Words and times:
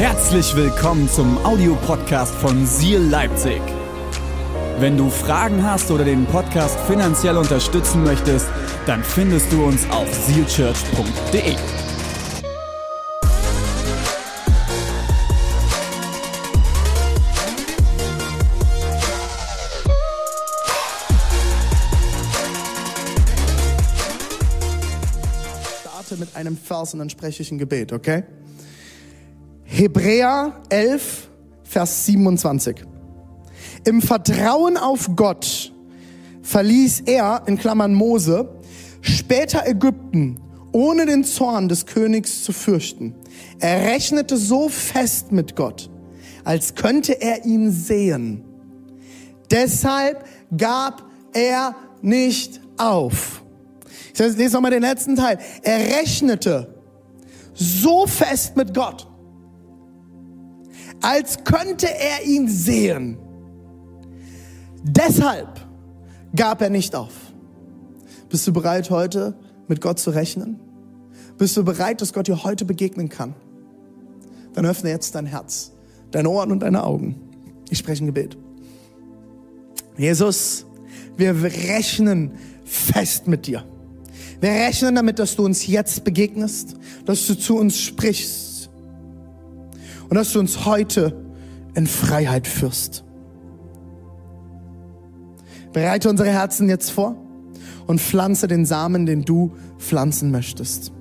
Herzlich 0.00 0.56
willkommen 0.56 1.10
zum 1.10 1.36
Audiopodcast 1.44 2.34
von 2.36 2.64
Seal 2.64 3.02
Leipzig. 3.02 3.60
Wenn 4.78 4.96
du 4.96 5.10
Fragen 5.10 5.62
hast 5.62 5.90
oder 5.90 6.06
den 6.06 6.24
Podcast 6.24 6.80
finanziell 6.86 7.36
unterstützen 7.36 8.02
möchtest, 8.02 8.48
dann 8.86 9.04
findest 9.04 9.52
du 9.52 9.62
uns 9.62 9.86
auf 9.90 10.08
sealchurch.de. 10.10 11.54
starte 25.82 26.16
mit 26.18 26.34
einem 26.34 26.56
Vers 26.56 26.94
und 26.94 27.00
dann 27.00 27.10
spreche 27.10 27.42
ich 27.42 27.52
ein 27.52 27.58
Gebet, 27.58 27.92
okay? 27.92 28.24
Hebräer 29.72 30.60
11, 30.68 31.30
Vers 31.62 32.04
27. 32.06 32.84
Im 33.84 34.02
Vertrauen 34.02 34.76
auf 34.76 35.10
Gott 35.14 35.72
verließ 36.42 37.04
er, 37.06 37.44
in 37.46 37.56
Klammern 37.56 37.94
Mose, 37.94 38.48
später 39.00 39.64
Ägypten, 39.68 40.40
ohne 40.72 41.06
den 41.06 41.22
Zorn 41.22 41.68
des 41.68 41.86
Königs 41.86 42.42
zu 42.42 42.52
fürchten. 42.52 43.14
Er 43.60 43.86
rechnete 43.92 44.36
so 44.36 44.68
fest 44.68 45.30
mit 45.30 45.54
Gott, 45.54 45.88
als 46.42 46.74
könnte 46.74 47.22
er 47.22 47.44
ihn 47.44 47.70
sehen. 47.70 48.42
Deshalb 49.52 50.24
gab 50.56 51.04
er 51.32 51.76
nicht 52.02 52.60
auf. 52.76 53.44
Ich 54.12 54.18
lese 54.18 54.54
nochmal 54.54 54.72
den 54.72 54.82
letzten 54.82 55.14
Teil. 55.14 55.38
Er 55.62 55.78
rechnete 55.78 56.74
so 57.54 58.08
fest 58.08 58.56
mit 58.56 58.74
Gott, 58.74 59.06
als 61.00 61.44
könnte 61.44 61.86
er 61.86 62.24
ihn 62.26 62.48
sehen. 62.48 63.18
Deshalb 64.82 65.60
gab 66.34 66.62
er 66.62 66.70
nicht 66.70 66.94
auf. 66.94 67.12
Bist 68.28 68.46
du 68.46 68.52
bereit, 68.52 68.90
heute 68.90 69.34
mit 69.68 69.80
Gott 69.80 69.98
zu 69.98 70.10
rechnen? 70.10 70.60
Bist 71.38 71.56
du 71.56 71.64
bereit, 71.64 72.00
dass 72.00 72.12
Gott 72.12 72.28
dir 72.28 72.44
heute 72.44 72.64
begegnen 72.64 73.08
kann? 73.08 73.34
Dann 74.54 74.66
öffne 74.66 74.90
jetzt 74.90 75.14
dein 75.14 75.26
Herz, 75.26 75.72
deine 76.10 76.28
Ohren 76.28 76.52
und 76.52 76.60
deine 76.60 76.84
Augen. 76.84 77.16
Ich 77.70 77.78
spreche 77.78 78.04
ein 78.04 78.06
Gebet. 78.06 78.36
Jesus, 79.96 80.66
wir 81.16 81.42
rechnen 81.42 82.32
fest 82.64 83.26
mit 83.26 83.46
dir. 83.46 83.64
Wir 84.40 84.50
rechnen 84.50 84.94
damit, 84.94 85.18
dass 85.18 85.36
du 85.36 85.44
uns 85.44 85.66
jetzt 85.66 86.04
begegnest, 86.04 86.76
dass 87.04 87.26
du 87.26 87.34
zu 87.34 87.58
uns 87.58 87.78
sprichst 87.78 88.49
und 90.10 90.16
dass 90.16 90.32
du 90.32 90.40
uns 90.40 90.66
heute 90.66 91.16
in 91.74 91.86
Freiheit 91.86 92.46
führst. 92.46 93.04
Bereite 95.72 96.10
unsere 96.10 96.28
Herzen 96.28 96.68
jetzt 96.68 96.90
vor 96.90 97.16
und 97.86 98.00
pflanze 98.00 98.48
den 98.48 98.66
Samen, 98.66 99.06
den 99.06 99.24
du 99.24 99.52
pflanzen 99.78 100.30
möchtest. 100.30 100.92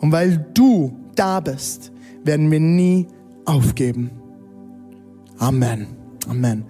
Und 0.00 0.12
weil 0.12 0.46
du 0.54 0.96
da 1.16 1.40
bist, 1.40 1.92
werden 2.24 2.50
wir 2.50 2.60
nie 2.60 3.08
aufgeben. 3.44 4.10
Amen. 5.38 5.88
Amen. 6.28 6.64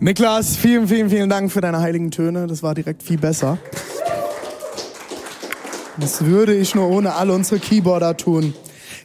Niklas, 0.00 0.56
vielen, 0.56 0.88
vielen, 0.88 1.10
vielen 1.10 1.28
Dank 1.28 1.52
für 1.52 1.60
deine 1.60 1.80
heiligen 1.80 2.10
Töne. 2.10 2.46
Das 2.46 2.62
war 2.62 2.74
direkt 2.74 3.02
viel 3.02 3.18
besser. 3.18 3.58
Das 5.98 6.24
würde 6.24 6.54
ich 6.54 6.74
nur 6.74 6.88
ohne 6.88 7.14
alle 7.14 7.32
unsere 7.32 7.60
Keyboarder 7.60 8.16
tun. 8.16 8.54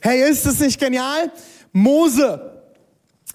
Hey, 0.03 0.27
ist 0.27 0.47
es 0.47 0.59
nicht 0.59 0.79
genial? 0.79 1.31
Mose, 1.73 2.63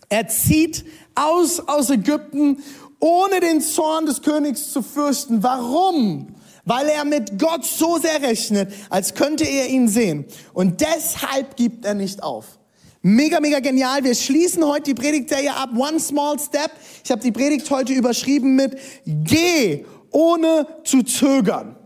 er 0.09 0.27
zieht 0.27 0.85
aus 1.15 1.61
aus 1.61 1.91
Ägypten, 1.91 2.61
ohne 2.99 3.39
den 3.39 3.61
Zorn 3.61 4.07
des 4.07 4.21
Königs 4.21 4.73
zu 4.73 4.83
fürchten. 4.83 5.45
Warum? 5.45 6.35
Weil 6.65 6.89
er 6.89 7.05
mit 7.05 7.39
Gott 7.39 7.65
so 7.65 7.99
sehr 7.99 8.21
rechnet, 8.21 8.73
als 8.91 9.15
könnte 9.15 9.45
er 9.45 9.69
ihn 9.69 9.87
sehen. 9.87 10.25
Und 10.55 10.81
deshalb 10.81 11.57
gibt 11.57 11.85
er 11.85 11.95
nicht 11.95 12.25
auf. 12.25 12.59
Mega, 13.01 13.39
mega 13.39 13.61
genial. 13.61 14.03
Wir 14.03 14.17
schließen 14.17 14.67
heute 14.67 14.93
die 14.93 14.95
Predigtserie 14.95 15.55
ab. 15.55 15.71
One 15.77 16.01
Small 16.01 16.37
Step. 16.41 16.73
Ich 17.05 17.13
habe 17.13 17.23
die 17.23 17.31
Predigt 17.31 17.71
heute 17.71 17.93
überschrieben 17.93 18.57
mit 18.57 18.77
Geh 19.05 19.85
ohne 20.11 20.67
zu 20.83 21.05
zögern. 21.05 21.77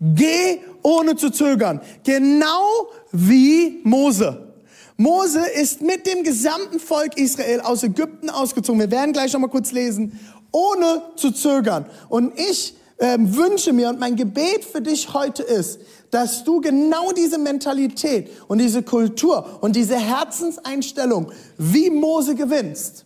Geh 0.00 0.58
ohne 0.82 1.14
zu 1.14 1.30
zögern. 1.30 1.80
Genau 2.02 2.88
wie 3.26 3.80
Mose. 3.84 4.48
Mose 4.96 5.40
ist 5.40 5.80
mit 5.80 6.06
dem 6.06 6.22
gesamten 6.24 6.80
Volk 6.80 7.16
Israel 7.16 7.60
aus 7.60 7.82
Ägypten 7.82 8.30
ausgezogen. 8.30 8.80
Wir 8.80 8.90
werden 8.90 9.12
gleich 9.12 9.32
noch 9.32 9.40
mal 9.40 9.48
kurz 9.48 9.72
lesen, 9.72 10.18
ohne 10.50 11.02
zu 11.16 11.30
zögern. 11.30 11.86
Und 12.08 12.38
ich 12.38 12.74
ähm, 12.98 13.36
wünsche 13.36 13.72
mir 13.72 13.90
und 13.90 14.00
mein 14.00 14.16
Gebet 14.16 14.64
für 14.64 14.80
dich 14.80 15.14
heute 15.14 15.42
ist, 15.42 15.80
dass 16.10 16.44
du 16.44 16.60
genau 16.60 17.12
diese 17.12 17.38
Mentalität 17.38 18.30
und 18.48 18.58
diese 18.58 18.82
Kultur 18.82 19.58
und 19.60 19.76
diese 19.76 19.96
Herzenseinstellung 19.96 21.30
wie 21.58 21.90
Mose 21.90 22.34
gewinnst. 22.34 23.04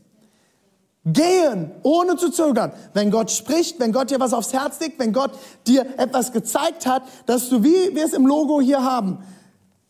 Gehen, 1.05 1.73
ohne 1.83 2.17
zu 2.17 2.31
zögern. 2.31 2.73
Wenn 2.95 3.11
Gott 3.11 3.31
spricht, 3.33 3.81
wenn 3.81 3.93
Gott 3.93 4.11
dir 4.11 4.21
was 4.21 4.33
aufs 4.33 4.53
Herz 4.53 4.79
legt, 4.79 5.01
wenn 5.01 5.13
Gott 5.13 5.33
dir 5.67 5.85
etwas 5.99 6.33
gezeigt 6.33 6.87
hat, 6.87 7.03
dass 7.27 7.49
du, 7.49 7.65
wie 7.65 7.95
wir 7.95 8.05
es 8.05 8.13
im 8.13 8.25
Logo 8.25 8.61
hier 8.61 8.85
haben, 8.85 9.19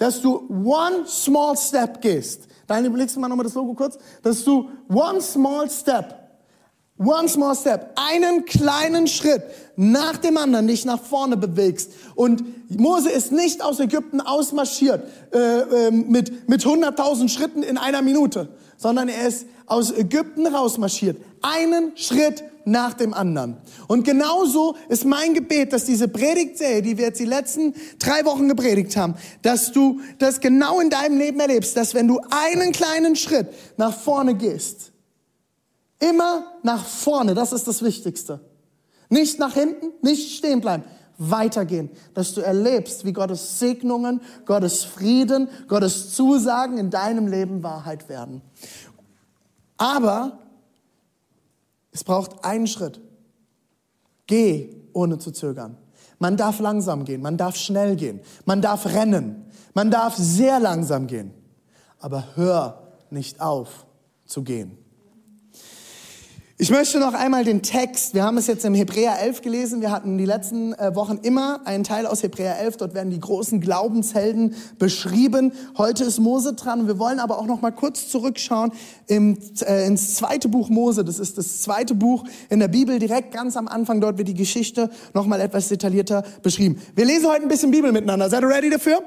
dass 0.02 0.20
du 0.20 0.48
one 0.48 1.06
small 1.06 1.56
step 1.56 2.02
gehst. 2.02 2.48
Daniel, 2.66 2.88
überlegst 2.88 3.14
du 3.14 3.20
mal 3.20 3.28
nochmal 3.28 3.44
das 3.44 3.54
Logo 3.54 3.72
kurz? 3.72 3.96
Dass 4.24 4.42
du 4.42 4.68
one 4.92 5.20
small 5.20 5.70
step, 5.70 6.18
one 6.98 7.28
small 7.28 7.54
step, 7.54 7.92
einen 7.94 8.44
kleinen 8.44 9.06
Schritt 9.06 9.44
nach 9.76 10.16
dem 10.16 10.38
anderen 10.38 10.66
dich 10.66 10.84
nach 10.84 11.00
vorne 11.00 11.36
bewegst. 11.36 11.92
Und 12.16 12.42
Mose 12.80 13.10
ist 13.10 13.30
nicht 13.30 13.62
aus 13.62 13.78
Ägypten 13.78 14.20
ausmarschiert 14.20 15.06
äh, 15.32 15.38
äh, 15.38 15.90
mit, 15.92 16.48
mit 16.48 16.62
100.000 16.62 17.28
Schritten 17.28 17.62
in 17.62 17.78
einer 17.78 18.02
Minute, 18.02 18.48
sondern 18.76 19.08
er 19.08 19.28
ist 19.28 19.46
aus 19.66 19.92
Ägypten 19.92 20.48
rausmarschiert. 20.48 21.16
Einen 21.42 21.96
Schritt 21.96 22.42
nach 22.64 22.94
dem 22.94 23.14
anderen. 23.14 23.56
Und 23.88 24.04
genauso 24.04 24.76
ist 24.88 25.04
mein 25.04 25.34
Gebet, 25.34 25.72
dass 25.72 25.84
diese 25.84 26.08
Predigtserie, 26.08 26.82
die 26.82 26.98
wir 26.98 27.06
jetzt 27.06 27.20
die 27.20 27.24
letzten 27.24 27.74
drei 27.98 28.24
Wochen 28.24 28.48
gepredigt 28.48 28.96
haben, 28.96 29.14
dass 29.42 29.72
du 29.72 30.00
das 30.18 30.40
genau 30.40 30.80
in 30.80 30.90
deinem 30.90 31.18
Leben 31.18 31.40
erlebst, 31.40 31.76
dass 31.76 31.94
wenn 31.94 32.08
du 32.08 32.20
einen 32.30 32.72
kleinen 32.72 33.16
Schritt 33.16 33.48
nach 33.76 33.96
vorne 33.96 34.34
gehst, 34.34 34.92
immer 35.98 36.44
nach 36.62 36.84
vorne, 36.84 37.34
das 37.34 37.52
ist 37.52 37.68
das 37.68 37.82
Wichtigste. 37.82 38.40
Nicht 39.08 39.38
nach 39.38 39.54
hinten, 39.54 39.88
nicht 40.00 40.36
stehen 40.36 40.60
bleiben, 40.60 40.84
weitergehen, 41.18 41.90
dass 42.14 42.34
du 42.34 42.40
erlebst, 42.40 43.04
wie 43.04 43.12
Gottes 43.12 43.58
Segnungen, 43.58 44.20
Gottes 44.46 44.84
Frieden, 44.84 45.48
Gottes 45.68 46.14
Zusagen 46.14 46.78
in 46.78 46.90
deinem 46.90 47.26
Leben 47.26 47.62
Wahrheit 47.62 48.08
werden. 48.08 48.42
Aber 49.76 50.38
es 51.92 52.04
braucht 52.04 52.44
einen 52.44 52.66
Schritt. 52.66 53.00
Geh 54.26 54.74
ohne 54.92 55.18
zu 55.18 55.30
zögern. 55.30 55.76
Man 56.18 56.36
darf 56.36 56.60
langsam 56.60 57.04
gehen, 57.04 57.20
man 57.20 57.36
darf 57.36 57.56
schnell 57.56 57.96
gehen, 57.96 58.20
man 58.44 58.62
darf 58.62 58.86
rennen, 58.86 59.46
man 59.74 59.90
darf 59.90 60.16
sehr 60.16 60.60
langsam 60.60 61.06
gehen. 61.06 61.32
Aber 61.98 62.36
hör 62.36 62.92
nicht 63.10 63.40
auf 63.40 63.86
zu 64.24 64.42
gehen. 64.42 64.78
Ich 66.62 66.70
möchte 66.70 67.00
noch 67.00 67.12
einmal 67.12 67.42
den 67.42 67.62
Text, 67.62 68.14
wir 68.14 68.22
haben 68.22 68.38
es 68.38 68.46
jetzt 68.46 68.64
im 68.64 68.72
Hebräer 68.72 69.20
11 69.20 69.42
gelesen, 69.42 69.80
wir 69.80 69.90
hatten 69.90 70.16
die 70.16 70.24
letzten 70.24 70.74
äh, 70.74 70.94
Wochen 70.94 71.18
immer 71.20 71.66
einen 71.66 71.82
Teil 71.82 72.06
aus 72.06 72.22
Hebräer 72.22 72.56
11, 72.60 72.76
dort 72.76 72.94
werden 72.94 73.10
die 73.10 73.18
großen 73.18 73.60
Glaubenshelden 73.60 74.54
beschrieben. 74.78 75.54
Heute 75.76 76.04
ist 76.04 76.20
Mose 76.20 76.54
dran, 76.54 76.86
wir 76.86 77.00
wollen 77.00 77.18
aber 77.18 77.40
auch 77.40 77.46
noch 77.46 77.62
mal 77.62 77.72
kurz 77.72 78.08
zurückschauen 78.08 78.70
im, 79.08 79.38
äh, 79.66 79.88
ins 79.88 80.14
zweite 80.14 80.48
Buch 80.48 80.68
Mose, 80.68 81.02
das 81.02 81.18
ist 81.18 81.36
das 81.36 81.62
zweite 81.62 81.96
Buch 81.96 82.22
in 82.48 82.60
der 82.60 82.68
Bibel, 82.68 83.00
direkt 83.00 83.32
ganz 83.32 83.56
am 83.56 83.66
Anfang, 83.66 84.00
dort 84.00 84.16
wird 84.16 84.28
die 84.28 84.34
Geschichte 84.34 84.88
noch 85.14 85.26
mal 85.26 85.40
etwas 85.40 85.66
detaillierter 85.66 86.22
beschrieben. 86.44 86.80
Wir 86.94 87.06
lesen 87.06 87.28
heute 87.28 87.42
ein 87.42 87.48
bisschen 87.48 87.72
Bibel 87.72 87.90
miteinander, 87.90 88.30
seid 88.30 88.44
ihr 88.44 88.48
ready 88.48 88.70
dafür? 88.70 89.00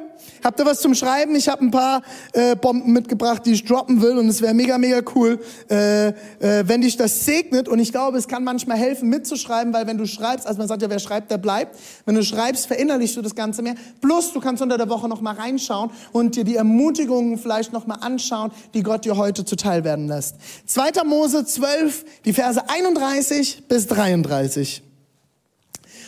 Habt 0.44 0.60
ihr 0.60 0.66
was 0.66 0.82
zum 0.82 0.96
Schreiben? 0.96 1.36
Ich 1.36 1.50
habe 1.50 1.64
ein 1.64 1.72
paar 1.72 2.02
äh, 2.34 2.56
Bomben 2.56 2.92
mitgebracht, 2.94 3.46
die 3.46 3.54
ich 3.54 3.66
droppen 3.66 4.02
will 4.02 4.18
und 4.18 4.28
es 4.28 4.42
wäre 4.42 4.54
mega, 4.54 4.78
mega 4.78 5.02
cool, 5.16 5.40
äh, 5.70 6.08
äh, 6.08 6.14
wenn 6.40 6.82
dich 6.82 6.98
das 6.98 7.26
segnet 7.26 7.68
und 7.68 7.80
ich 7.80 7.92
glaube, 7.92 8.18
es 8.18 8.28
kann 8.28 8.44
manchmal 8.44 8.78
helfen 8.78 9.10
mitzuschreiben, 9.10 9.74
weil 9.74 9.88
wenn 9.88 9.98
du 9.98 10.06
schreibst, 10.06 10.48
also 10.48 10.58
man 10.58 10.68
sagt 10.68 10.82
ja, 10.82 10.90
wer 10.90 11.00
schreibt, 11.00 11.32
der 11.32 11.38
bleibt. 11.38 11.78
Wenn 12.06 12.16
du 12.16 12.24
schreibst, 12.24 12.68
verinnerlichst 12.68 13.18
du 13.18 13.22
das 13.22 13.36
Ganze 13.36 13.62
mehr. 13.62 13.76
Plus, 14.02 14.34
du 14.34 14.40
kannst 14.40 14.62
unter 14.62 14.78
der 14.78 14.90
Woche 14.90 15.08
noch 15.08 15.22
mal 15.22 15.36
reinschauen 15.36 15.92
und 16.12 16.36
dir 16.36 16.44
die 16.44 16.56
Ermutigungen 16.56 17.38
vielleicht 17.38 17.74
noch 17.74 17.88
mal 17.88 17.96
anschauen, 17.96 18.52
die 18.74 18.84
Gott 18.84 19.06
dir 19.06 19.18
heute 19.18 19.46
zuteil 19.46 19.84
werden 19.84 20.08
lässt. 20.08 20.36
2. 20.66 21.04
Mose 21.06 21.46
12, 21.46 22.06
die 22.26 22.34
Verse 22.34 22.62
31 22.68 23.68
bis 23.68 23.88
33. 23.88 24.84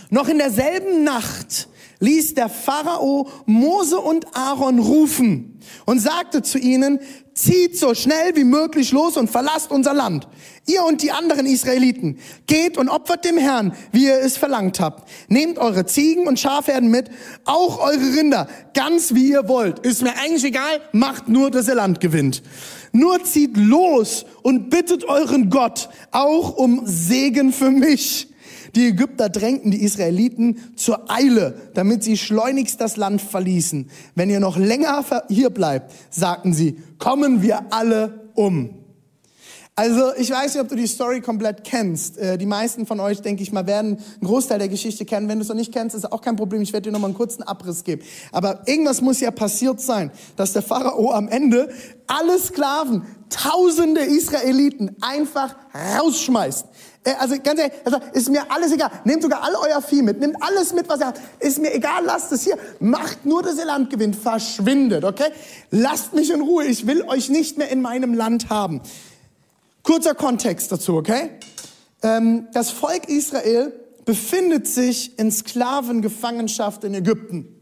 Noch 0.10 0.30
in 0.30 0.38
derselben 0.38 1.04
Nacht 1.04 1.68
ließ 2.00 2.36
der 2.36 2.50
Pharao 2.50 3.30
Mose 3.46 4.00
und 4.00 4.36
Aaron 4.36 4.80
rufen 4.80 5.60
und 5.86 6.00
sagte 6.00 6.42
zu 6.42 6.58
ihnen, 6.58 7.00
zieht 7.34 7.78
so 7.78 7.94
schnell 7.94 8.36
wie 8.36 8.44
möglich 8.44 8.92
los 8.92 9.16
und 9.16 9.30
verlasst 9.30 9.72
unser 9.72 9.94
Land. 9.94 10.28
Ihr 10.66 10.84
und 10.84 11.02
die 11.02 11.12
anderen 11.12 11.46
Israeliten, 11.46 12.18
geht 12.48 12.78
und 12.78 12.90
opfert 12.90 13.26
dem 13.26 13.38
Herrn, 13.38 13.74
wie 13.92 14.06
ihr 14.06 14.20
es 14.20 14.38
verlangt 14.38 14.80
habt. 14.80 15.08
Nehmt 15.30 15.60
eure 15.60 15.86
Ziegen 15.86 16.28
und 16.28 16.40
Schafherden 16.40 16.90
mit, 16.90 17.10
auch 17.46 17.80
eure 17.80 18.18
Rinder, 18.18 18.48
ganz 18.74 19.14
wie 19.14 19.30
ihr 19.30 19.48
wollt. 19.48 19.80
Ist 19.80 20.02
mir 20.02 20.18
eigentlich 20.18 20.44
egal, 20.44 20.82
macht 20.92 21.30
nur, 21.30 21.52
dass 21.52 21.68
ihr 21.68 21.76
Land 21.76 22.00
gewinnt. 22.00 22.42
Nur 22.92 23.24
zieht 23.24 23.56
los 23.56 24.26
und 24.42 24.70
bittet 24.70 25.06
euren 25.06 25.50
Gott 25.50 25.90
auch 26.12 26.58
um 26.58 26.82
Segen 26.86 27.54
für 27.54 27.70
mich. 27.70 28.30
Die 28.76 28.88
Ägypter 28.88 29.30
drängten 29.30 29.72
die 29.72 29.84
Israeliten 29.84 30.74
zur 30.76 31.10
Eile, 31.12 31.56
damit 31.74 32.04
sie 32.04 32.18
schleunigst 32.18 32.82
das 32.82 32.98
Land 32.98 33.22
verließen. 33.22 33.90
Wenn 34.16 34.30
ihr 34.30 34.40
noch 34.40 34.58
länger 34.58 35.06
hier 35.30 35.50
bleibt, 35.50 35.94
sagten 36.10 36.54
sie, 36.54 36.78
kommen 36.98 37.42
wir 37.42 37.74
alle 37.74 38.30
um. 38.36 38.78
Also 39.80 40.12
ich 40.18 40.32
weiß 40.32 40.56
nicht, 40.56 40.64
ob 40.64 40.70
du 40.70 40.76
die 40.76 40.88
Story 40.88 41.22
komplett 41.22 41.64
kennst. 41.64 42.18
Äh, 42.18 42.40
die 42.40 42.48
meisten 42.48 42.88
von 42.88 43.00
euch, 43.00 43.22
denke 43.22 43.44
ich 43.44 43.52
mal, 43.52 43.68
werden 43.68 43.98
einen 43.98 44.28
Großteil 44.28 44.58
der 44.58 44.70
Geschichte 44.70 45.06
kennen. 45.06 45.30
Wenn 45.30 45.38
du 45.38 45.44
es 45.44 45.50
noch 45.50 45.56
nicht 45.56 45.72
kennst, 45.72 45.96
ist 45.96 46.12
auch 46.12 46.22
kein 46.22 46.36
Problem. 46.36 46.64
Ich 46.64 46.74
werde 46.74 46.90
dir 46.90 46.92
noch 46.92 47.00
mal 47.00 47.06
einen 47.06 47.16
kurzen 47.16 47.44
Abriss 47.44 47.84
geben. 47.84 48.02
Aber 48.32 48.64
irgendwas 48.66 49.02
muss 49.02 49.20
ja 49.20 49.30
passiert 49.30 49.80
sein, 49.80 50.10
dass 50.36 50.54
der 50.54 50.64
Pharao 50.64 51.12
am 51.12 51.28
Ende 51.28 51.70
alle 52.08 52.40
Sklaven, 52.40 53.04
tausende 53.30 54.02
Israeliten 54.02 54.96
einfach 55.00 55.56
rausschmeißt. 56.00 56.66
Äh, 57.08 57.14
also 57.20 57.36
ganz 57.42 57.60
ehrlich, 57.60 57.74
also 57.86 58.00
ist 58.14 58.30
mir 58.30 58.52
alles 58.52 58.72
egal. 58.74 58.92
Nehmt 59.06 59.24
sogar 59.24 59.44
all 59.44 59.56
euer 59.56 59.82
Vieh 59.82 60.02
mit, 60.02 60.20
nehmt 60.20 60.42
alles 60.42 60.74
mit, 60.74 60.90
was 60.90 61.00
ihr 61.00 61.08
habt. 61.08 61.22
Ist 61.40 61.60
mir 61.60 61.74
egal, 61.74 62.04
lasst 62.06 62.32
es 62.32 62.44
hier. 62.44 62.58
Macht 62.80 63.26
nur, 63.26 63.42
dass 63.44 63.58
ihr 63.58 63.66
Land 63.66 63.90
gewinnt. 63.90 64.16
Verschwindet, 64.16 65.06
okay? 65.06 65.32
Lasst 65.72 66.14
mich 66.14 66.30
in 66.32 66.42
Ruhe. 66.42 66.66
Ich 66.66 66.86
will 66.86 67.04
euch 67.04 67.30
nicht 67.30 67.58
mehr 67.58 67.70
in 67.70 67.82
meinem 67.82 68.14
Land 68.14 68.50
haben. 68.50 68.82
Kurzer 69.84 70.16
Kontext 70.16 70.72
dazu, 70.72 70.98
okay? 70.98 71.32
Ähm, 72.04 72.48
das 72.52 72.72
Volk 72.72 73.08
Israel 73.08 73.72
befindet 74.04 74.68
sich 74.68 75.18
in 75.18 75.32
Sklavengefangenschaft 75.32 76.84
in 76.84 76.94
Ägypten. 76.94 77.54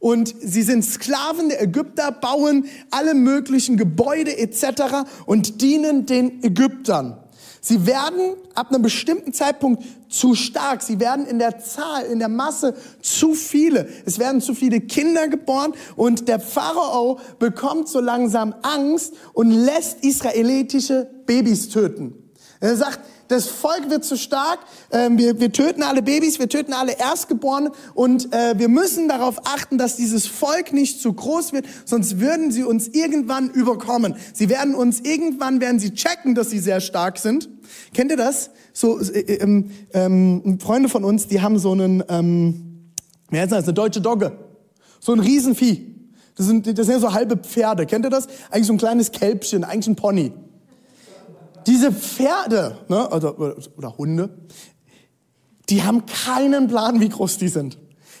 Und 0.00 0.34
sie 0.40 0.62
sind 0.62 0.84
Sklaven 0.84 1.48
der 1.48 1.62
Ägypter, 1.62 2.10
bauen 2.10 2.66
alle 2.90 3.14
möglichen 3.14 3.76
Gebäude 3.76 4.36
etc. 4.36 5.06
und 5.26 5.62
dienen 5.62 6.06
den 6.06 6.42
Ägyptern. 6.42 7.21
Sie 7.64 7.86
werden 7.86 8.34
ab 8.56 8.70
einem 8.70 8.82
bestimmten 8.82 9.32
Zeitpunkt 9.32 9.84
zu 10.08 10.34
stark. 10.34 10.82
Sie 10.82 10.98
werden 10.98 11.26
in 11.26 11.38
der 11.38 11.60
Zahl, 11.60 12.06
in 12.06 12.18
der 12.18 12.28
Masse 12.28 12.74
zu 13.00 13.34
viele. 13.34 13.88
Es 14.04 14.18
werden 14.18 14.40
zu 14.40 14.52
viele 14.52 14.80
Kinder 14.80 15.28
geboren 15.28 15.72
und 15.94 16.26
der 16.26 16.40
Pharao 16.40 17.20
bekommt 17.38 17.88
so 17.88 18.00
langsam 18.00 18.52
Angst 18.62 19.14
und 19.32 19.52
lässt 19.52 20.04
israelitische 20.04 21.08
Babys 21.24 21.68
töten. 21.68 22.32
Er 22.58 22.76
sagt, 22.76 22.98
das 23.28 23.46
Volk 23.46 23.90
wird 23.90 24.04
zu 24.04 24.16
stark, 24.16 24.60
ähm, 24.90 25.18
wir, 25.18 25.40
wir 25.40 25.52
töten 25.52 25.82
alle 25.82 26.02
Babys, 26.02 26.38
wir 26.38 26.48
töten 26.48 26.72
alle 26.72 26.98
Erstgeborenen 26.98 27.72
und 27.94 28.32
äh, 28.32 28.58
wir 28.58 28.68
müssen 28.68 29.08
darauf 29.08 29.46
achten, 29.46 29.78
dass 29.78 29.96
dieses 29.96 30.26
Volk 30.26 30.72
nicht 30.72 31.00
zu 31.00 31.12
groß 31.12 31.52
wird, 31.52 31.66
sonst 31.84 32.20
würden 32.20 32.50
sie 32.50 32.64
uns 32.64 32.88
irgendwann 32.88 33.50
überkommen. 33.50 34.16
Sie 34.34 34.48
werden 34.48 34.74
uns 34.74 35.00
irgendwann, 35.00 35.60
werden 35.60 35.78
sie 35.78 35.94
checken, 35.94 36.34
dass 36.34 36.50
sie 36.50 36.58
sehr 36.58 36.80
stark 36.80 37.18
sind. 37.18 37.48
Kennt 37.94 38.10
ihr 38.10 38.16
das? 38.16 38.50
So 38.72 39.00
äh, 39.00 39.20
äh 39.20 39.42
ähm, 39.42 39.70
ähm, 39.92 40.58
Freunde 40.60 40.88
von 40.88 41.04
uns, 41.04 41.26
die 41.28 41.40
haben 41.40 41.58
so 41.58 41.72
einen, 41.72 42.02
ähm, 42.08 42.92
wie 43.30 43.38
heißt 43.38 43.52
das, 43.52 43.64
eine 43.64 43.74
deutsche 43.74 44.00
Dogge, 44.00 44.38
so 45.00 45.12
ein 45.12 45.20
Riesenvieh. 45.20 45.92
Das 46.36 46.46
sind, 46.46 46.66
das 46.66 46.86
sind 46.86 46.94
ja 46.94 47.00
so 47.00 47.12
halbe 47.12 47.36
Pferde. 47.36 47.86
Kennt 47.86 48.06
ihr 48.06 48.10
das? 48.10 48.26
Eigentlich 48.50 48.66
so 48.66 48.72
ein 48.72 48.78
kleines 48.78 49.12
Kälbchen, 49.12 49.64
eigentlich 49.64 49.88
ein 49.88 49.96
Pony. 49.96 50.32
Diese 51.66 51.92
Pferde 51.92 52.78
ne, 52.88 53.08
oder, 53.10 53.38
oder 53.76 53.98
Hunde, 53.98 54.30
die 55.68 55.82
haben 55.82 56.04
keinen 56.06 56.68
Plan, 56.68 57.00
wie 57.00 57.08
groß 57.08 57.38
die 57.38 57.48
sind. 57.48 57.78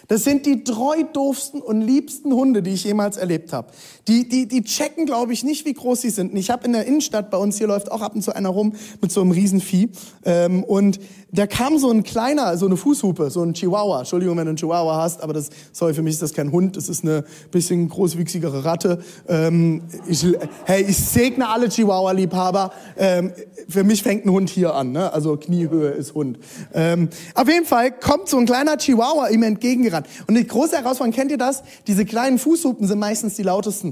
Das 0.08 0.24
sind 0.24 0.46
die 0.46 0.64
treu 0.64 1.04
doofsten 1.12 1.60
und 1.60 1.80
liebsten 1.80 2.32
Hunde, 2.32 2.62
die 2.62 2.72
ich 2.72 2.84
jemals 2.84 3.16
erlebt 3.16 3.52
habe. 3.52 3.72
Die, 4.08 4.28
die, 4.28 4.48
die 4.48 4.62
checken, 4.62 5.06
glaube 5.06 5.32
ich, 5.32 5.44
nicht, 5.44 5.64
wie 5.64 5.74
groß 5.74 6.00
sie 6.00 6.10
sind. 6.10 6.32
Und 6.32 6.36
ich 6.36 6.50
habe 6.50 6.64
in 6.64 6.72
der 6.72 6.86
Innenstadt 6.86 7.30
bei 7.30 7.36
uns, 7.36 7.58
hier 7.58 7.68
läuft 7.68 7.90
auch 7.90 8.00
ab 8.00 8.14
und 8.14 8.22
zu 8.22 8.34
einer 8.34 8.48
rum 8.48 8.74
mit 9.00 9.12
so 9.12 9.20
einem 9.20 9.30
Riesenvieh. 9.30 9.90
Ähm, 10.24 10.64
und 10.64 10.98
da 11.34 11.46
kam 11.46 11.78
so 11.78 11.90
ein 11.90 12.02
kleiner, 12.02 12.58
so 12.58 12.66
eine 12.66 12.76
Fußhupe, 12.76 13.30
so 13.30 13.42
ein 13.42 13.54
Chihuahua. 13.54 14.00
Entschuldigung, 14.00 14.36
wenn 14.36 14.44
du 14.44 14.50
einen 14.50 14.58
Chihuahua 14.58 15.02
hast, 15.02 15.22
aber 15.22 15.32
das, 15.32 15.48
sorry, 15.72 15.94
für 15.94 16.02
mich 16.02 16.14
ist 16.14 16.22
das 16.22 16.34
kein 16.34 16.52
Hund, 16.52 16.76
das 16.76 16.90
ist 16.90 17.04
eine 17.04 17.24
bisschen 17.50 17.88
großwüchsigere 17.88 18.66
Ratte. 18.66 18.98
Ähm, 19.28 19.82
ich, 20.06 20.26
hey, 20.64 20.84
ich 20.86 20.98
segne 20.98 21.48
alle 21.48 21.70
Chihuahua-Liebhaber. 21.70 22.72
Ähm, 22.98 23.32
für 23.66 23.82
mich 23.82 24.02
fängt 24.02 24.26
ein 24.26 24.30
Hund 24.30 24.50
hier 24.50 24.74
an, 24.74 24.92
ne? 24.92 25.10
also 25.12 25.38
Kniehöhe 25.38 25.90
ist 25.90 26.14
Hund. 26.14 26.38
Ähm, 26.74 27.08
auf 27.34 27.48
jeden 27.48 27.64
Fall 27.64 27.92
kommt 27.92 28.28
so 28.28 28.36
ein 28.36 28.44
kleiner 28.44 28.76
Chihuahua 28.76 29.28
ihm 29.28 29.42
entgegengerannt. 29.42 30.06
Und 30.26 30.34
die 30.34 30.46
große 30.46 30.76
Herausforderung, 30.76 31.14
kennt 31.14 31.30
ihr 31.30 31.38
das? 31.38 31.62
Diese 31.86 32.04
kleinen 32.04 32.38
Fußhupen 32.38 32.86
sind 32.86 32.98
meistens 32.98 33.36
die 33.36 33.42
lautesten. 33.42 33.91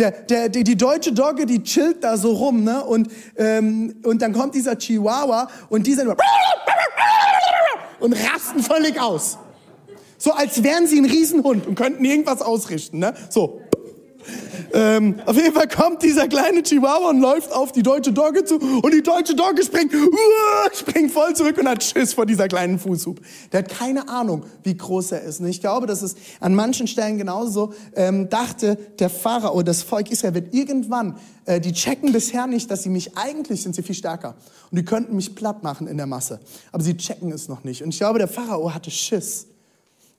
Der, 0.00 0.12
der, 0.12 0.48
die, 0.48 0.64
die 0.64 0.76
deutsche 0.78 1.12
Dogge, 1.12 1.44
die 1.44 1.62
chillt 1.62 2.02
da 2.02 2.16
so 2.16 2.32
rum, 2.32 2.64
ne? 2.64 2.82
Und, 2.82 3.08
ähm, 3.36 3.96
und 4.02 4.22
dann 4.22 4.32
kommt 4.32 4.54
dieser 4.54 4.74
Chihuahua 4.76 5.48
und 5.68 5.86
die 5.86 5.92
sind 5.92 6.08
und 8.00 8.12
rasten 8.14 8.62
völlig 8.62 8.98
aus. 8.98 9.36
So 10.16 10.32
als 10.32 10.62
wären 10.62 10.86
sie 10.86 10.98
ein 10.98 11.04
Riesenhund 11.04 11.66
und 11.66 11.74
könnten 11.74 12.02
irgendwas 12.02 12.40
ausrichten, 12.40 12.98
ne? 12.98 13.12
So. 13.28 13.59
Ähm, 14.72 15.16
auf 15.26 15.36
jeden 15.36 15.52
Fall 15.52 15.68
kommt 15.68 16.02
dieser 16.02 16.28
kleine 16.28 16.62
Chihuahua 16.62 17.10
und 17.10 17.20
läuft 17.20 17.52
auf 17.52 17.72
die 17.72 17.82
deutsche 17.82 18.12
Dogge 18.12 18.44
zu 18.44 18.56
und 18.56 18.94
die 18.94 19.02
deutsche 19.02 19.34
Dogge 19.34 19.62
springt, 19.64 19.94
uh, 19.94 20.08
springt 20.72 21.10
voll 21.10 21.34
zurück 21.34 21.58
und 21.58 21.68
hat 21.68 21.82
Schiss 21.82 22.14
vor 22.14 22.26
dieser 22.26 22.48
kleinen 22.48 22.78
Fußhub. 22.78 23.20
Der 23.52 23.60
hat 23.60 23.68
keine 23.68 24.08
Ahnung, 24.08 24.44
wie 24.62 24.76
groß 24.76 25.12
er 25.12 25.22
ist. 25.22 25.40
Und 25.40 25.46
ich 25.46 25.60
glaube, 25.60 25.86
dass 25.86 26.02
es 26.02 26.14
an 26.40 26.54
manchen 26.54 26.86
Stellen 26.86 27.18
genauso 27.18 27.72
ähm, 27.94 28.28
dachte 28.28 28.76
der 28.98 29.10
Pharao, 29.10 29.62
das 29.62 29.82
Volk 29.82 30.10
Israel 30.10 30.34
wird 30.34 30.54
irgendwann, 30.54 31.16
äh, 31.46 31.60
die 31.60 31.72
checken 31.72 32.12
bisher 32.12 32.46
nicht, 32.46 32.70
dass 32.70 32.82
sie 32.82 32.90
mich, 32.90 33.16
eigentlich 33.16 33.62
sind 33.62 33.74
sie 33.74 33.82
viel 33.82 33.94
stärker 33.94 34.34
und 34.70 34.78
die 34.78 34.84
könnten 34.84 35.16
mich 35.16 35.34
platt 35.34 35.62
machen 35.62 35.86
in 35.86 35.96
der 35.96 36.06
Masse. 36.06 36.40
Aber 36.72 36.82
sie 36.82 36.96
checken 36.96 37.32
es 37.32 37.48
noch 37.48 37.64
nicht. 37.64 37.82
Und 37.82 37.90
ich 37.90 37.98
glaube, 37.98 38.18
der 38.18 38.28
Pharao 38.28 38.72
hatte 38.72 38.90
Schiss, 38.90 39.46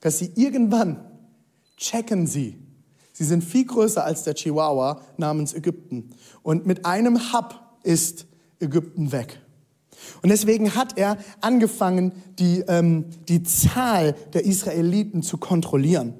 dass 0.00 0.18
sie 0.18 0.32
irgendwann 0.34 1.00
checken 1.76 2.26
sie, 2.26 2.56
Sie 3.12 3.24
sind 3.24 3.44
viel 3.44 3.66
größer 3.66 4.04
als 4.04 4.24
der 4.24 4.34
Chihuahua 4.34 5.00
namens 5.16 5.54
Ägypten. 5.54 6.10
Und 6.42 6.66
mit 6.66 6.86
einem 6.86 7.32
Hub 7.32 7.60
ist 7.82 8.26
Ägypten 8.58 9.12
weg. 9.12 9.40
Und 10.22 10.30
deswegen 10.30 10.74
hat 10.74 10.98
er 10.98 11.18
angefangen, 11.40 12.12
die, 12.38 12.64
ähm, 12.68 13.06
die 13.28 13.42
Zahl 13.42 14.14
der 14.32 14.44
Israeliten 14.44 15.22
zu 15.22 15.36
kontrollieren. 15.36 16.14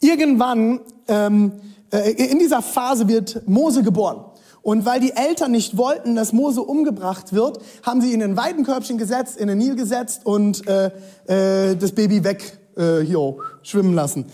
Irgendwann 0.00 0.80
ähm, 1.08 1.52
äh, 1.90 2.10
in 2.10 2.38
dieser 2.38 2.62
Phase 2.62 3.08
wird 3.08 3.46
Mose 3.48 3.82
geboren. 3.82 4.24
Und 4.62 4.86
weil 4.86 4.98
die 4.98 5.12
Eltern 5.12 5.52
nicht 5.52 5.76
wollten, 5.76 6.16
dass 6.16 6.32
Mose 6.32 6.62
umgebracht 6.62 7.34
wird, 7.34 7.58
haben 7.82 8.00
sie 8.00 8.08
ihn 8.08 8.22
in 8.22 8.30
ein 8.30 8.36
Weidenkörbchen 8.36 8.96
gesetzt, 8.96 9.36
in 9.36 9.48
den 9.48 9.58
Nil 9.58 9.76
gesetzt 9.76 10.24
und 10.24 10.66
äh, 10.66 10.86
äh, 11.26 11.76
das 11.76 11.92
Baby 11.92 12.24
weg 12.24 12.58
äh, 12.76 13.00
hier 13.00 13.36
schwimmen 13.62 13.92
lassen. 13.92 14.26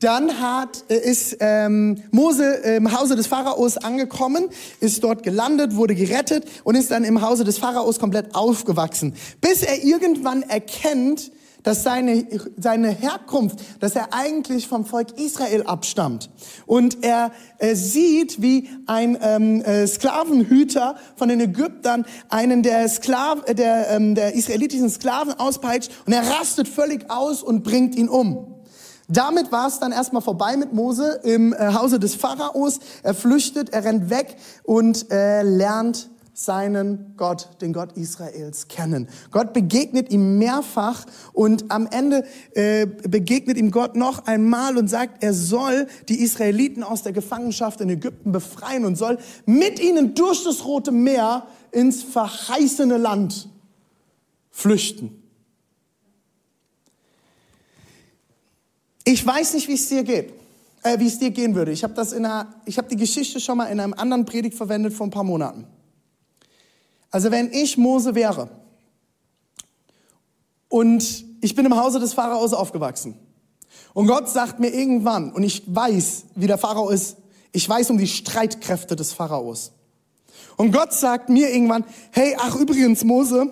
Dann 0.00 0.40
hat, 0.40 0.84
äh, 0.88 0.96
ist 0.96 1.36
ähm, 1.40 2.02
Mose 2.10 2.44
im 2.44 2.96
Hause 2.96 3.16
des 3.16 3.26
Pharaos 3.26 3.76
angekommen, 3.76 4.48
ist 4.80 5.02
dort 5.02 5.22
gelandet, 5.22 5.74
wurde 5.74 5.94
gerettet 5.94 6.44
und 6.64 6.76
ist 6.76 6.90
dann 6.90 7.04
im 7.04 7.20
Hause 7.20 7.44
des 7.44 7.58
Pharaos 7.58 7.98
komplett 7.98 8.34
aufgewachsen, 8.34 9.14
bis 9.40 9.62
er 9.62 9.82
irgendwann 9.82 10.42
erkennt, 10.42 11.32
dass 11.64 11.82
seine, 11.82 12.26
seine 12.56 12.88
Herkunft, 12.90 13.58
dass 13.80 13.96
er 13.96 14.14
eigentlich 14.14 14.68
vom 14.68 14.84
Volk 14.86 15.18
Israel 15.18 15.64
abstammt. 15.64 16.30
Und 16.66 17.04
er, 17.04 17.32
er 17.58 17.76
sieht, 17.76 18.40
wie 18.40 18.68
ein 18.86 19.18
ähm, 19.20 19.62
äh, 19.62 19.86
Sklavenhüter 19.86 20.96
von 21.16 21.28
den 21.28 21.40
Ägyptern 21.40 22.06
einen 22.28 22.62
der, 22.62 22.88
Sklaven, 22.88 23.56
der, 23.56 23.90
ähm, 23.90 24.14
der 24.14 24.34
israelitischen 24.34 24.88
Sklaven 24.88 25.32
auspeitscht 25.32 25.90
und 26.06 26.12
er 26.12 26.22
rastet 26.38 26.68
völlig 26.68 27.10
aus 27.10 27.42
und 27.42 27.64
bringt 27.64 27.96
ihn 27.96 28.08
um. 28.08 28.57
Damit 29.08 29.50
war 29.50 29.66
es 29.66 29.80
dann 29.80 29.90
erstmal 29.90 30.20
vorbei 30.20 30.56
mit 30.58 30.74
Mose 30.74 31.20
im 31.24 31.54
äh, 31.54 31.72
Hause 31.72 31.98
des 31.98 32.14
Pharaos. 32.14 32.78
Er 33.02 33.14
flüchtet, 33.14 33.70
er 33.70 33.84
rennt 33.84 34.10
weg 34.10 34.36
und 34.64 35.10
äh, 35.10 35.42
lernt 35.42 36.10
seinen 36.34 37.14
Gott, 37.16 37.48
den 37.62 37.72
Gott 37.72 37.96
Israels, 37.96 38.68
kennen. 38.68 39.08
Gott 39.32 39.52
begegnet 39.54 40.12
ihm 40.12 40.38
mehrfach 40.38 41.04
und 41.32 41.70
am 41.70 41.88
Ende 41.90 42.24
äh, 42.54 42.86
begegnet 42.86 43.56
ihm 43.56 43.70
Gott 43.70 43.96
noch 43.96 44.26
einmal 44.26 44.76
und 44.76 44.88
sagt, 44.88 45.24
er 45.24 45.32
soll 45.32 45.88
die 46.08 46.20
Israeliten 46.20 46.84
aus 46.84 47.02
der 47.02 47.12
Gefangenschaft 47.12 47.80
in 47.80 47.88
Ägypten 47.88 48.30
befreien 48.30 48.84
und 48.84 48.96
soll 48.96 49.18
mit 49.46 49.80
ihnen 49.80 50.14
durch 50.14 50.44
das 50.44 50.64
Rote 50.64 50.92
Meer 50.92 51.46
ins 51.72 52.02
verheißene 52.02 52.98
Land 52.98 53.48
flüchten. 54.50 55.27
Ich 59.10 59.24
weiß 59.24 59.54
nicht, 59.54 59.68
wie 59.68 59.72
es 59.72 59.88
dir 59.88 60.02
geht, 60.02 60.34
äh, 60.82 60.98
wie 60.98 61.06
es 61.06 61.18
dir 61.18 61.30
gehen 61.30 61.54
würde. 61.54 61.72
Ich 61.72 61.82
habe 61.82 61.94
das 61.94 62.12
in 62.12 62.26
einer, 62.26 62.52
ich 62.66 62.76
habe 62.76 62.88
die 62.88 62.96
Geschichte 62.96 63.40
schon 63.40 63.56
mal 63.56 63.64
in 63.64 63.80
einem 63.80 63.94
anderen 63.94 64.26
Predigt 64.26 64.54
verwendet 64.54 64.92
vor 64.92 65.06
ein 65.06 65.10
paar 65.10 65.24
Monaten. 65.24 65.66
Also 67.10 67.30
wenn 67.30 67.50
ich 67.50 67.78
Mose 67.78 68.14
wäre 68.14 68.50
und 70.68 71.24
ich 71.40 71.54
bin 71.54 71.64
im 71.64 71.74
Hause 71.74 72.00
des 72.00 72.12
Pharaos 72.12 72.52
aufgewachsen 72.52 73.18
und 73.94 74.08
Gott 74.08 74.28
sagt 74.28 74.60
mir 74.60 74.74
irgendwann 74.74 75.32
und 75.32 75.42
ich 75.42 75.62
weiß, 75.64 76.24
wie 76.34 76.46
der 76.46 76.58
Pharao 76.58 76.90
ist, 76.90 77.16
ich 77.52 77.66
weiß 77.66 77.88
um 77.88 77.96
die 77.96 78.06
Streitkräfte 78.06 78.94
des 78.94 79.14
Pharaos. 79.14 79.72
Und 80.58 80.70
Gott 80.70 80.92
sagt 80.92 81.30
mir 81.30 81.48
irgendwann, 81.48 81.86
hey, 82.10 82.36
ach 82.38 82.56
übrigens 82.56 83.04
Mose, 83.04 83.50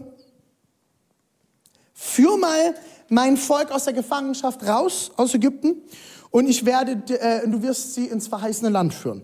führ 1.95 2.37
mal 2.37 2.75
mein 3.09 3.37
Volk 3.37 3.71
aus 3.71 3.85
der 3.85 3.93
Gefangenschaft 3.93 4.67
raus 4.67 5.11
aus 5.17 5.35
Ägypten 5.35 5.83
und 6.31 6.49
ich 6.49 6.65
werde, 6.65 7.03
äh, 7.15 7.49
du 7.49 7.63
wirst 7.63 7.95
sie 7.95 8.07
ins 8.07 8.29
verheißene 8.29 8.71
Land 8.71 8.95
führen. 8.95 9.23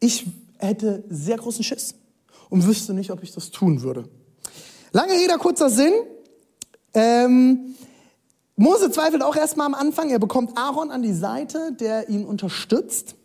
Ich 0.00 0.26
hätte 0.58 1.04
sehr 1.08 1.36
großen 1.36 1.64
Schiss 1.64 1.94
und 2.50 2.66
wüsste 2.66 2.94
nicht, 2.94 3.10
ob 3.10 3.22
ich 3.22 3.32
das 3.32 3.50
tun 3.50 3.82
würde. 3.82 4.08
Lange 4.92 5.12
Rede, 5.12 5.36
kurzer 5.38 5.70
Sinn. 5.70 5.92
Ähm, 6.94 7.74
Mose 8.56 8.90
zweifelt 8.90 9.22
auch 9.22 9.36
erstmal 9.36 9.66
am 9.66 9.74
Anfang. 9.74 10.10
Er 10.10 10.18
bekommt 10.18 10.56
Aaron 10.58 10.90
an 10.90 11.02
die 11.02 11.14
Seite, 11.14 11.72
der 11.72 12.08
ihn 12.08 12.24
unterstützt. 12.24 13.16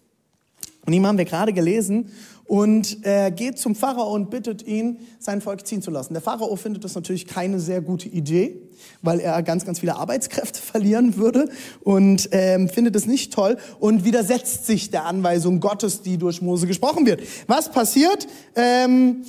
Und 0.88 0.94
ihm 0.94 1.06
haben 1.06 1.18
wir 1.18 1.26
gerade 1.26 1.52
gelesen 1.52 2.14
und 2.46 3.04
er 3.04 3.30
geht 3.30 3.60
zum 3.60 3.76
Pharao 3.76 4.14
und 4.14 4.30
bittet 4.30 4.66
ihn, 4.66 5.00
sein 5.20 5.42
Volk 5.42 5.68
ziehen 5.68 5.82
zu 5.82 5.92
lassen. 5.92 6.14
Der 6.14 6.22
Pharao 6.22 6.56
findet 6.56 6.86
das 6.86 6.96
natürlich 6.96 7.28
keine 7.28 7.60
sehr 7.60 7.82
gute 7.82 8.08
Idee, 8.08 8.62
weil 9.02 9.20
er 9.20 9.44
ganz, 9.44 9.66
ganz 9.66 9.82
viele 9.82 9.98
Arbeitskräfte 9.98 10.62
verlieren 10.62 11.18
würde 11.18 11.50
und 11.82 12.30
ähm, 12.32 12.70
findet 12.70 12.96
es 12.96 13.06
nicht 13.06 13.34
toll 13.34 13.58
und 13.82 14.06
widersetzt 14.06 14.66
sich 14.66 14.90
der 14.90 15.04
Anweisung 15.04 15.60
Gottes, 15.60 16.04
die 16.04 16.18
durch 16.18 16.42
Mose 16.42 16.68
gesprochen 16.68 17.06
wird. 17.06 17.22
Was 17.48 17.70
passiert? 17.70 18.26
Ähm, 18.56 19.26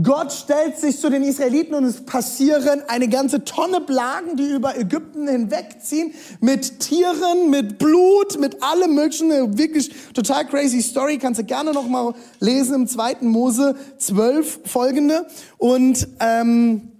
Gott 0.00 0.32
stellt 0.32 0.78
sich 0.78 1.00
zu 1.00 1.10
den 1.10 1.24
Israeliten 1.24 1.74
und 1.74 1.82
es 1.82 2.04
passieren 2.04 2.82
eine 2.86 3.08
ganze 3.08 3.44
Tonne 3.44 3.80
Plagen, 3.80 4.36
die 4.36 4.48
über 4.48 4.78
Ägypten 4.78 5.26
hinwegziehen, 5.26 6.14
mit 6.40 6.78
Tieren, 6.78 7.50
mit 7.50 7.78
Blut, 7.78 8.38
mit 8.38 8.62
allem 8.62 8.94
möglichen. 8.94 9.58
Wirklich 9.58 9.90
total 10.14 10.46
crazy 10.46 10.80
Story, 10.80 11.18
kannst 11.18 11.40
du 11.40 11.44
gerne 11.44 11.72
noch 11.72 11.88
mal 11.88 12.14
lesen 12.38 12.76
im 12.76 12.86
zweiten 12.86 13.26
Mose 13.26 13.74
12 13.98 14.60
folgende. 14.64 15.26
Und 15.58 16.06
ähm, 16.20 16.92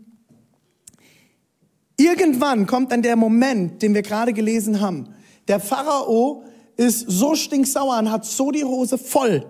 irgendwann 1.96 2.66
kommt 2.66 2.90
dann 2.90 3.02
der 3.02 3.14
Moment, 3.14 3.82
den 3.82 3.94
wir 3.94 4.02
gerade 4.02 4.32
gelesen 4.32 4.80
haben. 4.80 5.14
Der 5.46 5.60
Pharao 5.60 6.42
ist 6.76 7.08
so 7.08 7.36
stinksauer 7.36 7.98
und 8.00 8.10
hat 8.10 8.24
so 8.24 8.50
die 8.50 8.64
Hose 8.64 8.98
voll 8.98 9.46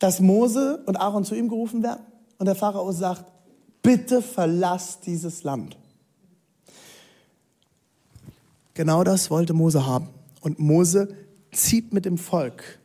dass 0.00 0.18
Mose 0.18 0.82
und 0.86 0.96
Aaron 0.96 1.24
zu 1.24 1.36
ihm 1.36 1.48
gerufen 1.48 1.84
werden 1.84 2.02
und 2.38 2.46
der 2.46 2.56
Pharao 2.56 2.90
sagt, 2.90 3.30
bitte 3.82 4.22
verlass 4.22 4.98
dieses 5.00 5.44
Land. 5.44 5.76
Genau 8.74 9.04
das 9.04 9.30
wollte 9.30 9.52
Mose 9.52 9.86
haben. 9.86 10.08
Und 10.40 10.58
Mose 10.58 11.14
zieht 11.52 11.92
mit 11.92 12.06
dem 12.06 12.16
Volk 12.16 12.80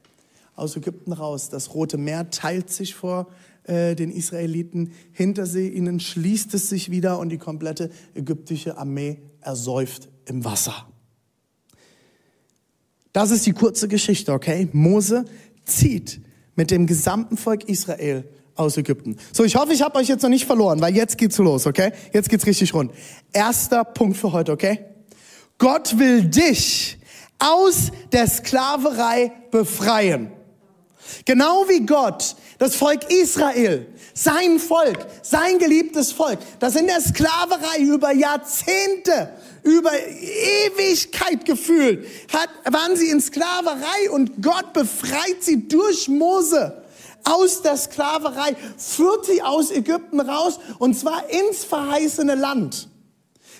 aus 0.55 0.75
Ägypten 0.75 1.13
raus. 1.13 1.49
Das 1.49 1.73
Rote 1.73 1.97
Meer 1.97 2.29
teilt 2.31 2.69
sich 2.69 2.95
vor 2.95 3.27
äh, 3.63 3.95
den 3.95 4.11
Israeliten. 4.11 4.91
Hinter 5.13 5.45
sie 5.45 5.69
ihnen 5.69 6.01
schließt 6.01 6.53
es 6.53 6.67
sich 6.67 6.91
wieder 6.91 7.17
und 7.19 7.29
die 7.29 7.37
komplette 7.37 7.91
ägyptische 8.13 8.77
Armee 8.77 9.19
ersäuft 9.39 10.09
im 10.25 10.43
Wasser. 10.43 10.85
Das 13.13 13.31
ist 13.31 13.45
die 13.45 13.53
kurze 13.53 13.87
Geschichte, 13.87 14.33
okay? 14.33 14.67
Mose 14.73 15.23
zieht 15.63 16.19
mit 16.55 16.71
dem 16.71 16.87
gesamten 16.87 17.37
Volk 17.37 17.63
Israel 17.69 18.23
aus 18.55 18.77
Ägypten. 18.77 19.17
So, 19.33 19.43
ich 19.43 19.55
hoffe, 19.55 19.73
ich 19.73 19.81
habe 19.81 19.97
euch 19.97 20.07
jetzt 20.07 20.21
noch 20.21 20.29
nicht 20.29 20.45
verloren, 20.45 20.81
weil 20.81 20.95
jetzt 20.95 21.17
geht's 21.17 21.37
los, 21.37 21.67
okay? 21.67 21.91
Jetzt 22.13 22.29
geht's 22.29 22.45
richtig 22.45 22.73
rund. 22.73 22.91
Erster 23.33 23.83
Punkt 23.83 24.17
für 24.17 24.31
heute, 24.31 24.51
okay? 24.51 24.85
Gott 25.57 25.97
will 25.99 26.23
dich 26.23 26.97
aus 27.39 27.91
der 28.11 28.27
Sklaverei 28.27 29.31
befreien. 29.51 30.31
Genau 31.25 31.65
wie 31.67 31.85
Gott 31.85 32.35
das 32.57 32.75
Volk 32.75 33.11
Israel, 33.11 33.87
sein 34.13 34.59
Volk, 34.59 35.05
sein 35.21 35.59
geliebtes 35.59 36.11
Volk, 36.11 36.39
das 36.59 36.75
in 36.75 36.87
der 36.87 37.01
Sklaverei 37.01 37.79
über 37.79 38.13
Jahrzehnte 38.13 39.31
über 39.63 39.91
Ewigkeit 39.93 41.43
gefühlt, 41.43 42.07
hat, 42.31 42.49
waren 42.71 42.95
sie 42.95 43.09
in 43.09 43.19
Sklaverei 43.19 44.11
und 44.11 44.41
Gott 44.41 44.73
befreit 44.73 45.37
sie 45.41 45.67
durch 45.67 46.07
Mose 46.07 46.83
aus 47.23 47.63
der 47.63 47.75
Sklaverei, 47.75 48.55
führt 48.77 49.25
sie 49.25 49.41
aus 49.41 49.71
Ägypten 49.71 50.19
raus 50.19 50.59
und 50.77 50.97
zwar 50.97 51.29
ins 51.29 51.65
verheißene 51.65 52.35
Land. 52.35 52.87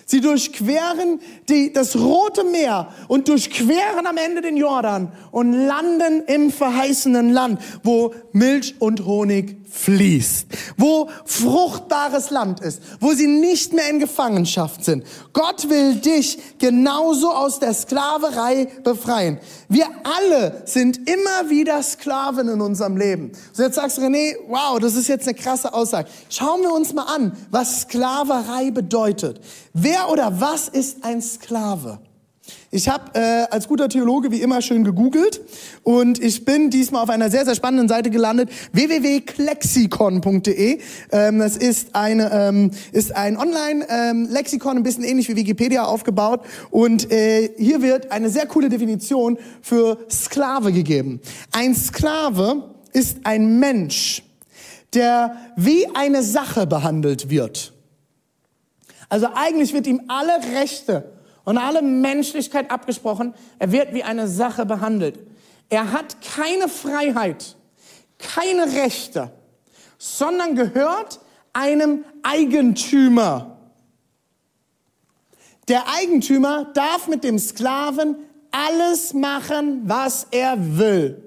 Sie 0.08 0.20
durchqueren 0.20 1.20
die, 1.48 1.72
das 1.72 1.96
Rote 1.96 2.44
Meer 2.44 2.92
und 3.08 3.26
durchqueren 3.26 4.06
am 4.06 4.16
Ende 4.16 4.40
den 4.40 4.56
Jordan 4.56 5.10
und 5.32 5.52
landen 5.52 6.22
im 6.28 6.52
verheißenen 6.52 7.30
Land, 7.30 7.60
wo 7.82 8.14
Milch 8.32 8.76
und 8.78 9.04
Honig 9.04 9.56
fließt, 9.68 10.46
wo 10.76 11.10
fruchtbares 11.24 12.30
Land 12.30 12.60
ist, 12.60 12.80
wo 13.00 13.12
sie 13.12 13.26
nicht 13.26 13.72
mehr 13.72 13.90
in 13.90 13.98
Gefangenschaft 13.98 14.84
sind. 14.84 15.04
Gott 15.32 15.68
will 15.68 15.96
dich 15.96 16.38
genauso 16.58 17.30
aus 17.30 17.58
der 17.58 17.74
Sklaverei 17.74 18.68
befreien. 18.84 19.38
Wir 19.68 19.86
alle 20.04 20.62
sind 20.64 21.08
immer 21.08 21.50
wieder 21.50 21.82
Sklaven 21.82 22.48
in 22.48 22.60
unserem 22.60 22.96
Leben. 22.96 23.32
So 23.52 23.64
jetzt 23.64 23.74
sagst 23.74 23.98
du, 23.98 24.02
René, 24.02 24.36
wow, 24.48 24.78
das 24.78 24.94
ist 24.94 25.08
jetzt 25.08 25.26
eine 25.28 25.36
krasse 25.36 25.74
Aussage. 25.74 26.08
Schauen 26.30 26.62
wir 26.62 26.72
uns 26.72 26.94
mal 26.94 27.04
an, 27.04 27.32
was 27.50 27.82
Sklaverei 27.82 28.70
bedeutet. 28.70 29.40
Wer 29.72 29.95
oder 30.08 30.40
was 30.40 30.68
ist 30.68 31.04
ein 31.04 31.22
Sklave? 31.22 32.00
Ich 32.70 32.88
habe 32.88 33.10
äh, 33.14 33.46
als 33.50 33.66
guter 33.68 33.88
Theologe 33.88 34.30
wie 34.30 34.40
immer 34.40 34.62
schön 34.62 34.84
gegoogelt 34.84 35.40
und 35.82 36.22
ich 36.22 36.44
bin 36.44 36.70
diesmal 36.70 37.02
auf 37.02 37.10
einer 37.10 37.28
sehr, 37.30 37.44
sehr 37.44 37.54
spannenden 37.54 37.88
Seite 37.88 38.10
gelandet, 38.10 38.50
www.klexikon.de. 38.72 40.80
Ähm, 41.10 41.38
das 41.38 41.56
ist, 41.56 41.94
eine, 41.94 42.30
ähm, 42.32 42.72
ist 42.92 43.16
ein 43.16 43.36
Online-Lexikon, 43.36 44.72
ähm, 44.72 44.78
ein 44.78 44.82
bisschen 44.82 45.04
ähnlich 45.04 45.28
wie 45.28 45.36
Wikipedia 45.36 45.84
aufgebaut 45.84 46.40
und 46.70 47.12
äh, 47.12 47.50
hier 47.56 47.82
wird 47.82 48.10
eine 48.12 48.30
sehr 48.30 48.46
coole 48.46 48.68
Definition 48.68 49.38
für 49.62 49.98
Sklave 50.10 50.72
gegeben. 50.72 51.20
Ein 51.52 51.74
Sklave 51.74 52.74
ist 52.92 53.18
ein 53.24 53.58
Mensch, 53.58 54.22
der 54.92 55.36
wie 55.56 55.86
eine 55.94 56.22
Sache 56.22 56.66
behandelt 56.66 57.30
wird. 57.30 57.72
Also 59.08 59.28
eigentlich 59.34 59.72
wird 59.72 59.86
ihm 59.86 60.02
alle 60.08 60.58
Rechte 60.58 61.12
und 61.44 61.58
alle 61.58 61.82
Menschlichkeit 61.82 62.70
abgesprochen. 62.70 63.34
Er 63.58 63.72
wird 63.72 63.94
wie 63.94 64.02
eine 64.02 64.28
Sache 64.28 64.66
behandelt. 64.66 65.18
Er 65.68 65.92
hat 65.92 66.16
keine 66.22 66.68
Freiheit, 66.68 67.56
keine 68.18 68.72
Rechte, 68.74 69.32
sondern 69.98 70.54
gehört 70.54 71.20
einem 71.52 72.04
Eigentümer. 72.22 73.58
Der 75.68 75.88
Eigentümer 75.88 76.66
darf 76.74 77.08
mit 77.08 77.24
dem 77.24 77.38
Sklaven 77.38 78.16
alles 78.50 79.12
machen, 79.14 79.82
was 79.84 80.28
er 80.30 80.56
will. 80.78 81.22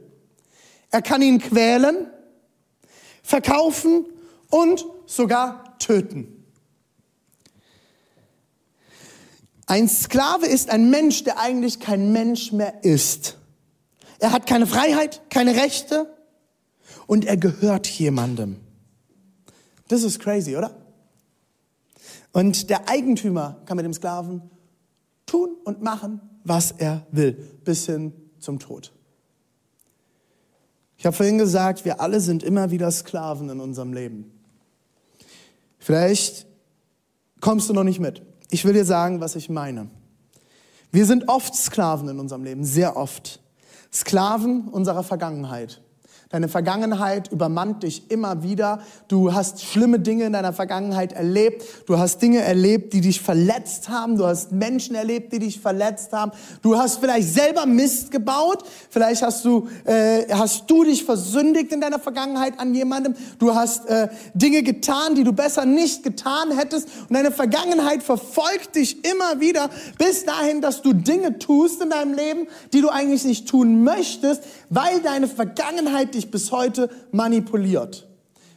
Er 0.92 1.02
kann 1.02 1.22
ihn 1.22 1.40
quälen, 1.40 2.08
verkaufen 3.22 4.06
und 4.50 4.86
sogar 5.06 5.78
töten. 5.78 6.39
Ein 9.70 9.88
Sklave 9.88 10.48
ist 10.48 10.72
ein 10.72 10.90
Mensch, 10.90 11.24
der 11.26 11.38
eigentlich 11.38 11.80
kein 11.80 12.12
Mensch 12.12 12.52
mehr 12.52 12.84
ist. 12.84 13.38
Er 14.18 14.32
hat 14.32 14.48
keine 14.48 14.66
Freiheit, 14.66 15.22
keine 15.30 15.56
Rechte 15.56 16.12
und 17.06 17.24
er 17.24 17.38
gehört 17.38 17.86
jemandem. 17.86 18.58
Das 19.88 20.02
ist 20.02 20.20
crazy, 20.20 20.58
oder? 20.58 20.76
Und 22.32 22.72
der 22.72 22.90
Eigentümer 22.90 23.62
kann 23.68 23.78
mit 23.78 23.86
dem 23.86 23.94
Sklaven 23.94 24.42
tun 25.28 25.56
und 25.66 25.84
machen, 25.84 26.20
was 26.44 26.72
er 26.72 27.06
will, 27.12 27.34
bis 27.64 27.86
hin 27.86 28.12
zum 28.40 28.58
Tod. 28.58 28.92
Ich 30.98 31.06
habe 31.06 31.16
vorhin 31.16 31.38
gesagt, 31.38 31.86
wir 31.86 32.02
alle 32.02 32.22
sind 32.22 32.42
immer 32.42 32.72
wieder 32.72 32.90
Sklaven 32.90 33.52
in 33.52 33.60
unserem 33.60 33.94
Leben. 33.94 34.32
Vielleicht 35.78 36.48
kommst 37.40 37.70
du 37.70 37.74
noch 37.74 37.84
nicht 37.84 38.00
mit. 38.00 38.24
Ich 38.52 38.66
will 38.66 38.74
dir 38.74 38.86
sagen, 38.86 39.22
was 39.22 39.36
ich 39.36 39.50
meine. 39.50 39.90
Wir 40.92 41.06
sind 41.06 41.30
oft 41.30 41.54
Sklaven 41.56 42.10
in 42.10 42.20
unserem 42.20 42.44
Leben, 42.44 42.64
sehr 42.64 42.98
oft. 42.98 43.40
Sklaven 43.94 44.68
unserer 44.68 45.04
Vergangenheit. 45.04 45.82
Deine 46.32 46.48
Vergangenheit 46.48 47.32
übermannt 47.32 47.82
dich 47.82 48.12
immer 48.12 48.44
wieder. 48.44 48.84
Du 49.08 49.34
hast 49.34 49.66
schlimme 49.66 50.00
Dinge 50.00 50.26
in 50.26 50.34
deiner 50.34 50.54
Vergangenheit 50.54 51.12
erlebt. 51.12 51.66
Du 51.88 51.98
hast 51.98 52.22
Dinge 52.22 52.42
erlebt, 52.42 52.94
die 52.94 53.02
dich 53.02 53.20
verletzt 53.20 53.90
haben. 53.90 54.16
Du 54.16 54.28
hast 54.28 54.52
Menschen 54.52 54.94
erlebt, 54.94 55.34
die 55.34 55.40
dich 55.40 55.60
verletzt 55.60 56.14
haben. 56.14 56.32
Du 56.62 56.78
hast 56.78 57.00
vielleicht 57.00 57.34
selber 57.34 57.66
Mist 57.66 58.12
gebaut. 58.12 58.64
Vielleicht 58.92 59.24
hast 59.24 59.44
du, 59.44 59.70
äh, 59.86 60.32
hast 60.32 60.70
du 60.70 60.84
dich 60.84 61.04
versündigt 61.04 61.72
in 61.72 61.82
deiner 61.82 61.98
Vergangenheit 61.98 62.60
an 62.60 62.76
jemandem. 62.76 63.16
Du 63.40 63.56
hast 63.56 63.88
äh, 63.88 64.10
Dinge 64.36 64.62
getan, 64.62 65.16
die 65.16 65.24
du 65.24 65.34
besser 65.34 65.66
nicht 65.66 66.04
getan 66.04 66.56
hättest. 66.56 66.90
Und 67.10 67.16
deine 67.16 67.32
Vergangenheit 67.32 68.04
verfolgt 68.04 68.76
dich 68.76 69.04
immer 69.04 69.40
wieder 69.40 69.72
bis 69.98 70.26
dahin, 70.26 70.62
dass 70.62 70.84
du 70.84 70.94
Dinge 70.94 71.40
tust 71.40 71.82
in 71.82 71.90
deinem 71.90 72.14
Leben, 72.14 72.46
die 72.72 72.82
du 72.82 72.90
eigentlich 72.90 73.26
nicht 73.26 73.50
tun 73.50 73.84
möchtest, 73.84 74.44
weil 74.70 75.02
deine 75.02 75.28
Vergangenheit 75.28 76.19
bis 76.28 76.52
heute 76.52 76.90
manipuliert. 77.12 78.10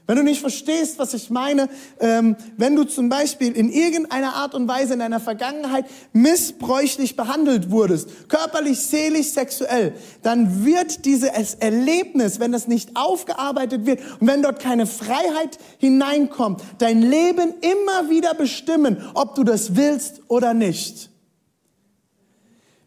Wenn 0.08 0.16
du 0.16 0.24
nicht 0.24 0.40
verstehst, 0.40 0.98
was 0.98 1.14
ich 1.14 1.30
meine, 1.30 1.68
ähm, 2.00 2.34
wenn 2.56 2.74
du 2.74 2.82
zum 2.82 3.08
Beispiel 3.08 3.52
in 3.52 3.70
irgendeiner 3.70 4.34
Art 4.34 4.54
und 4.54 4.66
Weise 4.66 4.94
in 4.94 4.98
deiner 4.98 5.20
Vergangenheit 5.20 5.86
missbräuchlich 6.12 7.14
behandelt 7.14 7.70
wurdest, 7.70 8.28
körperlich, 8.28 8.80
seelisch, 8.80 9.28
sexuell, 9.28 9.94
dann 10.22 10.64
wird 10.64 11.04
dieses 11.04 11.54
Erlebnis, 11.54 12.40
wenn 12.40 12.50
das 12.50 12.66
nicht 12.66 12.96
aufgearbeitet 12.96 13.86
wird 13.86 14.00
und 14.18 14.26
wenn 14.26 14.42
dort 14.42 14.58
keine 14.58 14.86
Freiheit 14.86 15.58
hineinkommt, 15.78 16.62
dein 16.78 17.00
Leben 17.00 17.54
immer 17.60 18.10
wieder 18.10 18.34
bestimmen, 18.34 19.00
ob 19.14 19.36
du 19.36 19.44
das 19.44 19.76
willst 19.76 20.22
oder 20.26 20.52
nicht. 20.52 21.11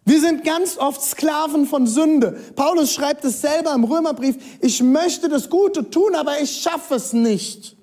Wir 0.08 0.22
sind 0.22 0.44
ganz 0.44 0.78
oft 0.78 1.02
Sklaven 1.02 1.66
von 1.66 1.88
Sünde. 1.88 2.40
Paulus 2.56 2.94
schreibt 2.94 3.26
es 3.26 3.42
selber 3.42 3.74
im 3.74 3.84
Römerbrief, 3.84 4.38
ich 4.62 4.84
möchte 4.84 5.30
das 5.30 5.50
Gute 5.50 5.90
tun, 5.90 6.14
aber 6.14 6.40
ich 6.40 6.62
schaffe 6.62 6.94
es 6.94 7.12
nicht. 7.12 7.76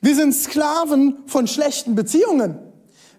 Wir 0.00 0.14
sind 0.14 0.32
Sklaven 0.32 1.18
von 1.26 1.46
schlechten 1.46 1.94
Beziehungen. 1.94 2.58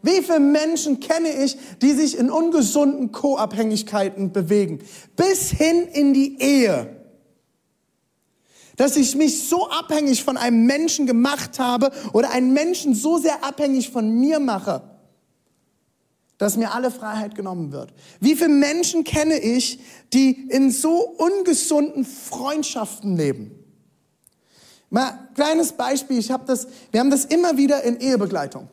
Wie 0.02 0.24
viele 0.24 0.40
Menschen 0.40 1.00
kenne 1.00 1.30
ich, 1.44 1.58
die 1.82 1.92
sich 1.92 2.18
in 2.18 2.32
ungesunden 2.32 3.12
Co-Abhängigkeiten 3.12 4.32
bewegen? 4.32 4.80
Bis 5.16 5.52
hin 5.52 5.88
in 5.94 6.14
die 6.14 6.42
Ehe. 6.42 6.96
Dass 8.78 8.96
ich 8.96 9.16
mich 9.16 9.48
so 9.48 9.70
abhängig 9.70 10.24
von 10.24 10.38
einem 10.38 10.66
Menschen 10.66 11.06
gemacht 11.06 11.60
habe 11.60 11.92
oder 12.14 12.32
einen 12.32 12.54
Menschen 12.54 12.96
so 12.96 13.20
sehr 13.20 13.44
abhängig 13.44 13.92
von 13.92 14.10
mir 14.10 14.40
mache, 14.40 14.89
dass 16.40 16.56
mir 16.58 16.74
alle 16.74 16.90
Freiheit 16.90 17.36
genommen 17.36 17.72
wird. 17.72 17.94
Wie 18.20 18.36
viele 18.36 18.50
Menschen 18.50 19.04
kenne 19.04 19.38
ich, 19.38 19.80
die 20.14 20.50
in 20.50 20.72
so 20.72 21.02
ungesunden 21.02 22.06
Freundschaften 22.06 23.16
leben? 23.16 23.52
Mal 24.90 25.30
kleines 25.36 25.74
Beispiel, 25.74 26.18
ich 26.18 26.32
habe 26.32 26.46
das, 26.48 26.68
wir 26.92 27.02
haben 27.02 27.12
das 27.12 27.26
immer 27.26 27.58
wieder 27.58 27.84
in 27.84 28.00
Ehebegleitung. 28.00 28.70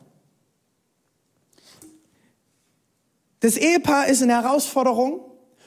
Das 3.41 3.57
Ehepaar 3.57 4.07
ist 4.07 4.21
in 4.21 4.29
Herausforderung 4.29 5.19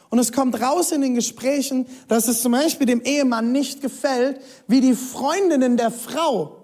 und 0.09 0.19
es 0.19 0.33
kommt 0.33 0.61
raus 0.61 0.93
in 0.93 1.03
den 1.03 1.15
Gesprächen, 1.15 1.87
dass 2.09 2.29
es 2.29 2.41
zum 2.41 2.53
Beispiel 2.53 2.87
dem 2.87 3.03
Ehemann 3.03 3.53
nicht 3.53 3.83
gefällt, 3.83 4.41
wie 4.67 4.81
die 4.81 4.95
Freundinnen 4.95 5.77
der 5.77 5.91
Frau 5.91 6.57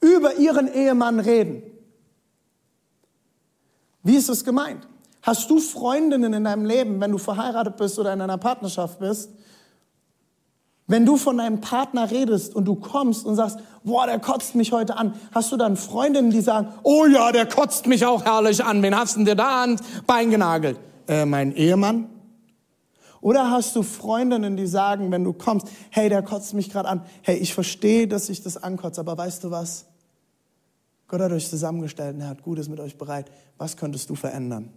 über 0.00 0.36
ihren 0.36 0.72
Ehemann 0.72 1.18
reden. 1.18 1.62
Wie 4.06 4.14
ist 4.14 4.28
es 4.28 4.44
gemeint? 4.44 4.86
Hast 5.20 5.50
du 5.50 5.58
Freundinnen 5.58 6.32
in 6.32 6.44
deinem 6.44 6.64
Leben, 6.64 7.00
wenn 7.00 7.10
du 7.10 7.18
verheiratet 7.18 7.76
bist 7.76 7.98
oder 7.98 8.12
in 8.12 8.20
einer 8.20 8.38
Partnerschaft 8.38 9.00
bist? 9.00 9.30
Wenn 10.86 11.04
du 11.04 11.16
von 11.16 11.38
deinem 11.38 11.60
Partner 11.60 12.08
redest 12.08 12.54
und 12.54 12.66
du 12.66 12.76
kommst 12.76 13.26
und 13.26 13.34
sagst, 13.34 13.58
boah, 13.82 14.06
der 14.06 14.20
kotzt 14.20 14.54
mich 14.54 14.70
heute 14.70 14.96
an, 14.96 15.14
hast 15.32 15.50
du 15.50 15.56
dann 15.56 15.76
Freundinnen, 15.76 16.30
die 16.30 16.40
sagen, 16.40 16.68
oh 16.84 17.06
ja, 17.06 17.32
der 17.32 17.46
kotzt 17.46 17.88
mich 17.88 18.06
auch 18.06 18.24
herrlich 18.24 18.64
an, 18.64 18.80
wen 18.80 18.96
hast 18.96 19.16
du 19.16 19.18
denn 19.18 19.26
dir 19.26 19.34
da 19.34 19.64
an 19.64 19.80
Bein 20.06 20.30
genagelt? 20.30 20.78
Äh, 21.08 21.26
mein 21.26 21.50
Ehemann? 21.56 22.08
Oder 23.20 23.50
hast 23.50 23.74
du 23.74 23.82
Freundinnen, 23.82 24.56
die 24.56 24.68
sagen, 24.68 25.10
wenn 25.10 25.24
du 25.24 25.32
kommst, 25.32 25.66
hey, 25.90 26.08
der 26.08 26.22
kotzt 26.22 26.54
mich 26.54 26.70
gerade 26.70 26.88
an, 26.88 27.02
hey, 27.22 27.38
ich 27.38 27.54
verstehe, 27.54 28.06
dass 28.06 28.28
ich 28.28 28.40
das 28.44 28.56
ankotze, 28.56 29.00
aber 29.00 29.18
weißt 29.18 29.42
du 29.42 29.50
was? 29.50 29.86
Gott 31.08 31.20
hat 31.20 31.32
euch 31.32 31.48
zusammengestellt 31.48 32.14
und 32.16 32.20
er 32.22 32.28
hat 32.28 32.42
Gutes 32.42 32.68
mit 32.68 32.80
euch 32.80 32.98
bereit. 32.98 33.30
Was 33.58 33.76
könntest 33.76 34.10
du 34.10 34.14
verändern? 34.14 34.70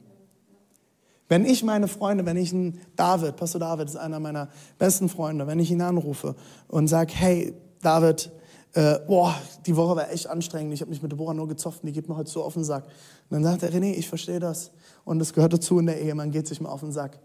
Wenn 1.27 1.45
ich 1.45 1.63
meine 1.63 1.87
Freunde, 1.87 2.25
wenn 2.25 2.37
ich 2.37 2.51
einen 2.51 2.79
David, 2.95 3.35
Pastor 3.35 3.59
David 3.59 3.87
ist 3.87 3.95
einer 3.95 4.19
meiner 4.19 4.49
besten 4.79 5.09
Freunde, 5.09 5.45
wenn 5.45 5.59
ich 5.59 5.69
ihn 5.69 5.81
anrufe 5.81 6.35
und 6.67 6.87
sage, 6.87 7.13
hey, 7.15 7.53
David, 7.81 8.31
äh, 8.73 8.99
boah, 9.07 9.35
die 9.65 9.75
Woche 9.75 9.95
war 9.95 10.11
echt 10.11 10.27
anstrengend, 10.27 10.73
ich 10.73 10.81
habe 10.81 10.89
mich 10.89 11.01
mit 11.01 11.11
Deborah 11.11 11.33
nur 11.33 11.47
gezofft 11.47 11.81
die 11.83 11.91
geht 11.91 12.09
mir 12.09 12.15
heute 12.15 12.29
so 12.29 12.43
auf 12.43 12.53
den 12.53 12.63
Sack. 12.63 12.85
Und 12.85 12.91
dann 13.29 13.43
sagt 13.43 13.63
er, 13.63 13.71
René, 13.71 13.93
ich 13.93 14.09
verstehe 14.09 14.39
das 14.39 14.71
und 15.05 15.19
das 15.19 15.33
gehört 15.33 15.53
dazu 15.53 15.77
in 15.77 15.85
der 15.85 16.01
Ehe, 16.01 16.15
man 16.15 16.31
geht 16.31 16.47
sich 16.47 16.61
mal 16.61 16.69
auf 16.69 16.81
den 16.81 16.91
Sack. 16.91 17.19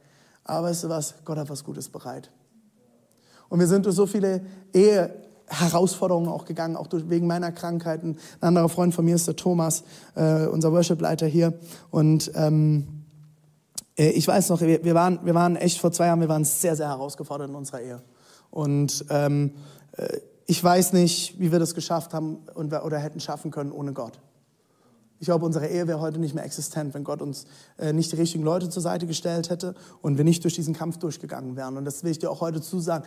Aber 0.45 0.69
weißt 0.69 0.85
du 0.85 0.89
was, 0.91 1.15
Gott 1.25 1.39
hat 1.39 1.49
was 1.49 1.65
Gutes 1.65 1.89
bereit. 1.89 2.31
Und 3.49 3.59
wir 3.59 3.67
sind 3.67 3.87
durch 3.87 3.97
so 3.97 4.07
viele 4.07 4.45
Ehe, 4.73 5.15
Herausforderungen 5.49 6.29
auch 6.29 6.45
gegangen, 6.45 6.77
auch 6.77 6.87
durch, 6.87 7.09
wegen 7.09 7.27
meiner 7.27 7.53
Krankheiten. 7.53 8.17
Ein 8.41 8.49
anderer 8.49 8.69
Freund 8.69 8.95
von 8.95 9.05
mir 9.05 9.15
ist 9.15 9.27
der 9.27 9.37
Thomas, 9.37 9.85
äh, 10.15 10.47
unser 10.47 10.73
Worship-Leiter 10.73 11.27
hier. 11.27 11.55
Und 11.91 12.31
ähm, 12.35 13.05
äh, 13.97 14.11
ich 14.11 14.27
weiß 14.27 14.49
noch, 14.51 14.61
wir, 14.61 14.85
wir, 14.85 14.95
waren, 14.95 15.21
wir 15.25 15.35
waren 15.35 15.57
echt 15.57 15.81
vor 15.81 15.93
zwei 15.93 16.07
Jahren, 16.07 16.21
wir 16.21 16.29
waren 16.29 16.45
sehr, 16.45 16.77
sehr 16.77 16.89
herausgefordert 16.89 17.49
in 17.49 17.55
unserer 17.55 17.81
Ehe. 17.81 18.03
Und 18.51 19.05
ähm, 19.11 19.53
äh, 19.93 20.19
ich 20.47 20.63
weiß 20.63 20.93
nicht, 20.93 21.41
wie 21.41 21.53
wir 21.53 21.59
das 21.59 21.75
geschafft 21.75 22.13
haben 22.13 22.39
und, 22.55 22.73
oder 22.73 22.99
hätten 22.99 23.21
schaffen 23.21 23.51
können 23.51 23.73
ohne 23.73 23.93
Gott. 23.93 24.21
Ich 25.21 25.27
glaube, 25.27 25.47
unsere 25.47 25.69
Ehe 25.69 25.87
wäre 25.87 26.01
heute 26.01 26.19
nicht 26.19 26.35
mehr 26.35 26.45
existent, 26.45 26.93
wenn 26.93 27.05
Gott 27.05 27.23
uns 27.23 27.47
äh, 27.79 27.93
nicht 27.93 28.13
die 28.13 28.17
richtigen 28.17 28.45
Leute 28.45 28.69
zur 28.69 28.83
Seite 28.83 29.07
gestellt 29.07 29.49
hätte 29.49 29.75
und 30.03 30.19
wir 30.19 30.25
nicht 30.25 30.45
durch 30.45 30.55
diesen 30.55 30.75
Kampf 30.75 30.99
durchgegangen 30.99 31.57
wären. 31.57 31.79
Und 31.79 31.85
das 31.85 32.05
will 32.05 32.11
ich 32.11 32.19
dir 32.19 32.31
auch 32.31 32.41
heute 32.41 32.61
zusagen. 32.61 33.07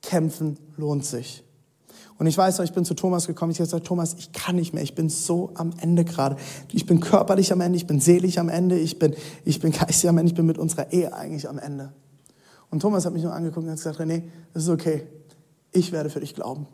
Kämpfen 0.00 0.58
lohnt 0.76 1.04
sich. 1.04 1.44
Und 2.18 2.26
ich 2.26 2.36
weiß 2.36 2.58
noch, 2.58 2.64
ich 2.64 2.72
bin 2.72 2.84
zu 2.84 2.94
Thomas 2.94 3.26
gekommen. 3.26 3.52
Ich 3.52 3.58
habe 3.58 3.66
gesagt, 3.66 3.86
Thomas, 3.86 4.14
ich 4.18 4.32
kann 4.32 4.56
nicht 4.56 4.74
mehr. 4.74 4.82
Ich 4.82 4.94
bin 4.94 5.08
so 5.08 5.50
am 5.54 5.72
Ende 5.80 6.04
gerade. 6.04 6.36
Ich 6.72 6.86
bin 6.86 7.00
körperlich 7.00 7.52
am 7.52 7.60
Ende, 7.60 7.76
ich 7.76 7.86
bin 7.86 8.00
seelisch 8.00 8.38
am 8.38 8.48
Ende, 8.48 8.78
ich 8.78 8.98
bin, 8.98 9.14
ich 9.44 9.60
bin 9.60 9.72
geistig 9.72 10.08
am 10.08 10.18
Ende, 10.18 10.30
ich 10.30 10.36
bin 10.36 10.46
mit 10.46 10.58
unserer 10.58 10.92
Ehe 10.92 11.12
eigentlich 11.12 11.48
am 11.48 11.58
Ende. 11.58 11.92
Und 12.70 12.80
Thomas 12.80 13.04
hat 13.04 13.12
mich 13.12 13.22
nur 13.22 13.34
angeguckt 13.34 13.64
und 13.64 13.70
hat 13.70 13.78
gesagt, 13.78 14.00
René, 14.00 14.22
das 14.54 14.64
ist 14.64 14.68
okay. 14.68 15.06
Ich 15.72 15.92
werde 15.92 16.10
für 16.10 16.20
dich 16.20 16.34
glauben. 16.34 16.66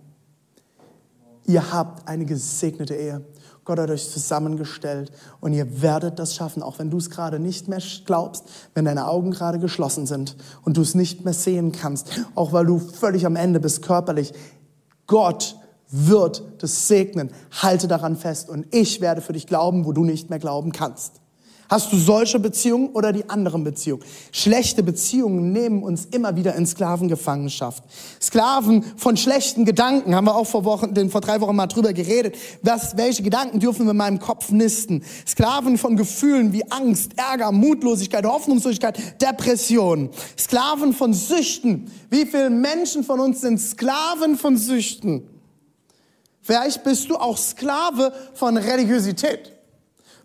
Ihr 1.47 1.73
habt 1.73 2.07
eine 2.07 2.27
gesegnete 2.27 2.95
Ehe. 2.95 3.25
Gott 3.65 3.79
hat 3.79 3.91
euch 3.91 4.11
zusammengestellt 4.11 5.13
und 5.41 5.53
ihr 5.53 5.83
werdet 5.83 6.19
das 6.19 6.35
schaffen, 6.35 6.63
auch 6.63 6.79
wenn 6.79 6.91
du 6.91 6.97
es 6.97 7.11
gerade 7.11 7.39
nicht 7.39 7.69
mehr 7.69 7.83
glaubst, 8.07 8.45
wenn 8.75 8.87
deine 8.87 9.09
Augen 9.09 9.31
gerade 9.31 9.59
geschlossen 9.59 10.07
sind 10.07 10.37
und 10.63 10.77
du 10.77 10.81
es 10.81 10.95
nicht 10.95 11.25
mehr 11.25 11.35
sehen 11.35 11.73
kannst, 11.73 12.09
auch 12.35 12.53
weil 12.53 12.65
du 12.65 12.79
völlig 12.79 13.27
am 13.27 13.37
Ende 13.37 13.61
bist 13.61 13.83
körperlich. 13.83 14.33
Gott 15.09 15.57
wird 15.91 16.45
das 16.59 16.87
segnen. 16.87 17.31
Halte 17.51 17.89
daran 17.89 18.15
fest 18.15 18.49
und 18.49 18.73
ich 18.73 19.01
werde 19.01 19.21
für 19.21 19.33
dich 19.33 19.49
glauben, 19.49 19.85
wo 19.85 19.93
du 19.93 20.05
nicht 20.05 20.31
mehr 20.31 20.39
glauben 20.39 20.71
kannst. 20.71 21.21
Hast 21.69 21.93
du 21.93 21.99
solche 21.99 22.39
Beziehungen 22.39 22.89
oder 22.91 23.13
die 23.13 23.29
anderen 23.29 23.63
Beziehungen? 23.63 24.03
Schlechte 24.33 24.83
Beziehungen 24.83 25.53
nehmen 25.53 25.83
uns 25.83 26.07
immer 26.07 26.35
wieder 26.35 26.55
in 26.55 26.67
Sklavengefangenschaft. 26.67 27.85
Sklaven 28.23 28.83
von 28.97 29.19
schlechten 29.19 29.67
Gedanken, 29.67 30.15
haben 30.15 30.25
wir 30.25 30.35
auch 30.35 30.47
vor, 30.47 30.65
Wochen, 30.65 31.11
vor 31.11 31.21
drei 31.21 31.43
Wochen 31.43 31.55
mal 31.55 31.67
drüber 31.67 31.93
geredet. 31.93 32.37
Was, 32.63 32.97
welche 32.97 33.23
Gedanken 33.23 33.61
dürfen 33.61 33.85
wir 33.85 33.91
in 33.91 33.99
meinem 33.99 34.19
Kopf 34.19 34.51
nisten? 34.51 35.05
Sklaven 35.27 35.77
von 35.77 35.97
Gefühlen 35.97 36.55
wie 36.55 36.65
Angst, 36.71 37.13
Ärger, 37.17 37.53
Mutlosigkeit, 37.53 38.25
Hoffnungslosigkeit, 38.25 39.21
Depression. 39.21 40.09
Sklaven 40.39 40.95
von 40.95 41.13
Süchten. 41.13 41.91
Wie 42.09 42.25
viele 42.25 42.49
Menschen 42.49 43.05
von 43.05 43.21
uns 43.21 43.43
sind 43.43 43.61
Sklaven 43.61 44.39
von 44.39 44.57
Süchten? 44.57 45.29
Vielleicht 46.41 46.83
bist 46.83 47.11
du 47.11 47.17
auch 47.17 47.37
Sklave 47.37 48.11
von 48.33 48.57
Religiosität. 48.57 49.58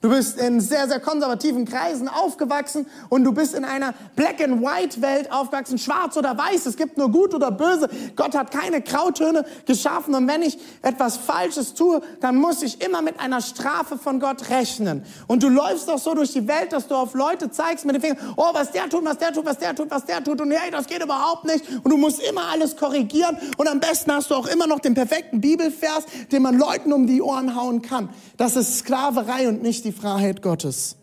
Du 0.04 0.10
bist 0.10 0.38
in 0.38 0.60
sehr, 0.60 0.89
sehr 0.89 1.00
konservativen 1.00 1.63
Kreisen 1.63 2.10
aufgewachsen 2.10 2.88
und 3.08 3.24
du 3.24 3.32
bist 3.32 3.56
in 3.56 3.63
einer 3.63 3.94
Black-and-White-Welt 4.18 5.32
aufgewachsen, 5.32 5.78
schwarz 5.78 6.18
oder 6.18 6.38
weiß. 6.38 6.66
Es 6.66 6.76
gibt 6.76 6.98
nur 6.98 7.10
gut 7.10 7.34
oder 7.34 7.52
böse. 7.52 7.88
Gott 8.18 8.36
hat 8.36 8.52
keine 8.52 8.82
Grautöne 8.82 9.46
geschaffen 9.66 10.13
und 10.13 10.28
wenn 10.28 10.42
ich 10.42 10.58
etwas 10.82 11.16
Falsches 11.16 11.74
tue, 11.74 12.02
dann 12.20 12.36
muss 12.36 12.63
ich 12.63 12.86
immer 12.86 13.02
mit 13.02 13.18
einer 13.18 13.39
Strafe 13.39 13.98
von 13.98 14.20
Gott 14.20 14.50
rechnen. 14.50 15.06
Und 15.28 15.42
du 15.42 15.48
läufst 15.48 15.88
doch 15.88 16.00
so 16.00 16.13
durch 16.13 16.34
die 16.34 16.50
Welt, 16.50 16.74
dass 16.74 16.89
du 16.89 16.96
auf 16.96 17.13
Leute 17.13 17.50
zeigst 17.50 17.86
mit 17.86 17.96
dem 17.96 18.02
Finger, 18.02 18.18
oh, 18.36 18.50
was 18.52 18.74
der 18.74 18.89
tut, 18.89 19.06
was 19.06 19.20
der 19.20 19.32
tut, 19.32 19.46
was 19.46 19.58
der 19.58 19.74
tut, 19.74 19.89
was 19.89 20.04
der 20.04 20.22
tut 20.22 20.42
und 20.42 20.52
hey, 20.52 20.70
das 20.70 20.88
geht 20.88 21.02
überhaupt 21.02 21.46
nicht. 21.46 21.63
Und 21.82 21.89
du 21.89 21.96
musst 21.96 22.22
immer 22.22 22.50
alles 22.52 22.76
korrigieren 22.76 23.38
und 23.56 23.70
am 23.70 23.80
besten 23.80 24.12
hast 24.12 24.32
du 24.32 24.36
auch 24.36 24.48
immer 24.48 24.68
noch 24.68 24.82
den 24.82 24.96
perfekten 24.96 25.39
Bibelvers, 25.39 26.04
den 26.30 26.42
man 26.42 26.58
Leuten 26.58 26.92
um 26.92 27.08
die 27.08 27.22
Ohren 27.22 27.56
hauen 27.56 27.82
kann. 27.82 28.10
Das 28.36 28.58
ist 28.58 28.80
Sklaverei 28.80 29.48
und 29.48 29.63
nicht 29.63 29.86
die 29.86 29.93
Freiheit 29.94 30.42
Gottes. 30.42 30.98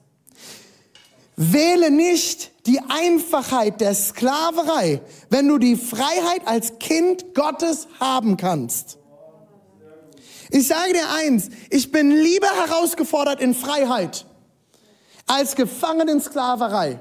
Wähle 1.37 1.91
nicht 1.91 2.51
die 2.67 2.81
Einfachheit 2.89 3.81
der 3.81 3.95
Sklaverei, 3.95 5.01
wenn 5.31 5.49
du 5.49 5.57
die 5.57 5.77
Freiheit 5.77 6.47
als 6.47 6.79
Kind 6.79 7.35
Gottes 7.35 7.89
haben 7.99 8.37
kannst. 8.37 8.99
Ich 10.51 10.67
sage 10.67 10.93
dir 10.93 11.09
eins, 11.11 11.49
ich 11.71 11.93
bin 11.93 12.11
lieber 12.11 12.49
herausgefordert 12.49 13.41
in 13.41 13.55
Freiheit 13.55 14.27
als 15.27 15.55
gefangen 15.55 16.09
in 16.09 16.21
Sklaverei. 16.21 16.99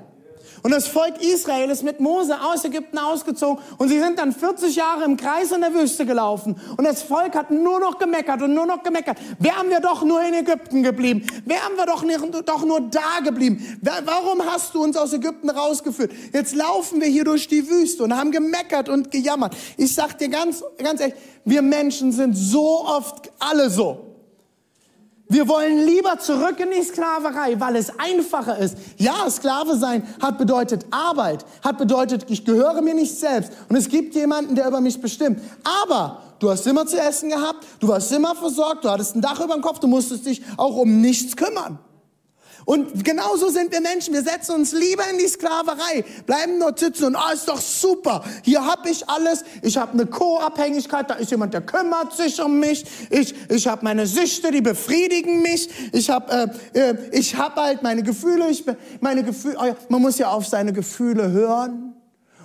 Und 0.64 0.72
das 0.72 0.88
Volk 0.88 1.22
Israel 1.22 1.70
ist 1.70 1.84
mit 1.84 2.00
Mose 2.00 2.36
aus 2.42 2.66
Ägypten 2.66 2.98
ausgezogen 2.98 3.64
und 3.78 3.90
sie 3.90 4.00
sind 4.00 4.20
dann 4.20 4.34
40 4.34 4.76
Jahre 4.76 5.06
im 5.06 5.18
Kreis 5.18 5.52
in 5.52 5.62
der 5.62 5.74
Wüste 5.74 6.06
gelaufen. 6.06 6.60
Und 6.78 6.84
das 6.86 7.02
Volk 7.02 7.36
hat 7.36 7.52
nur 7.52 7.80
noch 7.80 7.98
gemeckert 7.98 8.42
und 8.42 8.54
nur 8.54 8.66
noch 8.66 8.84
gemeckert. 8.84 9.18
Wären 9.40 9.70
wir 9.70 9.80
doch 9.80 10.04
nur 10.04 10.22
in 10.24 10.34
Ägypten 10.34 10.84
geblieben? 10.84 11.26
Wären 11.46 11.78
wir 11.78 11.86
doch, 11.86 12.04
nicht, 12.04 12.20
doch 12.46 12.66
nur 12.66 12.82
da 12.82 13.20
geblieben? 13.24 13.80
Warum 13.82 14.46
hast 14.46 14.76
du 14.76 14.84
uns 14.84 14.98
aus 14.98 15.14
Ägypten 15.14 15.50
rausgeführt? 15.50 16.12
Jetzt 16.34 16.56
laufen 16.56 17.02
wir 17.02 17.08
hier 17.08 17.24
durch 17.24 17.48
die 17.48 17.70
Wüste 17.70 18.04
und 18.04 18.16
haben 18.16 18.32
gemeckert 18.32 18.90
und 18.90 19.12
gejammert. 19.12 19.56
Ich 19.78 19.94
sag 19.94 20.18
dir 20.18 20.30
ganz, 20.30 20.64
ganz 20.78 21.02
ehrlich, 21.02 21.16
wir 21.46 21.62
Menschen 21.62 22.12
sind 22.12 22.34
so 22.36 22.86
oft 22.86 23.32
alle 23.40 23.70
so. 23.70 24.09
Wir 25.32 25.48
wollen 25.48 25.86
lieber 25.86 26.18
zurück 26.18 26.60
in 26.60 26.72
die 26.72 26.82
Sklaverei, 26.84 27.60
weil 27.60 27.76
es 27.76 27.92
einfacher 28.00 28.58
ist. 28.58 28.76
Ja, 28.98 29.30
Sklave 29.30 29.78
sein 29.78 30.02
hat 30.20 30.40
bedeutet 30.40 30.88
Arbeit, 30.90 31.46
hat 31.64 31.78
bedeutet, 31.78 32.26
ich 32.30 32.44
gehöre 32.44 32.82
mir 32.82 32.96
nicht 32.96 33.16
selbst 33.16 33.52
und 33.70 33.76
es 33.76 33.88
gibt 33.90 34.16
jemanden, 34.16 34.56
der 34.56 34.68
über 34.68 34.82
mich 34.82 35.00
bestimmt. 35.00 35.40
Aber 35.84 36.24
du 36.40 36.50
hast 36.50 36.66
immer 36.66 36.88
zu 36.88 37.00
essen 37.00 37.30
gehabt, 37.30 37.64
du 37.80 37.88
warst 37.88 38.12
immer 38.12 38.34
versorgt, 38.34 38.84
du 38.84 38.90
hattest 38.90 39.16
ein 39.16 39.22
Dach 39.22 39.40
über 39.40 39.54
dem 39.54 39.62
Kopf, 39.62 39.78
du 39.78 39.88
musstest 39.88 40.26
dich 40.26 40.42
auch 40.58 40.76
um 40.76 41.00
nichts 41.00 41.36
kümmern. 41.36 41.78
Und 42.70 43.04
genauso 43.04 43.50
sind 43.50 43.72
wir 43.72 43.82
Menschen. 43.82 44.14
Wir 44.14 44.22
setzen 44.22 44.54
uns 44.54 44.74
lieber 44.74 45.02
in 45.10 45.18
die 45.18 45.28
Sklaverei, 45.28 46.06
bleiben 46.28 46.60
dort 46.60 46.78
sitzen 46.78 47.06
und, 47.06 47.16
ah, 47.16 47.32
ist 47.34 47.48
doch 47.48 47.60
super. 47.60 48.24
Hier 48.44 48.64
habe 48.64 48.88
ich 48.92 49.10
alles. 49.10 49.44
Ich 49.64 49.76
habe 49.76 49.94
eine 49.94 50.06
Co-Abhängigkeit. 50.06 51.10
Da 51.10 51.16
ist 51.16 51.32
jemand, 51.32 51.56
der 51.56 51.62
kümmert 51.62 52.16
sich 52.16 52.40
um 52.40 52.60
mich. 52.60 52.86
Ich, 53.10 53.34
ich 53.50 53.66
habe 53.66 53.84
meine 53.84 54.06
Süchte, 54.06 54.52
die 54.52 54.62
befriedigen 54.62 55.42
mich. 55.42 55.68
Ich 55.94 56.12
habe 56.12 56.52
äh, 56.76 56.80
äh, 56.80 56.96
ich 57.12 57.36
hab 57.36 57.56
halt 57.56 57.82
meine 57.82 58.04
Gefühle. 58.04 58.48
Ich, 58.52 58.64
meine 59.00 59.24
Gefühle. 59.24 59.58
Oh 59.60 59.66
ja, 59.66 59.76
man 59.88 60.04
muss 60.04 60.20
ja 60.20 60.30
auf 60.30 60.46
seine 60.46 60.72
Gefühle 60.72 61.32
hören. 61.32 61.96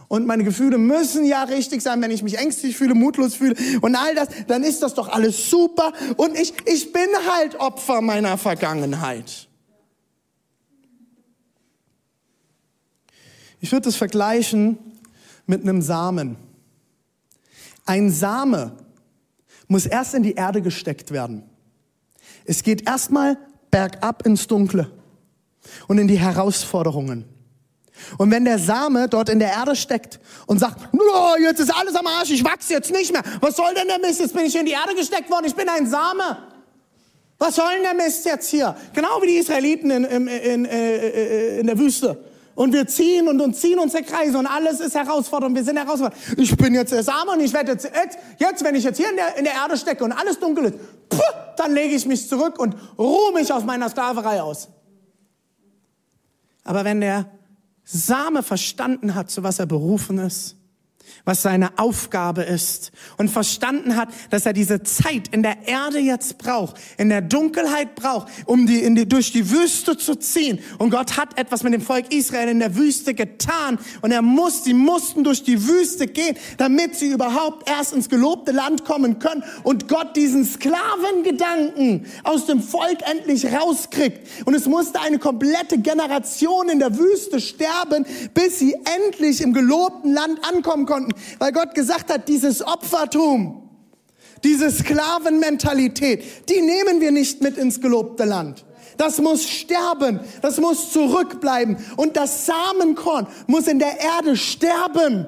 Und 0.09 0.27
meine 0.27 0.45
Gefühle 0.45 0.79
müssen 0.79 1.27
ja 1.27 1.43
richtig 1.43 1.83
sein, 1.83 2.01
wenn 2.01 2.11
ich 2.11 2.23
mich 2.23 2.39
ängstlich 2.39 2.79
fühle, 2.79 2.95
mutlos 2.95 3.35
fühle 3.35 3.57
und 3.83 3.95
all 3.95 4.15
das, 4.15 4.29
dann 4.47 4.63
ist 4.63 4.83
das 4.83 4.95
doch 4.95 5.09
alles 5.09 5.51
super. 5.51 5.93
Und 6.17 6.39
ich, 6.39 6.55
ich 6.65 6.95
bin 6.95 7.09
halt 7.29 7.61
Opfer 7.61 8.01
meiner 8.01 8.39
Vergangenheit. 8.39 9.49
Ich 13.65 13.73
würde 13.73 13.89
es 13.89 13.97
vergleichen 13.97 14.77
mit 15.47 15.63
einem 15.63 15.81
Samen. 15.81 16.37
Ein 17.87 18.11
Same 18.11 18.77
muss 19.69 19.87
erst 19.87 20.13
in 20.13 20.23
die 20.23 20.35
Erde 20.35 20.61
gesteckt 20.61 21.13
werden. 21.13 21.45
Es 22.45 22.63
geht 22.63 22.87
erstmal 22.87 23.39
bergab 23.71 24.27
ins 24.27 24.47
Dunkle 24.49 24.91
und 25.89 25.97
in 25.97 26.09
die 26.09 26.19
Herausforderungen. 26.19 27.25
Und 28.19 28.31
wenn 28.31 28.45
der 28.45 28.59
Same 28.59 29.09
dort 29.09 29.31
in 29.31 29.39
der 29.39 29.53
Erde 29.53 29.75
steckt 29.77 30.21
und 30.45 30.59
sagt, 30.59 30.87
oh, 30.93 31.35
jetzt 31.41 31.61
ist 31.61 31.75
alles 31.75 31.95
am 31.95 32.07
Arsch, 32.07 32.33
ich 32.33 32.45
wachse 32.45 32.75
jetzt 32.75 32.93
nicht 32.93 33.15
mehr. 33.15 33.23
Was 33.41 33.57
soll 33.57 33.73
denn 33.73 33.89
der 33.89 33.99
Mist? 33.99 34.21
Jetzt 34.21 34.35
bin 34.35 34.45
ich 34.45 34.55
in 34.55 34.67
die 34.67 34.73
Erde 34.73 34.95
gesteckt 34.95 35.31
worden, 35.31 35.47
ich 35.47 35.55
bin 35.55 35.71
ein 35.71 35.87
Same. 35.87 36.37
Was 37.39 37.57
soll 37.57 37.73
denn 37.77 37.83
der 37.83 37.95
Mist 37.95 38.27
jetzt 38.27 38.51
hier? 38.51 38.77
Genau 38.93 39.23
wie 39.23 39.29
die 39.29 39.37
Israeliten 39.37 39.91
in, 39.91 40.05
in, 40.05 40.27
in, 40.27 40.65
äh, 40.67 41.61
in 41.61 41.67
der 41.67 41.79
Wüste. 41.79 42.34
Und 42.55 42.73
wir 42.73 42.87
ziehen 42.87 43.27
und, 43.29 43.41
und 43.41 43.55
ziehen 43.55 43.79
unsere 43.79 44.05
Kreise 44.05 44.39
und 44.39 44.47
alles 44.47 44.81
ist 44.81 44.95
herausfordernd. 44.95 45.57
Wir 45.57 45.65
sind 45.65 45.77
herausfordernd. 45.77 46.17
Ich 46.37 46.57
bin 46.57 46.75
jetzt 46.75 46.93
der 46.93 47.03
Same 47.03 47.33
und 47.33 47.41
ich 47.41 47.53
werde 47.53 47.73
jetzt, 47.73 47.91
jetzt, 48.39 48.65
wenn 48.65 48.75
ich 48.75 48.85
jetzt 48.85 48.97
hier 48.97 49.11
in 49.11 49.17
der, 49.17 49.37
in 49.37 49.45
der 49.45 49.55
Erde 49.55 49.77
stecke 49.77 50.05
und 50.05 50.13
alles 50.13 50.39
dunkel 50.39 50.67
ist, 50.67 50.75
puh, 51.09 51.19
dann 51.57 51.75
lege 51.75 51.95
ich 51.95 52.07
mich 52.07 52.29
zurück 52.29 52.59
und 52.59 52.77
ruhe 52.97 53.33
mich 53.33 53.53
auf 53.53 53.65
meiner 53.65 53.89
Sklaverei 53.89 54.41
aus. 54.41 54.69
Aber 56.63 56.85
wenn 56.85 57.01
der 57.01 57.27
Same 57.85 58.43
verstanden 58.43 59.15
hat, 59.15 59.31
zu 59.31 59.43
was 59.43 59.59
er 59.59 59.67
berufen 59.67 60.19
ist, 60.19 60.57
was 61.25 61.43
seine 61.43 61.79
Aufgabe 61.79 62.43
ist 62.43 62.93
und 63.17 63.31
verstanden 63.31 63.97
hat, 63.97 64.09
dass 64.31 64.47
er 64.47 64.53
diese 64.53 64.83
Zeit 64.83 65.29
in 65.31 65.43
der 65.43 65.67
Erde 65.67 65.99
jetzt 65.99 66.39
braucht, 66.39 66.77
in 66.99 67.09
der 67.09 67.23
Dunkelheit 67.23 67.95
braucht, 67.95 68.29
um 68.45 68.67
die, 68.67 68.83
in 68.83 68.95
die, 68.95 69.09
durch 69.09 69.33
die 69.33 69.51
Wüste 69.51 69.97
zu 69.97 70.17
ziehen. 70.17 70.59
Und 70.79 70.91
Gott 70.91 71.17
hat 71.17 71.39
etwas 71.39 71.63
mit 71.63 71.73
dem 71.73 71.81
Volk 71.81 72.13
Israel 72.13 72.49
in 72.49 72.59
der 72.59 72.77
Wüste 72.77 73.15
getan 73.15 73.79
und 74.03 74.11
er 74.11 74.23
muss, 74.23 74.65
sie 74.65 74.75
mussten 74.75 75.25
durch 75.25 75.43
die 75.43 75.67
Wüste 75.67 76.07
gehen, 76.07 76.37
damit 76.59 76.97
sie 76.97 77.09
überhaupt 77.09 77.69
erst 77.69 77.95
ins 77.95 78.09
gelobte 78.09 78.53
Land 78.53 78.85
kommen 78.85 79.19
können 79.19 79.45
und 79.63 79.89
Gott 79.89 80.17
diesen 80.17 80.45
Sklavengedanken 80.45 82.07
aus 82.23 82.47
dem 82.47 82.63
Volk 82.63 82.99
endlich 83.11 83.47
rauskriegt. 83.53 84.29
Und 84.45 84.55
es 84.55 84.67
musste 84.67 85.01
eine 85.01 85.19
komplette 85.19 85.79
Generation 85.79 86.69
in 86.69 86.79
der 86.79 86.99
Wüste 86.99 87.41
sterben, 87.41 88.05
bis 88.35 88.59
sie 88.59 88.75
endlich 88.97 89.41
im 89.41 89.53
gelobten 89.53 90.13
Land 90.13 90.41
ankommen 90.43 90.87
konnten 90.95 91.13
weil 91.39 91.53
Gott 91.53 91.75
gesagt 91.75 92.13
hat, 92.13 92.29
dieses 92.29 92.65
Opfertum, 92.65 93.69
diese 94.45 94.71
Sklavenmentalität, 94.71 96.49
die 96.49 96.61
nehmen 96.61 97.01
wir 97.01 97.11
nicht 97.11 97.43
mit 97.43 97.57
ins 97.59 97.81
gelobte 97.81 98.25
Land. 98.25 98.65
Das 98.97 99.21
muss 99.21 99.49
sterben, 99.49 100.21
das 100.41 100.61
muss 100.61 100.93
zurückbleiben 100.93 101.79
und 101.97 102.17
das 102.17 102.47
Samenkorn 102.47 103.27
muss 103.49 103.67
in 103.67 103.81
der 103.81 103.99
Erde 103.99 104.37
sterben, 104.37 105.27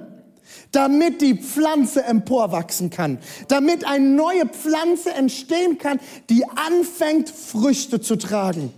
damit 0.71 1.21
die 1.21 1.35
Pflanze 1.35 2.05
emporwachsen 2.05 2.91
kann, 2.91 3.19
damit 3.49 3.85
eine 3.85 4.07
neue 4.07 4.47
Pflanze 4.47 5.11
entstehen 5.11 5.79
kann, 5.79 5.99
die 6.31 6.45
anfängt 6.45 7.29
Früchte 7.29 8.01
zu 8.01 8.15
tragen. 8.15 8.73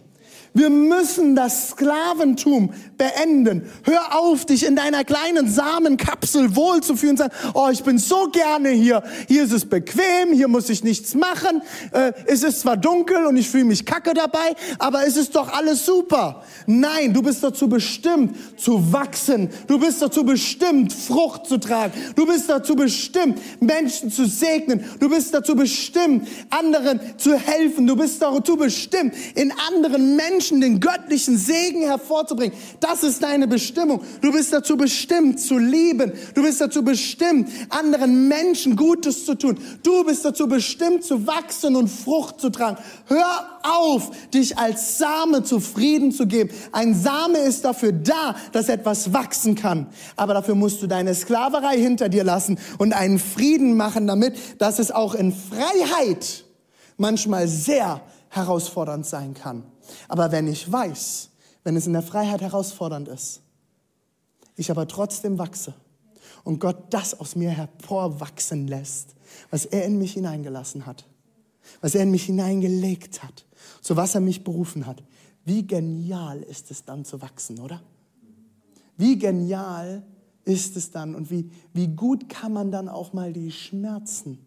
Wir 0.58 0.70
müssen 0.70 1.36
das 1.36 1.68
Sklaventum 1.68 2.70
beenden. 2.96 3.62
Hör 3.84 4.18
auf, 4.18 4.44
dich 4.44 4.66
in 4.66 4.74
deiner 4.74 5.04
kleinen 5.04 5.48
Samenkapsel 5.48 6.56
wohlzufühlen 6.56 7.12
und 7.12 7.18
sagen, 7.18 7.34
oh, 7.54 7.68
ich 7.70 7.84
bin 7.84 7.96
so 7.96 8.28
gerne 8.32 8.70
hier. 8.70 9.04
Hier 9.28 9.44
ist 9.44 9.52
es 9.52 9.64
bequem, 9.64 10.32
hier 10.32 10.48
muss 10.48 10.68
ich 10.68 10.82
nichts 10.82 11.14
machen. 11.14 11.62
Äh, 11.92 12.12
es 12.26 12.42
ist 12.42 12.62
zwar 12.62 12.76
dunkel 12.76 13.24
und 13.26 13.36
ich 13.36 13.48
fühle 13.48 13.66
mich 13.66 13.86
kacke 13.86 14.14
dabei, 14.14 14.56
aber 14.80 15.06
es 15.06 15.16
ist 15.16 15.36
doch 15.36 15.52
alles 15.52 15.86
super. 15.86 16.42
Nein, 16.66 17.14
du 17.14 17.22
bist 17.22 17.44
dazu 17.44 17.68
bestimmt 17.68 18.36
zu 18.58 18.92
wachsen. 18.92 19.50
Du 19.68 19.78
bist 19.78 20.02
dazu 20.02 20.24
bestimmt, 20.24 20.92
Frucht 20.92 21.46
zu 21.46 21.58
tragen. 21.58 21.92
Du 22.16 22.26
bist 22.26 22.50
dazu 22.50 22.74
bestimmt, 22.74 23.38
Menschen 23.60 24.10
zu 24.10 24.26
segnen. 24.26 24.84
Du 24.98 25.08
bist 25.08 25.32
dazu 25.32 25.54
bestimmt, 25.54 26.26
anderen 26.50 26.98
zu 27.16 27.38
helfen. 27.38 27.86
Du 27.86 27.94
bist 27.94 28.20
dazu 28.20 28.56
bestimmt, 28.56 29.14
in 29.36 29.52
anderen 29.68 30.16
Menschen 30.16 30.47
den 30.60 30.80
göttlichen 30.80 31.36
Segen 31.36 31.82
hervorzubringen. 31.82 32.56
Das 32.80 33.02
ist 33.02 33.22
deine 33.22 33.46
Bestimmung. 33.46 34.02
Du 34.20 34.32
bist 34.32 34.52
dazu 34.52 34.76
bestimmt 34.76 35.40
zu 35.40 35.58
lieben. 35.58 36.12
Du 36.34 36.42
bist 36.42 36.60
dazu 36.60 36.82
bestimmt, 36.82 37.48
anderen 37.68 38.28
Menschen 38.28 38.76
Gutes 38.76 39.24
zu 39.24 39.34
tun. 39.34 39.58
Du 39.82 40.04
bist 40.04 40.24
dazu 40.24 40.48
bestimmt 40.48 41.04
zu 41.04 41.26
wachsen 41.26 41.76
und 41.76 41.88
Frucht 41.88 42.40
zu 42.40 42.50
tragen. 42.50 42.78
Hör 43.06 43.60
auf, 43.62 44.10
dich 44.32 44.56
als 44.58 44.98
Same 44.98 45.42
zufrieden 45.42 46.12
zu 46.12 46.26
geben. 46.26 46.50
Ein 46.72 46.94
Same 46.94 47.38
ist 47.38 47.64
dafür 47.64 47.92
da, 47.92 48.34
dass 48.52 48.68
etwas 48.68 49.12
wachsen 49.12 49.54
kann. 49.54 49.86
Aber 50.16 50.34
dafür 50.34 50.54
musst 50.54 50.82
du 50.82 50.86
deine 50.86 51.14
Sklaverei 51.14 51.76
hinter 51.76 52.08
dir 52.08 52.24
lassen 52.24 52.58
und 52.78 52.92
einen 52.92 53.18
Frieden 53.18 53.76
machen 53.76 54.06
damit, 54.06 54.36
dass 54.58 54.78
es 54.78 54.90
auch 54.90 55.14
in 55.14 55.32
Freiheit 55.32 56.44
manchmal 56.96 57.48
sehr 57.48 58.00
herausfordernd 58.28 59.06
sein 59.06 59.34
kann. 59.34 59.62
Aber 60.08 60.32
wenn 60.32 60.46
ich 60.46 60.70
weiß, 60.70 61.30
wenn 61.68 61.76
es 61.76 61.86
in 61.86 61.92
der 61.92 62.02
Freiheit 62.02 62.40
herausfordernd 62.40 63.08
ist. 63.08 63.42
Ich 64.56 64.70
aber 64.70 64.88
trotzdem 64.88 65.38
wachse 65.38 65.74
und 66.44 66.60
Gott 66.60 66.94
das 66.94 67.18
aus 67.20 67.36
mir 67.36 67.50
hervorwachsen 67.50 68.66
lässt, 68.66 69.14
was 69.50 69.66
er 69.66 69.84
in 69.84 69.98
mich 69.98 70.14
hineingelassen 70.14 70.86
hat, 70.86 71.04
was 71.80 71.94
er 71.94 72.04
in 72.04 72.10
mich 72.10 72.24
hineingelegt 72.24 73.22
hat, 73.22 73.44
zu 73.82 73.96
was 73.96 74.14
er 74.14 74.22
mich 74.22 74.44
berufen 74.44 74.86
hat. 74.86 75.02
Wie 75.44 75.66
genial 75.66 76.40
ist 76.42 76.70
es 76.70 76.84
dann 76.84 77.04
zu 77.04 77.20
wachsen, 77.20 77.58
oder? 77.60 77.82
Wie 78.96 79.18
genial 79.18 80.02
ist 80.44 80.76
es 80.76 80.90
dann 80.90 81.14
und 81.14 81.30
wie, 81.30 81.50
wie 81.74 81.88
gut 81.88 82.28
kann 82.28 82.52
man 82.52 82.70
dann 82.70 82.88
auch 82.88 83.12
mal 83.12 83.32
die 83.32 83.52
Schmerzen 83.52 84.38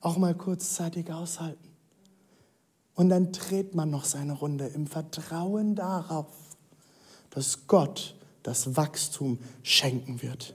auch 0.00 0.18
mal 0.18 0.34
kurzzeitig 0.34 1.10
aushalten. 1.10 1.73
Und 2.94 3.08
dann 3.08 3.32
dreht 3.32 3.74
man 3.74 3.90
noch 3.90 4.04
seine 4.04 4.34
Runde 4.34 4.66
im 4.66 4.86
Vertrauen 4.86 5.74
darauf, 5.74 6.26
dass 7.30 7.66
Gott 7.66 8.14
das 8.42 8.76
Wachstum 8.76 9.38
schenken 9.62 10.22
wird. 10.22 10.54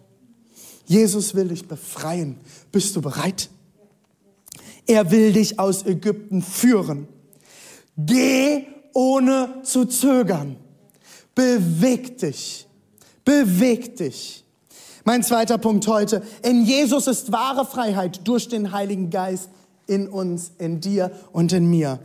Jesus 0.86 1.36
will 1.36 1.50
dich 1.50 1.68
befreien. 1.68 2.40
Bist 2.72 2.96
du 2.96 3.02
bereit? 3.02 3.50
Er 4.88 5.12
will 5.12 5.34
dich 5.34 5.60
aus 5.60 5.86
Ägypten 5.86 6.42
führen. 6.42 7.08
Geh 7.98 8.66
ohne 8.94 9.62
zu 9.64 9.86
zögern. 9.86 10.56
Beweg 11.36 12.18
dich. 12.18 12.68
Beweg 13.24 13.98
dich. 13.98 14.44
Mein 15.04 15.24
zweiter 15.24 15.58
Punkt 15.58 15.88
heute. 15.88 16.24
In 16.44 16.66
Jesus 16.66 17.08
ist 17.08 17.32
wahre 17.32 17.66
Freiheit 17.66 18.28
durch 18.28 18.48
den 18.48 18.72
Heiligen 18.72 19.10
Geist 19.10 19.50
in 19.90 20.08
uns, 20.08 20.52
in 20.58 20.80
dir 20.80 21.12
und 21.34 21.52
in 21.52 21.70
mir. 21.70 22.00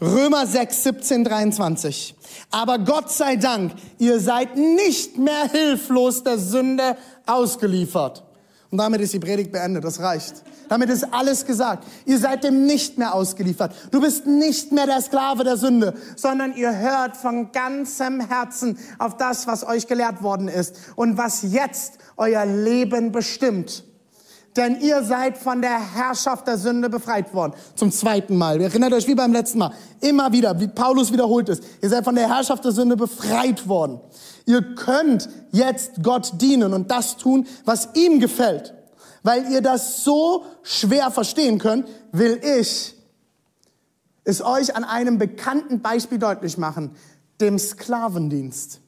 Römer 0.00 0.46
6, 0.46 0.82
17, 0.84 1.24
23. 1.24 2.14
Aber 2.50 2.78
Gott 2.78 3.10
sei 3.10 3.36
Dank, 3.36 3.72
ihr 3.98 4.20
seid 4.20 4.56
nicht 4.56 5.18
mehr 5.18 5.48
hilflos 5.50 6.22
der 6.22 6.38
Sünde 6.38 6.96
ausgeliefert. 7.26 8.22
Und 8.70 8.78
damit 8.78 9.00
ist 9.00 9.14
die 9.14 9.18
Predigt 9.18 9.50
beendet, 9.50 9.82
das 9.82 10.00
reicht. 10.00 10.44
Damit 10.68 10.90
ist 10.90 11.14
alles 11.14 11.46
gesagt. 11.46 11.86
Ihr 12.04 12.18
seid 12.18 12.44
dem 12.44 12.66
nicht 12.66 12.98
mehr 12.98 13.14
ausgeliefert. 13.14 13.74
Du 13.90 14.00
bist 14.00 14.26
nicht 14.26 14.70
mehr 14.70 14.86
der 14.86 15.00
Sklave 15.00 15.42
der 15.42 15.56
Sünde, 15.56 15.94
sondern 16.16 16.54
ihr 16.54 16.76
hört 16.76 17.16
von 17.16 17.52
ganzem 17.52 18.20
Herzen 18.20 18.78
auf 18.98 19.16
das, 19.16 19.46
was 19.46 19.66
euch 19.66 19.86
gelehrt 19.86 20.22
worden 20.22 20.48
ist 20.48 20.76
und 20.94 21.16
was 21.16 21.42
jetzt 21.42 21.94
euer 22.18 22.44
Leben 22.44 23.10
bestimmt. 23.10 23.84
Denn 24.58 24.80
ihr 24.80 25.04
seid 25.04 25.38
von 25.38 25.62
der 25.62 25.94
Herrschaft 25.94 26.48
der 26.48 26.58
Sünde 26.58 26.90
befreit 26.90 27.32
worden. 27.32 27.52
Zum 27.76 27.92
zweiten 27.92 28.36
Mal. 28.36 28.60
Ihr 28.60 28.66
erinnert 28.66 28.92
euch 28.92 29.06
wie 29.06 29.14
beim 29.14 29.32
letzten 29.32 29.58
Mal. 29.58 29.72
Immer 30.00 30.32
wieder, 30.32 30.58
wie 30.58 30.66
Paulus 30.66 31.12
wiederholt 31.12 31.48
ist. 31.48 31.62
Ihr 31.80 31.88
seid 31.88 32.02
von 32.02 32.16
der 32.16 32.28
Herrschaft 32.28 32.64
der 32.64 32.72
Sünde 32.72 32.96
befreit 32.96 33.68
worden. 33.68 34.00
Ihr 34.46 34.74
könnt 34.74 35.28
jetzt 35.52 36.02
Gott 36.02 36.32
dienen 36.40 36.74
und 36.74 36.90
das 36.90 37.18
tun, 37.18 37.46
was 37.64 37.90
ihm 37.94 38.18
gefällt. 38.18 38.74
Weil 39.22 39.48
ihr 39.52 39.60
das 39.60 40.02
so 40.02 40.44
schwer 40.64 41.12
verstehen 41.12 41.60
könnt, 41.60 41.86
will 42.10 42.40
ich 42.42 42.96
es 44.24 44.42
euch 44.42 44.74
an 44.74 44.82
einem 44.82 45.18
bekannten 45.18 45.82
Beispiel 45.82 46.18
deutlich 46.18 46.58
machen, 46.58 46.96
dem 47.40 47.60
Sklavendienst. 47.60 48.80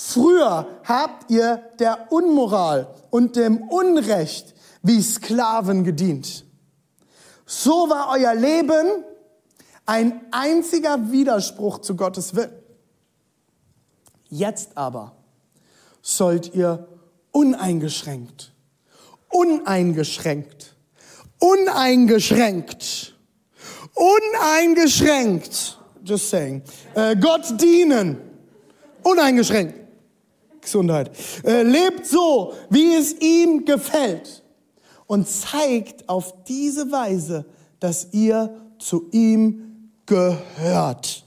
Früher 0.00 0.66
habt 0.84 1.30
ihr 1.30 1.56
der 1.78 2.12
Unmoral 2.12 2.94
und 3.10 3.34
dem 3.36 3.62
Unrecht 3.62 4.54
wie 4.82 5.02
Sklaven 5.02 5.82
gedient. 5.82 6.44
So 7.46 7.90
war 7.90 8.10
euer 8.12 8.34
Leben 8.34 9.04
ein 9.86 10.20
einziger 10.30 11.10
Widerspruch 11.10 11.78
zu 11.78 11.96
Gottes 11.96 12.36
Willen. 12.36 12.52
Jetzt 14.28 14.76
aber 14.76 15.16
sollt 16.02 16.54
ihr 16.54 16.86
uneingeschränkt 17.32 18.52
uneingeschränkt, 19.30 20.74
uneingeschränkt, 21.38 23.14
uneingeschränkt, 23.94 25.78
just 26.04 26.30
saying, 26.30 26.62
äh, 26.94 27.16
Gott 27.16 27.60
dienen, 27.60 28.18
uneingeschränkt. 29.02 29.87
Gesundheit. 30.68 31.10
Äh, 31.44 31.62
lebt 31.62 32.06
so, 32.06 32.54
wie 32.70 32.94
es 32.94 33.14
ihm 33.20 33.64
gefällt 33.64 34.42
und 35.06 35.26
zeigt 35.26 36.08
auf 36.08 36.44
diese 36.44 36.92
Weise, 36.92 37.46
dass 37.80 38.12
ihr 38.12 38.54
zu 38.78 39.08
ihm 39.10 39.90
gehört. 40.06 41.24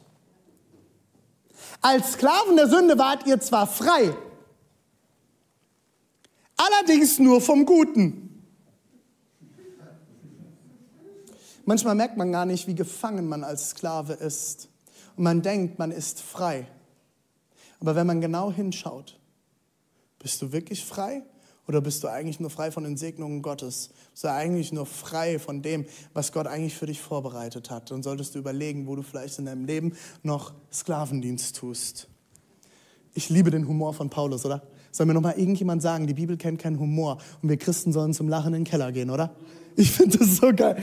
Als 1.82 2.14
Sklaven 2.14 2.56
der 2.56 2.70
Sünde 2.70 2.98
wart 2.98 3.26
ihr 3.26 3.40
zwar 3.40 3.66
frei, 3.66 4.16
allerdings 6.56 7.18
nur 7.18 7.42
vom 7.42 7.66
Guten. 7.66 8.44
Manchmal 11.66 11.96
merkt 11.96 12.18
man 12.18 12.32
gar 12.32 12.46
nicht, 12.46 12.68
wie 12.68 12.76
gefangen 12.76 13.28
man 13.28 13.44
als 13.44 13.72
Sklave 13.72 14.14
ist. 14.14 14.70
Und 15.16 15.24
man 15.24 15.42
denkt, 15.42 15.80
man 15.80 15.92
ist 15.92 16.22
frei. 16.22 16.68
Aber 17.80 17.96
wenn 17.96 18.08
man 18.08 18.22
genau 18.22 18.52
hinschaut, 18.52 19.20
bist 20.22 20.42
du 20.42 20.52
wirklich 20.52 20.86
frei? 20.86 21.24
Oder 21.68 21.80
bist 21.80 22.04
du 22.04 22.08
eigentlich 22.08 22.40
nur 22.40 22.50
frei 22.50 22.72
von 22.72 22.84
den 22.84 22.98
Segnungen 22.98 23.42
Gottes? 23.42 23.92
Bist 24.12 24.24
du 24.24 24.32
eigentlich 24.32 24.74
nur 24.74 24.86
frei 24.86 25.40
von 25.40 25.62
dem, 25.62 25.86
was 26.14 26.32
Gott 26.32 26.48
eigentlich 26.48 26.76
für 26.76 26.88
dich 26.88 27.00
vorbereitet 27.00 27.70
hat? 27.70 27.92
Und 27.92 28.04
solltest 28.04 28.36
du 28.36 28.40
überlegen, 28.40 28.88
wo 28.88 28.96
du 28.96 29.04
vielleicht 29.04 29.40
in 29.40 29.46
deinem 29.46 29.66
Leben 29.66 29.94
noch 30.24 30.54
Sklavendienst 30.74 31.56
tust. 31.56 32.08
Ich 33.14 33.30
liebe 33.30 33.52
den 33.52 33.68
Humor 33.68 33.94
von 33.94 34.10
Paulus, 34.10 34.46
oder? 34.46 34.64
Soll 34.92 35.06
mir 35.06 35.14
noch 35.14 35.22
mal 35.22 35.38
irgendjemand 35.38 35.82
sagen, 35.82 36.08
die 36.08 36.14
Bibel 36.14 36.36
kennt 36.36 36.60
keinen 36.60 36.80
Humor 36.80 37.20
und 37.42 37.50
wir 37.50 37.58
Christen 37.58 37.94
sollen 37.94 38.14
zum 38.14 38.28
Lachen 38.28 38.54
in 38.54 38.64
den 38.64 38.70
Keller 38.70 38.92
gehen, 38.92 39.10
oder? 39.10 39.36
Ich 39.76 39.92
finde 39.92 40.18
das 40.18 40.38
so 40.38 40.54
geil. 40.54 40.76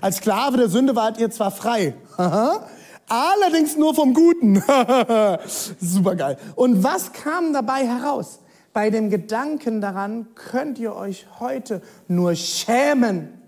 Als 0.00 0.16
Sklave 0.16 0.56
der 0.56 0.68
Sünde 0.68 0.96
wart 0.96 1.18
ihr 1.18 1.30
zwar 1.30 1.52
frei, 1.52 1.94
allerdings 3.08 3.76
nur 3.76 3.94
vom 3.94 4.14
Guten. 4.14 4.56
Super 5.80 6.16
geil. 6.16 6.38
Und 6.54 6.82
was 6.82 7.12
kam 7.12 7.52
dabei 7.52 7.86
heraus? 7.86 8.40
Bei 8.72 8.90
dem 8.90 9.10
Gedanken 9.10 9.80
daran 9.80 10.28
könnt 10.34 10.78
ihr 10.78 10.96
euch 10.96 11.26
heute 11.40 11.82
nur 12.08 12.34
schämen, 12.34 13.40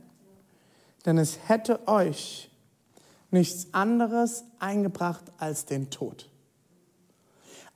denn 1.06 1.18
es 1.18 1.38
hätte 1.46 1.88
euch 1.88 2.50
nichts 3.30 3.68
anderes 3.72 4.44
eingebracht 4.58 5.24
als 5.38 5.64
den 5.64 5.90
Tod. 5.90 6.28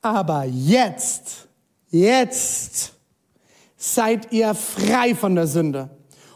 Aber 0.02 0.44
jetzt 0.44 1.48
Jetzt 1.90 2.92
seid 3.76 4.32
ihr 4.32 4.54
frei 4.54 5.14
von 5.14 5.34
der 5.34 5.46
Sünde 5.46 5.88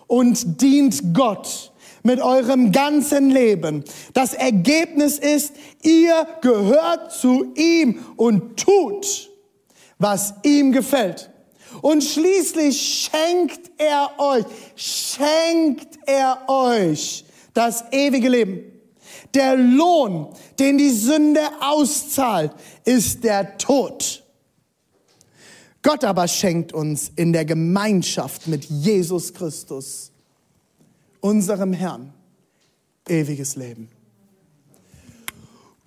und 0.06 0.62
dient 0.62 1.14
Gott 1.14 1.71
mit 2.02 2.20
eurem 2.20 2.72
ganzen 2.72 3.30
Leben. 3.30 3.84
Das 4.12 4.34
Ergebnis 4.34 5.18
ist, 5.18 5.54
ihr 5.82 6.26
gehört 6.40 7.12
zu 7.12 7.52
ihm 7.54 8.00
und 8.16 8.56
tut, 8.58 9.30
was 9.98 10.34
ihm 10.42 10.72
gefällt. 10.72 11.30
Und 11.80 12.04
schließlich 12.04 13.08
schenkt 13.10 13.70
er 13.78 14.10
euch, 14.18 14.44
schenkt 14.76 15.98
er 16.06 16.48
euch 16.48 17.24
das 17.54 17.84
ewige 17.92 18.28
Leben. 18.28 18.72
Der 19.34 19.56
Lohn, 19.56 20.28
den 20.58 20.76
die 20.76 20.90
Sünde 20.90 21.40
auszahlt, 21.60 22.52
ist 22.84 23.24
der 23.24 23.56
Tod. 23.56 24.22
Gott 25.82 26.04
aber 26.04 26.28
schenkt 26.28 26.72
uns 26.72 27.10
in 27.16 27.32
der 27.32 27.44
Gemeinschaft 27.44 28.46
mit 28.46 28.64
Jesus 28.66 29.34
Christus, 29.34 30.11
unserem 31.22 31.72
Herrn, 31.72 32.12
ewiges 33.08 33.56
Leben. 33.56 33.88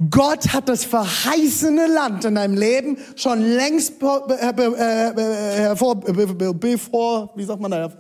Gott 0.10 0.52
hat 0.52 0.68
das 0.68 0.84
verheißene 0.84 1.88
Land 1.88 2.26
in 2.26 2.36
deinem 2.36 2.58
Leben 2.58 2.98
schon 3.16 3.42
längst 3.42 3.98
bevor, 6.60 7.32
wie 7.36 7.44
sagt 7.46 7.62
man 7.62 7.72
da, 7.72 7.94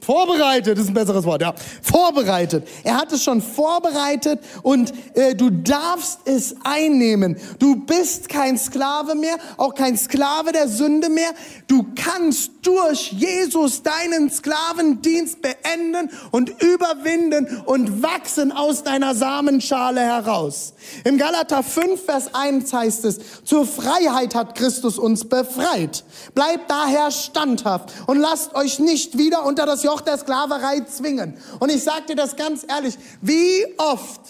Vorbereitet 0.00 0.78
ist 0.78 0.88
ein 0.88 0.94
besseres 0.94 1.24
Wort, 1.24 1.42
ja. 1.42 1.54
Vorbereitet. 1.82 2.66
Er 2.84 2.96
hat 2.96 3.12
es 3.12 3.22
schon 3.22 3.42
vorbereitet 3.42 4.40
und 4.62 4.92
äh, 5.14 5.34
du 5.34 5.50
darfst 5.50 6.20
es 6.24 6.54
einnehmen. 6.64 7.36
Du 7.58 7.76
bist 7.76 8.28
kein 8.28 8.56
Sklave 8.58 9.14
mehr, 9.14 9.36
auch 9.56 9.74
kein 9.74 9.96
Sklave 9.96 10.52
der 10.52 10.68
Sünde 10.68 11.08
mehr. 11.08 11.30
Du 11.66 11.86
kannst 11.94 12.52
durch 12.62 13.12
Jesus 13.12 13.82
deinen 13.82 14.30
Sklavendienst 14.30 15.42
beenden 15.42 16.10
und 16.30 16.50
überwinden 16.62 17.62
und 17.66 18.02
wachsen 18.02 18.52
aus 18.52 18.82
deiner 18.82 19.14
Samenschale 19.14 20.00
heraus. 20.00 20.74
Im 21.04 21.18
Galater 21.18 21.62
5, 21.62 22.04
Vers 22.04 22.34
1 22.34 22.72
heißt 22.72 23.04
es, 23.04 23.18
zur 23.44 23.66
Freiheit 23.66 24.34
hat 24.34 24.54
Christus 24.54 24.98
uns 24.98 25.28
befreit. 25.28 26.04
Bleibt 26.34 26.70
daher 26.70 27.10
standhaft 27.10 27.92
und 28.06 28.18
lasst 28.18 28.54
euch 28.54 28.78
nicht 28.78 29.18
wieder 29.18 29.44
unter 29.44 29.66
das 29.66 29.82
Joch 29.88 30.02
der 30.02 30.18
Sklaverei 30.18 30.80
zwingen. 30.80 31.38
Und 31.60 31.70
ich 31.70 31.82
sage 31.82 32.08
dir 32.08 32.16
das 32.16 32.36
ganz 32.36 32.66
ehrlich, 32.68 32.98
wie 33.22 33.64
oft, 33.78 34.20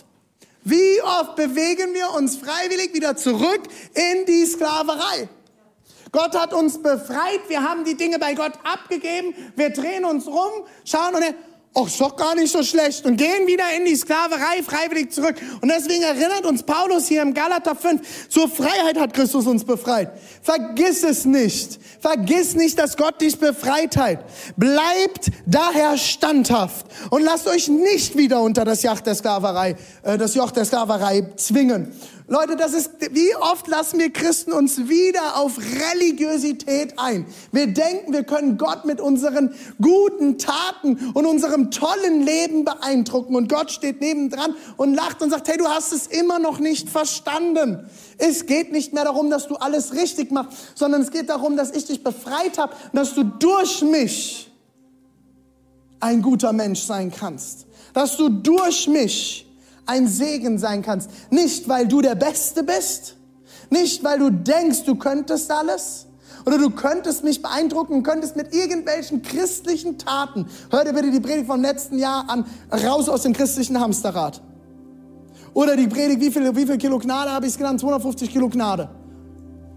wie 0.63 1.03
oft 1.03 1.35
bewegen 1.35 1.95
wir 1.95 2.15
uns 2.17 2.37
freiwillig 2.37 2.95
wieder 2.95 3.17
zurück 3.17 3.63
in 3.93 4.25
die 4.27 4.47
Sklaverei? 4.47 5.29
Gott 6.13 6.39
hat 6.39 6.55
uns 6.55 6.81
befreit, 6.81 7.41
wir 7.49 7.65
haben 7.65 7.85
die 7.85 7.97
Dinge 7.97 8.21
bei 8.21 8.35
Gott 8.35 8.53
abgegeben, 8.63 9.35
wir 9.57 9.71
drehen 9.71 10.05
uns 10.05 10.29
rum, 10.29 10.65
schauen 10.85 11.17
und 11.17 11.25
ach, 11.79 11.87
ist 11.87 12.01
doch 12.01 12.17
gar 12.17 12.35
nicht 12.35 12.53
so 12.53 12.63
schlecht 12.63 13.05
und 13.05 13.17
gehen 13.17 13.47
wieder 13.47 13.65
in 13.77 13.85
die 13.85 13.97
Sklaverei 13.97 14.63
freiwillig 14.63 15.13
zurück. 15.13 15.37
Und 15.61 15.69
deswegen 15.69 16.03
erinnert 16.03 16.47
uns 16.47 16.63
Paulus 16.63 17.09
hier 17.09 17.23
im 17.23 17.35
Galater 17.35 17.75
5, 17.75 18.29
zur 18.29 18.49
Freiheit 18.49 18.99
hat 18.99 19.13
Christus 19.15 19.47
uns 19.47 19.65
befreit. 19.65 20.13
Vergiss 20.43 21.03
es 21.03 21.25
nicht. 21.25 21.79
Vergiss 22.01 22.55
nicht, 22.55 22.79
dass 22.79 22.97
Gott 22.97 23.21
dich 23.21 23.39
befreit 23.39 23.97
hat. 23.97 24.25
Bleibt 24.57 25.31
daher 25.47 25.99
standhaft 25.99 26.87
und 27.11 27.23
lasst 27.23 27.47
euch 27.49 27.69
nicht 27.69 28.17
wieder 28.17 28.41
unter 28.43 28.65
das 28.65 28.83
Joch 28.83 29.01
der 29.01 29.15
Sklaverei, 29.15 29.77
äh, 30.03 30.19
das 30.19 30.35
Joch 30.35 30.51
der 30.51 30.65
Sklaverei 30.65 31.27
zwingen. 31.37 31.93
Leute, 32.31 32.57
das 32.57 32.75
ist, 32.75 32.91
wie 33.13 33.35
oft 33.37 33.67
lassen 33.69 33.99
wir 33.99 34.13
Christen 34.13 34.53
uns 34.53 34.87
wieder 34.87 35.39
auf 35.39 35.59
Religiosität 35.95 36.99
ein? 36.99 37.25
Wir 37.53 37.69
denken, 37.69 38.13
wir 38.13 38.23
können 38.23 38.59
Gott 38.59 38.85
mit 38.85 39.01
unseren 39.01 39.55
guten 39.81 40.37
Taten 40.37 41.13
und 41.15 41.25
unserem 41.25 41.71
tollen 41.71 42.21
Leben 42.23 42.67
beeindrucken. 42.67 43.35
Und 43.35 43.49
Gott 43.49 43.71
steht 43.71 44.03
nebendran 44.03 44.55
und 44.77 44.93
lacht 44.93 45.23
und 45.23 45.31
sagt, 45.31 45.49
hey, 45.49 45.57
du 45.57 45.69
hast 45.69 45.95
es 45.95 46.07
immer 46.07 46.39
noch 46.39 46.59
nicht 46.59 46.91
verstanden. 46.91 47.89
Es 48.19 48.45
geht 48.45 48.73
nicht 48.73 48.93
mehr 48.93 49.05
darum, 49.05 49.31
dass 49.31 49.49
du 49.49 49.57
alles 49.57 49.95
richtig 49.95 50.31
machst, 50.31 50.77
sondern 50.77 51.01
es 51.01 51.11
geht 51.11 51.31
darum, 51.31 51.57
dass 51.57 51.71
ich 51.71 51.87
dich 51.87 52.05
befreit 52.05 52.59
habe 52.59 52.75
und 52.93 52.97
dass 52.97 53.15
du 53.15 53.25
durch 53.25 53.81
mich 53.81 54.53
ein 56.01 56.21
guter 56.21 56.53
Mensch 56.53 56.83
sein 56.83 57.11
kannst. 57.11 57.67
Dass 57.95 58.19
du 58.19 58.29
durch 58.29 58.87
mich 58.87 59.48
ein 59.89 60.07
Segen 60.07 60.59
sein 60.59 60.83
kannst. 60.83 61.11
Nicht, 61.31 61.69
weil 61.69 61.89
du 61.89 62.01
der 62.01 62.15
Beste 62.15 62.63
bist, 62.63 63.17
nicht, 63.71 64.05
weil 64.05 64.19
du 64.19 64.31
denkst, 64.31 64.85
du 64.85 64.95
könntest 64.95 65.51
alles, 65.51 66.07
oder 66.47 66.59
du 66.59 66.71
könntest 66.71 67.25
mich 67.25 67.43
beeindrucken, 67.43 68.03
könntest 68.03 68.37
mit 68.37 68.55
irgendwelchen 68.55 69.23
christlichen 69.23 69.99
Taten, 69.99 70.47
hör 70.71 70.85
dir 70.85 70.93
bitte 70.93 71.11
die 71.11 71.21
Predigt 71.21 71.47
vom 71.47 71.61
letzten 71.61 71.99
Jahr 71.99 72.29
an, 72.29 72.47
raus 72.71 73.09
aus 73.09 73.23
dem 73.23 73.33
christlichen 73.33 73.81
Hamsterrad. 73.81 74.41
Oder 75.55 75.77
die 75.77 75.89
Predigt, 75.89 76.21
wie 76.21 76.31
viel, 76.31 76.55
wie 76.55 76.67
viel 76.67 76.79
Kilo 76.79 76.99
Gnade 76.99 77.31
habe 77.33 77.47
ich 77.47 77.53
es 77.53 77.59
genannt? 77.59 77.81
250 77.81 78.31
Kilo 78.31 78.49
Gnade. 78.49 78.89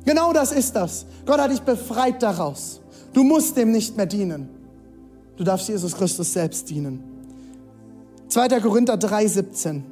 Genau 0.06 0.32
das 0.34 0.52
ist 0.52 0.76
das. 0.76 1.06
Gott 1.26 1.40
hat 1.40 1.52
dich 1.52 1.62
befreit 1.62 2.22
daraus. 2.22 2.82
Du 3.14 3.24
musst 3.24 3.58
dem 3.58 3.72
nicht 3.72 3.98
mehr 3.98 4.06
dienen. 4.06 4.50
Du 5.38 5.44
darfst 5.44 5.68
Jesus 5.68 5.96
Christus 5.96 6.34
selbst 6.34 6.70
dienen. 6.70 7.04
2. 8.28 8.48
Korinther 8.62 8.98
3, 8.98 9.28
17. 9.28 9.91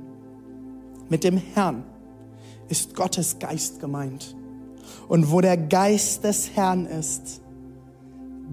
Mit 1.10 1.24
dem 1.24 1.38
Herrn 1.38 1.84
ist 2.70 2.96
Gottes 2.96 3.40
Geist 3.40 3.80
gemeint. 3.80 4.36
Und 5.08 5.32
wo 5.32 5.42
der 5.42 5.58
Geist 5.58 6.24
des 6.24 6.56
Herrn 6.56 6.86
ist, 6.86 7.42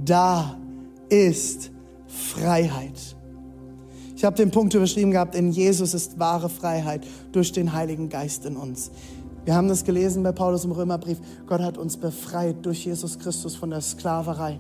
da 0.05 0.59
ist 1.09 1.71
Freiheit. 2.07 3.17
Ich 4.17 4.25
habe 4.25 4.37
den 4.37 4.51
Punkt 4.51 4.73
überschrieben 4.73 5.11
gehabt, 5.11 5.35
in 5.35 5.53
Jesus 5.53 5.93
ist 5.93 6.19
wahre 6.19 6.49
Freiheit 6.49 7.07
durch 7.33 7.53
den 7.53 7.75
Heiligen 7.75 8.09
Geist 8.09 8.47
in 8.47 8.57
uns. 8.57 8.91
Wir 9.45 9.55
haben 9.55 9.69
das 9.69 9.85
gelesen 9.85 10.23
bei 10.23 10.33
Paulus 10.33 10.65
im 10.65 10.73
Römerbrief. 10.73 11.19
Gott 11.47 11.61
hat 11.61 11.79
uns 11.79 11.99
befreit 11.99 12.65
durch 12.65 12.85
Jesus 12.85 13.19
Christus 13.19 13.55
von 13.55 13.71
der 13.71 13.81
Sklaverei. 13.81 14.59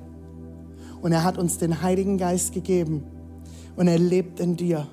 Und 1.00 1.12
er 1.12 1.24
hat 1.24 1.38
uns 1.38 1.58
den 1.58 1.82
Heiligen 1.82 2.18
Geist 2.18 2.52
gegeben. 2.52 3.02
Und 3.74 3.88
er 3.88 3.98
lebt 3.98 4.38
in 4.38 4.56
dir. 4.56 4.86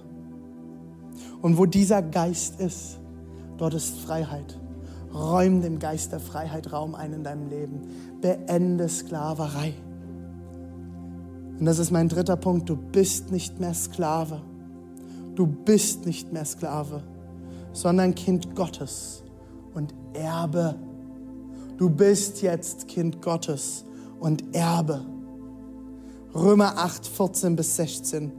Und 1.43 1.57
wo 1.57 1.65
dieser 1.65 2.01
Geist 2.01 2.61
ist, 2.61 2.99
dort 3.57 3.73
ist 3.73 3.99
Freiheit. 3.99 4.57
Räum 5.13 5.61
dem 5.61 5.77
Geist 5.77 6.13
der 6.13 6.21
Freiheit 6.21 6.71
Raum 6.71 6.95
ein 6.95 7.11
in 7.11 7.23
deinem 7.25 7.49
Leben. 7.49 7.81
Beende 8.21 8.87
Sklaverei. 8.87 9.73
Und 11.59 11.65
das 11.65 11.79
ist 11.79 11.91
mein 11.91 12.07
dritter 12.07 12.37
Punkt. 12.37 12.69
Du 12.69 12.77
bist 12.77 13.29
nicht 13.29 13.59
mehr 13.59 13.73
Sklave. 13.73 14.41
Du 15.35 15.45
bist 15.45 16.05
nicht 16.05 16.31
mehr 16.31 16.45
Sklave, 16.45 17.03
sondern 17.73 18.15
Kind 18.15 18.55
Gottes 18.55 19.21
und 19.73 19.93
Erbe. 20.13 20.75
Du 21.77 21.89
bist 21.89 22.41
jetzt 22.41 22.87
Kind 22.87 23.21
Gottes 23.21 23.83
und 24.21 24.55
Erbe. 24.55 25.01
Römer 26.33 26.77
8, 26.77 27.05
14 27.05 27.57
bis 27.57 27.75
16 27.75 28.31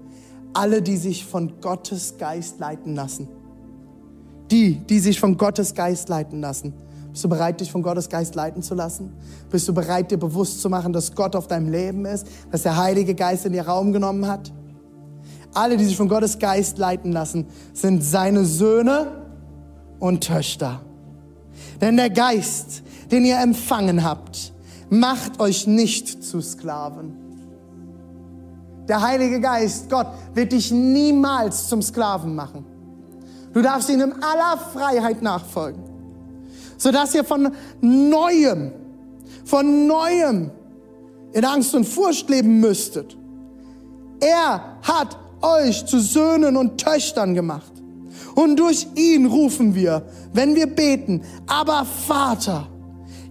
alle, 0.54 0.80
die 0.82 0.96
sich 0.96 1.24
von 1.24 1.60
Gottes 1.60 2.16
Geist 2.18 2.58
leiten 2.60 2.94
lassen. 2.94 3.28
Die, 4.50 4.76
die 4.76 4.98
sich 5.00 5.20
von 5.20 5.36
Gottes 5.36 5.74
Geist 5.74 6.08
leiten 6.08 6.40
lassen. 6.40 6.72
Bist 7.10 7.24
du 7.24 7.28
bereit, 7.28 7.60
dich 7.60 7.70
von 7.70 7.82
Gottes 7.82 8.08
Geist 8.08 8.34
leiten 8.34 8.62
zu 8.62 8.74
lassen? 8.74 9.12
Bist 9.50 9.68
du 9.68 9.74
bereit, 9.74 10.10
dir 10.10 10.18
bewusst 10.18 10.60
zu 10.60 10.68
machen, 10.68 10.92
dass 10.92 11.14
Gott 11.14 11.36
auf 11.36 11.46
deinem 11.46 11.70
Leben 11.70 12.04
ist, 12.06 12.26
dass 12.50 12.62
der 12.62 12.76
Heilige 12.76 13.14
Geist 13.14 13.46
in 13.46 13.52
dir 13.52 13.66
Raum 13.66 13.92
genommen 13.92 14.26
hat? 14.26 14.52
Alle, 15.54 15.76
die 15.76 15.84
sich 15.84 15.96
von 15.96 16.08
Gottes 16.08 16.38
Geist 16.38 16.78
leiten 16.78 17.12
lassen, 17.12 17.46
sind 17.72 18.02
seine 18.02 18.44
Söhne 18.44 19.24
und 20.00 20.24
Töchter. 20.24 20.80
Denn 21.80 21.96
der 21.96 22.10
Geist, 22.10 22.82
den 23.12 23.24
ihr 23.24 23.38
empfangen 23.38 24.02
habt, 24.02 24.52
macht 24.90 25.38
euch 25.40 25.66
nicht 25.66 26.24
zu 26.24 26.40
Sklaven 26.40 27.23
der 28.88 29.00
Heilige 29.00 29.40
Geist, 29.40 29.88
Gott, 29.88 30.06
wird 30.34 30.52
dich 30.52 30.70
niemals 30.70 31.68
zum 31.68 31.80
Sklaven 31.82 32.34
machen. 32.34 32.64
Du 33.52 33.62
darfst 33.62 33.88
ihm 33.88 34.00
in 34.00 34.12
aller 34.22 34.58
Freiheit 34.72 35.22
nachfolgen, 35.22 35.82
sodass 36.76 37.14
ihr 37.14 37.24
von 37.24 37.52
neuem, 37.80 38.72
von 39.44 39.86
neuem 39.86 40.50
in 41.32 41.44
Angst 41.44 41.74
und 41.74 41.84
Furcht 41.84 42.28
leben 42.28 42.60
müsstet. 42.60 43.16
Er 44.20 44.78
hat 44.82 45.16
euch 45.40 45.84
zu 45.86 46.00
Söhnen 46.00 46.56
und 46.56 46.78
Töchtern 46.78 47.34
gemacht. 47.34 47.72
Und 48.34 48.56
durch 48.56 48.86
ihn 48.96 49.26
rufen 49.26 49.74
wir, 49.74 50.02
wenn 50.32 50.54
wir 50.54 50.66
beten, 50.66 51.22
aber 51.46 51.84
Vater, 51.84 52.68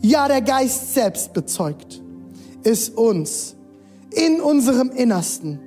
ja 0.01 0.27
der 0.27 0.41
Geist 0.41 0.93
selbst 0.93 1.33
bezeugt, 1.33 2.01
ist 2.63 2.95
uns 2.97 3.52
in 4.15 4.41
unserem 4.41 4.89
Innersten, 4.91 5.59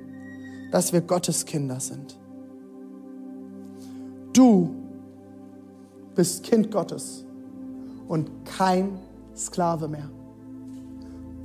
dass 0.71 0.93
wir 0.93 1.01
Gottes 1.01 1.45
Kinder 1.45 1.79
sind. 1.79 2.17
Du 4.33 4.69
bist 6.15 6.43
Kind 6.43 6.71
Gottes 6.71 7.25
und 8.07 8.29
kein 8.45 8.97
Sklave 9.35 9.87
mehr. 9.87 10.09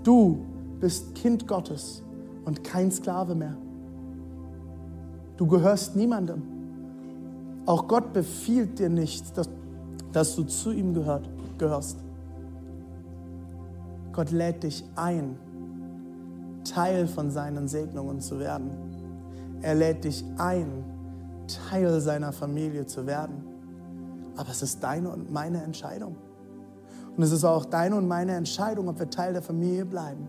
Du 0.02 0.44
bist 0.80 1.14
Kind 1.14 1.46
Gottes 1.46 2.02
und 2.44 2.64
kein 2.64 2.90
Sklave 2.90 3.34
mehr. 3.34 3.56
Du 5.36 5.46
gehörst 5.46 5.96
niemandem. 5.96 6.42
Auch 7.66 7.86
Gott 7.86 8.12
befiehlt 8.12 8.78
dir 8.78 8.88
nicht, 8.88 9.36
dass, 9.36 9.48
dass 10.12 10.34
du 10.34 10.44
zu 10.44 10.72
ihm 10.72 10.94
gehört, 10.94 11.28
gehörst. 11.58 11.98
Gott 14.12 14.30
lädt 14.30 14.62
dich 14.64 14.84
ein, 14.96 15.36
Teil 16.74 17.06
von 17.06 17.30
seinen 17.30 17.68
Segnungen 17.68 18.20
zu 18.20 18.38
werden. 18.38 18.70
Er 19.60 19.74
lädt 19.74 20.04
dich 20.04 20.24
ein, 20.38 20.84
Teil 21.68 22.00
seiner 22.00 22.32
Familie 22.32 22.86
zu 22.86 23.06
werden. 23.06 23.44
Aber 24.36 24.48
es 24.50 24.62
ist 24.62 24.82
deine 24.82 25.10
und 25.10 25.30
meine 25.30 25.62
Entscheidung. 25.62 26.16
Und 27.16 27.22
es 27.22 27.30
ist 27.30 27.44
auch 27.44 27.66
deine 27.66 27.96
und 27.96 28.08
meine 28.08 28.34
Entscheidung, 28.34 28.88
ob 28.88 28.98
wir 28.98 29.10
Teil 29.10 29.34
der 29.34 29.42
Familie 29.42 29.84
bleiben. 29.84 30.28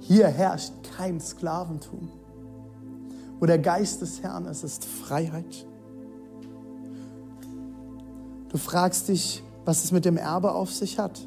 Hier 0.00 0.26
herrscht 0.26 0.72
kein 0.96 1.20
Sklaventum. 1.20 2.08
Wo 3.38 3.46
der 3.46 3.58
Geist 3.58 4.02
des 4.02 4.22
Herrn 4.22 4.46
ist, 4.46 4.64
ist 4.64 4.84
Freiheit. 4.84 5.66
Du 8.48 8.58
fragst 8.58 9.08
dich, 9.08 9.44
was 9.64 9.84
es 9.84 9.92
mit 9.92 10.04
dem 10.04 10.16
Erbe 10.16 10.52
auf 10.52 10.72
sich 10.72 10.98
hat. 10.98 11.20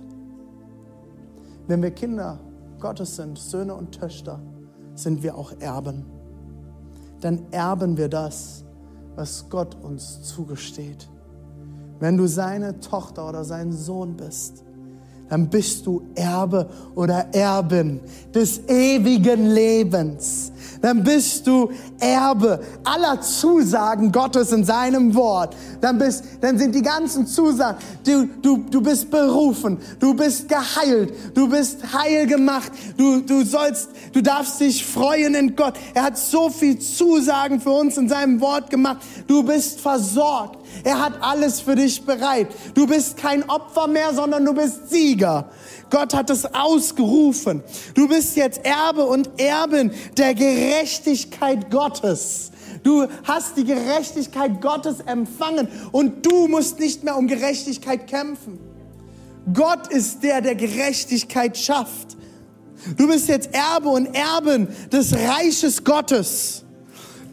Wenn 1.67 1.81
wir 1.81 1.91
Kinder 1.91 2.39
Gottes 2.83 3.15
sind, 3.15 3.39
Söhne 3.39 3.75
und 3.75 3.97
Töchter, 3.97 4.41
sind 4.93 5.23
wir 5.23 5.37
auch 5.37 5.53
Erben. 5.61 6.05
Dann 7.21 7.49
erben 7.51 7.95
wir 7.95 8.09
das, 8.09 8.65
was 9.15 9.49
Gott 9.49 9.81
uns 9.81 10.21
zugesteht. 10.23 11.09
Wenn 12.01 12.17
du 12.17 12.27
seine 12.27 12.81
Tochter 12.81 13.29
oder 13.29 13.45
sein 13.45 13.71
Sohn 13.71 14.17
bist, 14.17 14.65
dann 15.33 15.49
bist 15.49 15.87
du 15.87 16.03
Erbe 16.13 16.69
oder 16.93 17.25
Erbin 17.33 17.99
des 18.35 18.59
ewigen 18.67 19.47
Lebens. 19.47 20.51
Dann 20.79 21.03
bist 21.03 21.47
du 21.47 21.71
Erbe 21.99 22.59
aller 22.83 23.19
Zusagen 23.19 24.11
Gottes 24.11 24.51
in 24.51 24.63
seinem 24.63 25.15
Wort. 25.15 25.55
Dann, 25.81 25.97
bist, 25.97 26.23
dann 26.39 26.59
sind 26.59 26.75
die 26.75 26.83
ganzen 26.83 27.25
Zusagen, 27.25 27.79
du, 28.05 28.27
du, 28.43 28.57
du 28.69 28.79
bist 28.79 29.09
berufen, 29.09 29.79
du 29.99 30.13
bist 30.13 30.47
geheilt, 30.47 31.11
du 31.33 31.49
bist 31.49 31.79
heil 31.91 32.27
gemacht, 32.27 32.71
du, 32.95 33.21
du 33.21 33.43
sollst, 33.43 33.89
du 34.11 34.21
darfst 34.21 34.59
dich 34.59 34.85
freuen 34.85 35.33
in 35.33 35.55
Gott. 35.55 35.73
Er 35.95 36.03
hat 36.03 36.17
so 36.19 36.51
viel 36.51 36.77
Zusagen 36.77 37.59
für 37.59 37.71
uns 37.71 37.97
in 37.97 38.07
seinem 38.07 38.39
Wort 38.39 38.69
gemacht. 38.69 38.97
Du 39.25 39.41
bist 39.41 39.79
versorgt. 39.79 40.59
Er 40.83 40.99
hat 40.99 41.21
alles 41.21 41.61
für 41.61 41.75
dich 41.75 42.05
bereit. 42.05 42.47
Du 42.73 42.87
bist 42.87 43.17
kein 43.17 43.49
Opfer 43.49 43.87
mehr, 43.87 44.13
sondern 44.13 44.45
du 44.45 44.53
bist 44.53 44.89
Sieger. 44.89 45.49
Gott 45.89 46.13
hat 46.13 46.29
es 46.29 46.45
ausgerufen. 46.53 47.63
Du 47.93 48.07
bist 48.07 48.35
jetzt 48.35 48.65
Erbe 48.65 49.05
und 49.05 49.29
Erbin 49.39 49.91
der 50.17 50.33
Gerechtigkeit 50.33 51.69
Gottes. 51.69 52.51
Du 52.83 53.07
hast 53.23 53.55
die 53.57 53.63
Gerechtigkeit 53.63 54.61
Gottes 54.61 54.99
empfangen 55.01 55.67
und 55.91 56.25
du 56.25 56.47
musst 56.47 56.79
nicht 56.79 57.03
mehr 57.03 57.15
um 57.15 57.27
Gerechtigkeit 57.27 58.07
kämpfen. 58.07 58.59
Gott 59.53 59.91
ist 59.91 60.23
der, 60.23 60.41
der 60.41 60.55
Gerechtigkeit 60.55 61.57
schafft. 61.57 62.17
Du 62.97 63.07
bist 63.07 63.27
jetzt 63.29 63.49
Erbe 63.53 63.89
und 63.89 64.13
Erbin 64.13 64.67
des 64.91 65.13
Reiches 65.13 65.83
Gottes. 65.83 66.65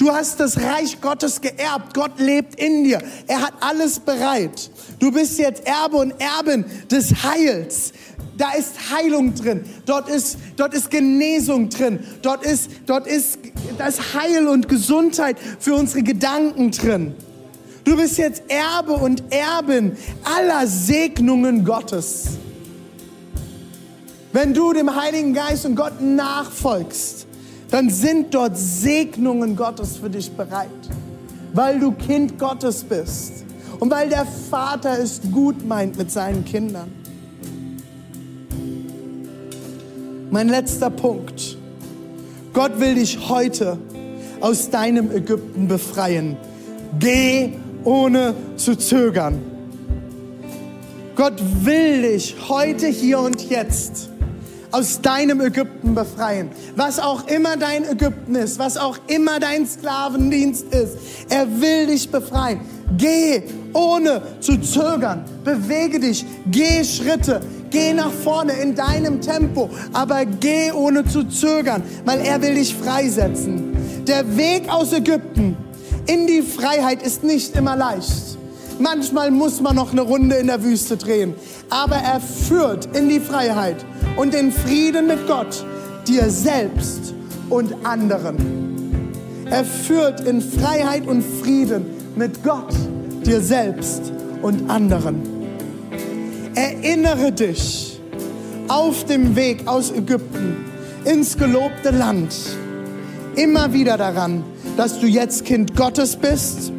Du 0.00 0.10
hast 0.10 0.40
das 0.40 0.56
Reich 0.56 0.98
Gottes 1.02 1.42
geerbt. 1.42 1.92
Gott 1.92 2.18
lebt 2.18 2.54
in 2.54 2.84
dir. 2.84 3.02
Er 3.26 3.42
hat 3.42 3.52
alles 3.60 4.00
bereit. 4.00 4.70
Du 4.98 5.12
bist 5.12 5.38
jetzt 5.38 5.66
Erbe 5.66 5.98
und 5.98 6.14
Erbin 6.18 6.64
des 6.90 7.22
Heils. 7.22 7.92
Da 8.38 8.52
ist 8.52 8.90
Heilung 8.90 9.34
drin. 9.34 9.62
Dort 9.84 10.08
ist, 10.08 10.38
dort 10.56 10.72
ist 10.72 10.90
Genesung 10.90 11.68
drin. 11.68 11.98
Dort 12.22 12.46
ist, 12.46 12.70
dort 12.86 13.06
ist 13.06 13.40
das 13.76 14.14
Heil 14.14 14.48
und 14.48 14.70
Gesundheit 14.70 15.36
für 15.58 15.74
unsere 15.74 16.02
Gedanken 16.02 16.70
drin. 16.70 17.14
Du 17.84 17.94
bist 17.94 18.16
jetzt 18.16 18.44
Erbe 18.48 18.94
und 18.94 19.22
Erbin 19.28 19.98
aller 20.24 20.66
Segnungen 20.66 21.62
Gottes. 21.62 22.38
Wenn 24.32 24.54
du 24.54 24.72
dem 24.72 24.96
Heiligen 24.96 25.34
Geist 25.34 25.66
und 25.66 25.76
Gott 25.76 26.00
nachfolgst, 26.00 27.19
dann 27.70 27.90
sind 27.90 28.34
dort 28.34 28.56
Segnungen 28.56 29.56
Gottes 29.56 29.96
für 29.98 30.10
dich 30.10 30.30
bereit, 30.32 30.68
weil 31.52 31.78
du 31.78 31.92
Kind 31.92 32.38
Gottes 32.38 32.84
bist 32.84 33.44
und 33.78 33.90
weil 33.90 34.08
der 34.08 34.26
Vater 34.26 34.98
es 34.98 35.20
gut 35.32 35.66
meint 35.66 35.96
mit 35.96 36.10
seinen 36.10 36.44
Kindern. 36.44 36.90
Mein 40.30 40.48
letzter 40.48 40.90
Punkt. 40.90 41.56
Gott 42.52 42.78
will 42.78 42.96
dich 42.96 43.28
heute 43.28 43.78
aus 44.40 44.70
deinem 44.70 45.10
Ägypten 45.10 45.68
befreien. 45.68 46.36
Geh 46.98 47.52
ohne 47.84 48.34
zu 48.56 48.76
zögern. 48.76 49.40
Gott 51.16 51.40
will 51.64 52.02
dich 52.02 52.36
heute, 52.48 52.86
hier 52.86 53.20
und 53.20 53.50
jetzt 53.50 54.09
aus 54.70 55.00
deinem 55.00 55.40
Ägypten 55.40 55.94
befreien. 55.94 56.50
Was 56.76 56.98
auch 56.98 57.26
immer 57.26 57.56
dein 57.56 57.84
Ägypten 57.88 58.34
ist, 58.34 58.58
was 58.58 58.76
auch 58.76 58.98
immer 59.06 59.40
dein 59.40 59.66
Sklavendienst 59.66 60.72
ist, 60.72 60.96
er 61.28 61.46
will 61.60 61.86
dich 61.86 62.10
befreien. 62.10 62.60
Geh 62.96 63.42
ohne 63.72 64.22
zu 64.40 64.60
zögern. 64.60 65.24
Bewege 65.44 66.00
dich, 66.00 66.24
geh 66.50 66.84
Schritte, 66.84 67.40
geh 67.70 67.92
nach 67.92 68.12
vorne 68.12 68.52
in 68.54 68.74
deinem 68.74 69.20
Tempo, 69.20 69.70
aber 69.92 70.24
geh 70.24 70.72
ohne 70.72 71.04
zu 71.04 71.24
zögern, 71.24 71.82
weil 72.04 72.20
er 72.20 72.42
will 72.42 72.54
dich 72.54 72.74
freisetzen. 72.74 73.76
Der 74.06 74.36
Weg 74.36 74.68
aus 74.68 74.92
Ägypten 74.92 75.56
in 76.06 76.26
die 76.26 76.42
Freiheit 76.42 77.02
ist 77.02 77.22
nicht 77.22 77.54
immer 77.54 77.76
leicht. 77.76 78.39
Manchmal 78.80 79.30
muss 79.30 79.60
man 79.60 79.76
noch 79.76 79.92
eine 79.92 80.00
Runde 80.00 80.36
in 80.36 80.46
der 80.46 80.64
Wüste 80.64 80.96
drehen, 80.96 81.34
aber 81.68 81.96
er 81.96 82.18
führt 82.18 82.96
in 82.96 83.10
die 83.10 83.20
Freiheit 83.20 83.76
und 84.16 84.32
den 84.32 84.50
Frieden 84.50 85.06
mit 85.06 85.26
Gott, 85.26 85.66
dir 86.08 86.30
selbst 86.30 87.12
und 87.50 87.74
anderen. 87.84 88.38
Er 89.50 89.66
führt 89.66 90.22
in 90.22 90.40
Freiheit 90.40 91.06
und 91.06 91.22
Frieden 91.22 91.84
mit 92.16 92.42
Gott, 92.42 92.72
dir 93.26 93.42
selbst 93.42 94.14
und 94.40 94.70
anderen. 94.70 95.20
Erinnere 96.54 97.32
dich 97.32 98.00
auf 98.68 99.04
dem 99.04 99.36
Weg 99.36 99.68
aus 99.68 99.90
Ägypten 99.90 100.56
ins 101.04 101.36
gelobte 101.36 101.90
Land 101.90 102.34
immer 103.36 103.74
wieder 103.74 103.98
daran, 103.98 104.42
dass 104.78 105.00
du 105.00 105.06
jetzt 105.06 105.44
Kind 105.44 105.76
Gottes 105.76 106.16
bist 106.16 106.72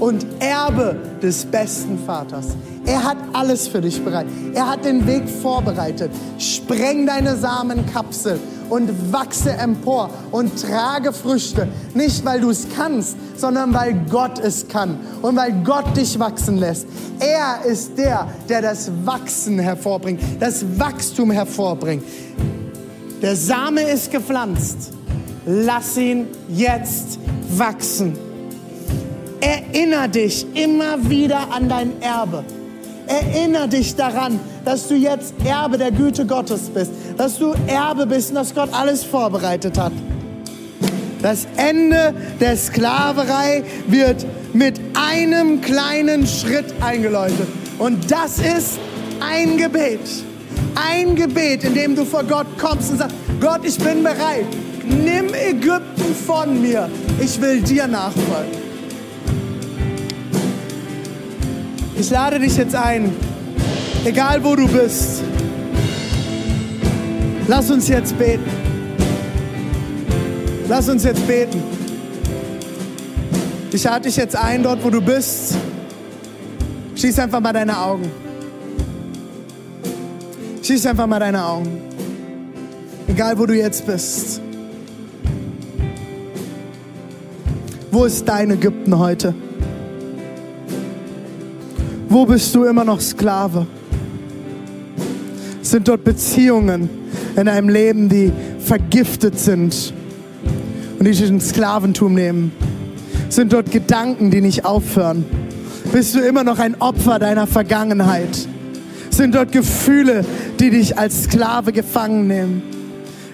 und 0.00 0.26
Erbe 0.40 0.96
des 1.22 1.44
besten 1.44 1.98
Vaters. 1.98 2.46
Er 2.86 3.04
hat 3.04 3.18
alles 3.32 3.68
für 3.68 3.80
dich 3.80 4.02
bereit. 4.02 4.26
Er 4.54 4.68
hat 4.68 4.84
den 4.84 5.06
Weg 5.06 5.28
vorbereitet. 5.28 6.10
Spreng 6.38 7.06
deine 7.06 7.36
Samenkapsel 7.36 8.40
und 8.70 9.12
wachse 9.12 9.50
empor 9.52 10.10
und 10.30 10.62
trage 10.62 11.12
Früchte. 11.12 11.68
Nicht, 11.94 12.24
weil 12.24 12.40
du 12.40 12.50
es 12.50 12.66
kannst, 12.76 13.16
sondern 13.36 13.74
weil 13.74 13.94
Gott 14.10 14.38
es 14.38 14.68
kann 14.68 14.98
und 15.22 15.36
weil 15.36 15.52
Gott 15.64 15.96
dich 15.96 16.18
wachsen 16.18 16.56
lässt. 16.56 16.86
Er 17.18 17.64
ist 17.64 17.98
der, 17.98 18.28
der 18.48 18.62
das 18.62 18.90
Wachsen 19.04 19.58
hervorbringt, 19.58 20.20
das 20.40 20.64
Wachstum 20.78 21.30
hervorbringt. 21.30 22.04
Der 23.20 23.36
Same 23.36 23.82
ist 23.82 24.10
gepflanzt. 24.10 24.92
Lass 25.44 25.96
ihn 25.96 26.26
jetzt 26.48 27.18
wachsen. 27.50 28.27
Erinner 29.40 30.08
dich 30.08 30.46
immer 30.54 31.08
wieder 31.08 31.52
an 31.52 31.68
dein 31.68 32.02
Erbe. 32.02 32.44
Erinner 33.06 33.68
dich 33.68 33.96
daran, 33.96 34.38
dass 34.64 34.88
du 34.88 34.94
jetzt 34.94 35.34
Erbe 35.44 35.78
der 35.78 35.92
Güte 35.92 36.26
Gottes 36.26 36.68
bist, 36.68 36.90
dass 37.16 37.38
du 37.38 37.54
Erbe 37.66 38.06
bist 38.06 38.30
und 38.30 38.34
dass 38.34 38.54
Gott 38.54 38.68
alles 38.72 39.04
vorbereitet 39.04 39.78
hat. 39.78 39.92
Das 41.22 41.46
Ende 41.56 42.14
der 42.38 42.56
Sklaverei 42.56 43.64
wird 43.86 44.24
mit 44.52 44.80
einem 44.94 45.60
kleinen 45.60 46.26
Schritt 46.26 46.66
eingeläutet. 46.80 47.48
Und 47.78 48.10
das 48.10 48.38
ist 48.38 48.78
ein 49.20 49.56
Gebet. 49.56 50.00
Ein 50.74 51.16
Gebet, 51.16 51.64
in 51.64 51.74
dem 51.74 51.96
du 51.96 52.04
vor 52.04 52.24
Gott 52.24 52.46
kommst 52.58 52.90
und 52.92 52.98
sagst, 52.98 53.16
Gott, 53.40 53.60
ich 53.64 53.78
bin 53.78 54.02
bereit. 54.02 54.46
Nimm 54.84 55.32
Ägypten 55.34 56.14
von 56.26 56.60
mir. 56.60 56.88
Ich 57.20 57.40
will 57.40 57.60
dir 57.62 57.86
nachfolgen. 57.86 58.67
Ich 61.98 62.10
lade 62.10 62.38
dich 62.38 62.56
jetzt 62.56 62.76
ein, 62.76 63.12
egal 64.04 64.44
wo 64.44 64.54
du 64.54 64.68
bist. 64.68 65.20
Lass 67.48 67.70
uns 67.72 67.88
jetzt 67.88 68.16
beten. 68.16 68.48
Lass 70.68 70.88
uns 70.88 71.02
jetzt 71.02 71.26
beten. 71.26 71.60
Ich 73.72 73.82
lade 73.82 74.02
dich 74.02 74.16
jetzt 74.16 74.36
ein, 74.36 74.62
dort 74.62 74.84
wo 74.84 74.90
du 74.90 75.00
bist. 75.00 75.56
Schließ 76.94 77.18
einfach 77.18 77.40
mal 77.40 77.52
deine 77.52 77.76
Augen. 77.76 78.08
Schließ 80.62 80.86
einfach 80.86 81.08
mal 81.08 81.18
deine 81.18 81.44
Augen. 81.44 81.80
Egal 83.08 83.36
wo 83.38 83.44
du 83.44 83.54
jetzt 83.54 83.86
bist. 83.86 84.40
Wo 87.90 88.04
ist 88.04 88.28
dein 88.28 88.52
Ägypten 88.52 88.96
heute? 88.96 89.34
Wo 92.10 92.24
bist 92.24 92.54
du 92.54 92.64
immer 92.64 92.84
noch 92.84 93.00
Sklave? 93.00 93.66
Sind 95.60 95.88
dort 95.88 96.04
Beziehungen 96.04 96.88
in 97.36 97.44
deinem 97.44 97.68
Leben, 97.68 98.08
die 98.08 98.32
vergiftet 98.60 99.38
sind 99.38 99.92
und 100.98 101.04
die 101.04 101.10
dich 101.10 101.28
in 101.28 101.38
Sklaventum 101.38 102.14
nehmen? 102.14 102.52
Sind 103.28 103.52
dort 103.52 103.70
Gedanken, 103.70 104.30
die 104.30 104.40
nicht 104.40 104.64
aufhören? 104.64 105.26
Bist 105.92 106.14
du 106.14 106.20
immer 106.20 106.44
noch 106.44 106.58
ein 106.58 106.80
Opfer 106.80 107.18
deiner 107.18 107.46
Vergangenheit? 107.46 108.48
Sind 109.10 109.34
dort 109.34 109.52
Gefühle, 109.52 110.24
die 110.58 110.70
dich 110.70 110.96
als 110.96 111.24
Sklave 111.24 111.72
gefangen 111.72 112.26
nehmen? 112.26 112.62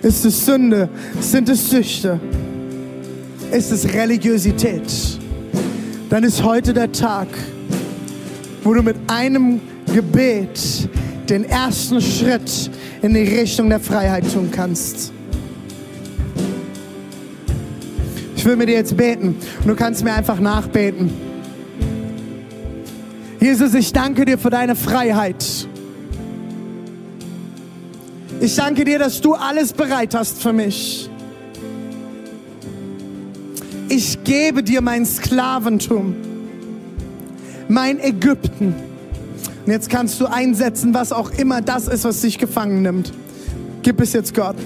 Ist 0.03 0.25
es 0.25 0.45
Sünde? 0.45 0.89
Sind 1.21 1.49
es 1.49 1.71
Süchte? 1.71 2.19
Ist 3.53 3.71
es 3.71 3.95
Religiosität? 3.95 4.83
Dann 6.11 6.25
ist 6.25 6.43
heute 6.43 6.75
der 6.75 6.91
Tag, 6.91 7.29
wo 8.65 8.73
du 8.73 8.83
mit 8.83 8.97
einem 9.07 9.61
Gebet 9.93 10.89
den 11.29 11.45
ersten 11.45 12.01
Schritt 12.01 12.71
in 13.03 13.15
die 13.15 13.23
Richtung 13.23 13.69
der 13.69 13.81
Freiheit 13.81 14.25
tun 14.33 14.51
kannst. 14.51 15.13
Ich 18.37 18.45
will 18.45 18.57
mit 18.57 18.69
dir 18.69 18.75
jetzt 18.75 18.97
beten 18.97 19.37
und 19.61 19.69
du 19.69 19.75
kannst 19.75 20.03
mir 20.03 20.15
einfach 20.15 20.41
nachbeten. 20.41 21.11
Jesus, 23.39 23.75
ich 23.75 23.93
danke 23.93 24.25
dir 24.25 24.39
für 24.39 24.51
deine 24.51 24.75
Freiheit. 24.75 25.45
Ich 28.41 28.57
danke 28.57 28.85
dir, 28.85 28.99
dass 28.99 29.21
du 29.21 29.35
alles 29.35 29.73
bereit 29.73 30.15
hast 30.15 30.43
für 30.43 30.53
mich. 30.53 31.09
Ich 33.89 34.25
gebe 34.25 34.63
dir 34.63 34.81
mein 34.81 35.05
Sklaventum 35.05 36.17
mein 37.69 38.01
Ägypten. 38.01 38.75
Und 39.65 39.73
jetzt 39.73 39.89
kannst 39.89 40.21
du 40.21 40.27
einsetzen, 40.27 40.93
was 40.93 41.13
auch 41.13 41.31
immer 41.31 41.63
das 41.63 41.89
ist, 41.89 42.05
was 42.05 42.21
dich 42.21 42.39
gefangen 42.39 42.83
nimmt. 42.83 43.13
Gib 43.83 44.01
es 44.01 44.13
jetzt 44.13 44.35
Gott. 44.35 44.57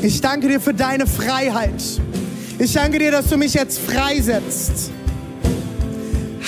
Ich 0.00 0.20
danke 0.20 0.48
dir 0.48 0.60
für 0.60 0.72
deine 0.72 1.06
Freiheit. 1.06 1.82
Ich 2.58 2.72
danke 2.72 2.98
dir, 2.98 3.10
dass 3.10 3.28
du 3.28 3.36
mich 3.36 3.54
jetzt 3.54 3.78
freisetzt. 3.78 4.90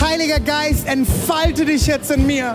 Heiliger 0.01 0.41
Geist, 0.41 0.87
entfalte 0.87 1.65
dich 1.65 1.87
jetzt 1.87 2.11
in 2.11 2.27
mir. 2.27 2.55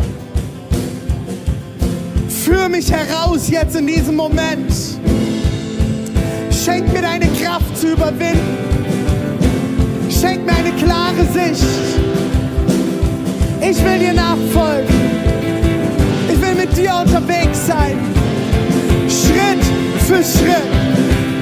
Führ 2.29 2.69
mich 2.69 2.91
heraus 2.91 3.49
jetzt 3.49 3.75
in 3.75 3.85
diesem 3.85 4.15
Moment. 4.15 4.71
Schenk 6.63 6.93
mir 6.93 7.01
deine 7.01 7.27
Kraft 7.27 7.77
zu 7.77 7.91
überwinden. 7.91 8.57
Schenk 10.09 10.45
mir 10.45 10.53
eine 10.53 10.71
klare 10.71 11.25
Sicht. 11.33 11.67
Ich 13.59 13.83
will 13.83 13.99
dir 13.99 14.13
nachfolgen. 14.13 14.95
Ich 16.31 16.41
will 16.41 16.55
mit 16.55 16.77
dir 16.77 16.95
unterwegs 17.03 17.67
sein. 17.67 17.97
Schritt 19.09 19.61
für 20.07 20.23
Schritt. 20.23 21.32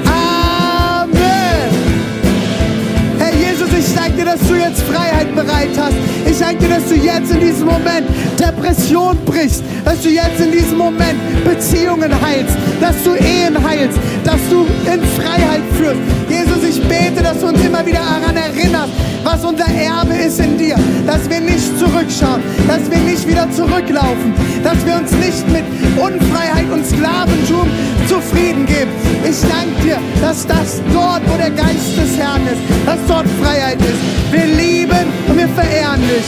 Dass 4.32 4.48
du 4.48 4.54
jetzt 4.54 4.82
Freiheit 4.82 5.34
bereit 5.34 5.68
hast. 5.76 5.94
Ich 6.24 6.38
danke 6.38 6.64
dir, 6.64 6.76
dass 6.76 6.88
du 6.88 6.94
jetzt 6.94 7.30
in 7.30 7.40
diesem 7.40 7.66
Moment 7.66 8.06
Depression 8.38 9.18
brichst, 9.26 9.62
dass 9.84 10.02
du 10.02 10.08
jetzt 10.08 10.40
in 10.40 10.52
diesem 10.52 10.78
Moment 10.78 11.18
Beziehungen 11.44 12.10
heilst, 12.22 12.56
dass 12.80 13.02
du 13.02 13.14
Ehen 13.14 13.56
heilst, 13.62 13.98
dass 14.24 14.40
du 14.48 14.66
in 14.90 15.00
Freiheit 15.20 15.60
führst. 15.76 16.00
Jesus, 16.30 16.64
ich 16.68 16.82
bete, 16.88 17.22
dass 17.22 17.40
du 17.40 17.48
uns 17.48 17.62
immer 17.62 17.84
wieder 17.84 18.00
daran 18.00 18.36
erinnerst, 18.36 18.92
was 19.32 19.44
unser 19.44 19.66
Erbe 19.66 20.14
ist 20.14 20.38
in 20.40 20.58
dir, 20.58 20.76
dass 21.06 21.28
wir 21.30 21.40
nicht 21.40 21.78
zurückschauen, 21.78 22.42
dass 22.68 22.90
wir 22.90 22.98
nicht 22.98 23.26
wieder 23.26 23.50
zurücklaufen, 23.50 24.34
dass 24.62 24.84
wir 24.84 24.96
uns 24.96 25.10
nicht 25.12 25.48
mit 25.48 25.64
Unfreiheit 25.96 26.70
und 26.70 26.84
Sklaventum 26.84 27.66
zufrieden 28.06 28.66
geben. 28.66 28.90
Ich 29.24 29.40
danke 29.40 29.82
dir, 29.82 29.98
dass 30.20 30.46
das 30.46 30.82
dort, 30.92 31.22
wo 31.30 31.36
der 31.36 31.50
Geist 31.50 31.96
des 31.96 32.18
Herrn 32.18 32.42
ist, 32.46 32.60
dass 32.84 32.98
dort 33.08 33.26
Freiheit 33.42 33.78
ist. 33.80 34.32
Wir 34.32 34.46
lieben 34.46 35.06
und 35.28 35.38
wir 35.38 35.48
verehren 35.48 36.02
dich. 36.02 36.26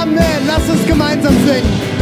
Amen. 0.00 0.46
Lass 0.46 0.68
uns 0.70 0.86
gemeinsam 0.86 1.34
singen. 1.46 1.95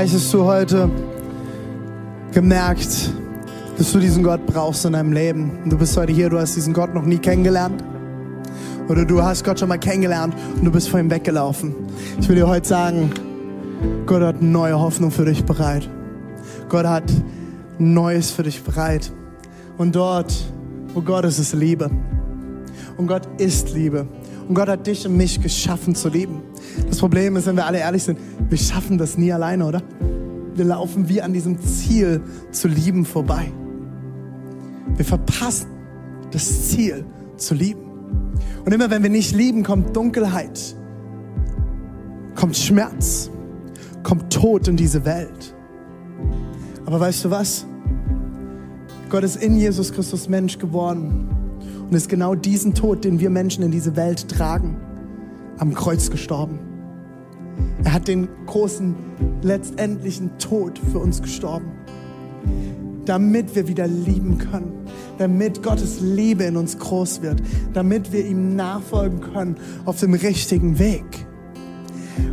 Vielleicht 0.00 0.14
hast 0.14 0.32
du 0.32 0.44
heute 0.46 0.88
gemerkt, 2.32 3.10
dass 3.76 3.92
du 3.92 3.98
diesen 3.98 4.22
Gott 4.22 4.46
brauchst 4.46 4.86
in 4.86 4.94
deinem 4.94 5.12
Leben. 5.12 5.58
Und 5.62 5.70
du 5.70 5.76
bist 5.76 5.94
heute 5.94 6.10
hier, 6.10 6.30
du 6.30 6.38
hast 6.38 6.56
diesen 6.56 6.72
Gott 6.72 6.94
noch 6.94 7.04
nie 7.04 7.18
kennengelernt. 7.18 7.84
Oder 8.88 9.04
du 9.04 9.22
hast 9.22 9.44
Gott 9.44 9.60
schon 9.60 9.68
mal 9.68 9.76
kennengelernt 9.76 10.34
und 10.56 10.64
du 10.64 10.70
bist 10.70 10.88
vor 10.88 11.00
ihm 11.00 11.10
weggelaufen. 11.10 11.74
Ich 12.18 12.26
will 12.30 12.36
dir 12.36 12.48
heute 12.48 12.66
sagen, 12.66 13.10
Gott 14.06 14.22
hat 14.22 14.40
neue 14.40 14.80
Hoffnung 14.80 15.10
für 15.10 15.26
dich 15.26 15.44
bereit. 15.44 15.86
Gott 16.70 16.86
hat 16.86 17.12
Neues 17.78 18.30
für 18.30 18.44
dich 18.44 18.62
bereit. 18.62 19.12
Und 19.76 19.94
dort, 19.94 20.32
wo 20.94 21.02
Gott 21.02 21.26
ist, 21.26 21.38
ist 21.38 21.52
Liebe. 21.52 21.90
Und 22.96 23.06
Gott 23.06 23.28
ist 23.36 23.74
Liebe. 23.74 24.08
Und 24.48 24.54
Gott 24.54 24.68
hat 24.68 24.86
dich 24.86 25.06
und 25.06 25.18
mich 25.18 25.42
geschaffen 25.42 25.94
zu 25.94 26.08
lieben. 26.08 26.40
Das 26.88 26.98
Problem 26.98 27.36
ist, 27.36 27.46
wenn 27.46 27.56
wir 27.56 27.66
alle 27.66 27.78
ehrlich 27.78 28.02
sind, 28.02 28.18
wir 28.48 28.58
schaffen 28.58 28.98
das 28.98 29.16
nie 29.16 29.32
alleine, 29.32 29.66
oder? 29.66 29.82
Wir 30.54 30.64
laufen 30.64 31.08
wie 31.08 31.22
an 31.22 31.32
diesem 31.32 31.60
Ziel 31.60 32.20
zu 32.50 32.68
lieben 32.68 33.04
vorbei. 33.04 33.52
Wir 34.96 35.04
verpassen 35.04 35.68
das 36.32 36.68
Ziel 36.68 37.04
zu 37.36 37.54
lieben. 37.54 37.90
Und 38.64 38.72
immer 38.72 38.90
wenn 38.90 39.02
wir 39.02 39.10
nicht 39.10 39.34
lieben, 39.34 39.62
kommt 39.62 39.96
Dunkelheit, 39.96 40.74
kommt 42.34 42.56
Schmerz, 42.56 43.30
kommt 44.02 44.32
Tod 44.32 44.68
in 44.68 44.76
diese 44.76 45.04
Welt. 45.04 45.54
Aber 46.86 47.00
weißt 47.00 47.24
du 47.24 47.30
was? 47.30 47.66
Gott 49.08 49.24
ist 49.24 49.36
in 49.42 49.56
Jesus 49.56 49.92
Christus 49.92 50.28
Mensch 50.28 50.58
geworden 50.58 51.28
und 51.88 51.94
ist 51.94 52.08
genau 52.08 52.34
diesen 52.34 52.74
Tod, 52.74 53.04
den 53.04 53.18
wir 53.18 53.30
Menschen 53.30 53.64
in 53.64 53.70
diese 53.70 53.96
Welt 53.96 54.28
tragen, 54.28 54.76
am 55.60 55.74
Kreuz 55.74 56.10
gestorben. 56.10 56.58
Er 57.84 57.92
hat 57.92 58.08
den 58.08 58.28
großen, 58.46 58.94
letztendlichen 59.42 60.38
Tod 60.38 60.80
für 60.90 60.98
uns 60.98 61.22
gestorben, 61.22 61.70
damit 63.04 63.54
wir 63.54 63.68
wieder 63.68 63.86
lieben 63.86 64.38
können, 64.38 64.72
damit 65.18 65.62
Gottes 65.62 66.00
Liebe 66.00 66.44
in 66.44 66.56
uns 66.56 66.78
groß 66.78 67.22
wird, 67.22 67.42
damit 67.72 68.12
wir 68.12 68.26
ihm 68.26 68.56
nachfolgen 68.56 69.20
können 69.20 69.56
auf 69.84 70.00
dem 70.00 70.14
richtigen 70.14 70.78
Weg. 70.78 71.04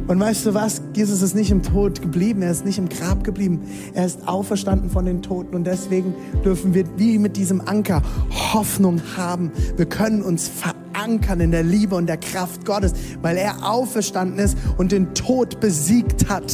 Und 0.08 0.20
weißt 0.20 0.46
du 0.46 0.54
was? 0.54 0.82
Jesus 0.94 1.22
ist 1.22 1.36
nicht 1.36 1.52
im 1.52 1.64
Tod 1.64 2.02
geblieben, 2.02 2.42
er 2.42 2.52
ist 2.52 2.66
nicht 2.66 2.78
im 2.78 2.88
Grab 2.88 3.26
geblieben, 3.26 3.62
er 3.94 4.06
ist 4.06 4.26
auferstanden 4.28 4.90
von 4.90 5.06
den 5.06 5.22
Toten 5.22 5.54
und 5.54 5.66
deswegen 5.66 6.14
dürfen 6.46 6.74
wir 6.74 6.86
wie 6.98 7.20
mit 7.20 7.36
diesem 7.36 7.62
Anker 7.62 8.02
Hoffnung 8.54 9.02
haben. 9.18 9.52
Wir 9.76 9.86
können 9.86 10.22
uns 10.22 10.48
verankern 10.48 10.87
in 11.40 11.52
der 11.52 11.64
Liebe 11.64 11.96
und 11.96 12.08
der 12.08 12.18
Kraft 12.18 12.66
Gottes, 12.66 12.94
weil 13.22 13.38
er 13.38 13.70
auferstanden 13.70 14.40
ist 14.40 14.58
und 14.78 14.92
den 14.92 15.14
Tod 15.14 15.60
besiegt 15.60 16.30
hat. 16.30 16.54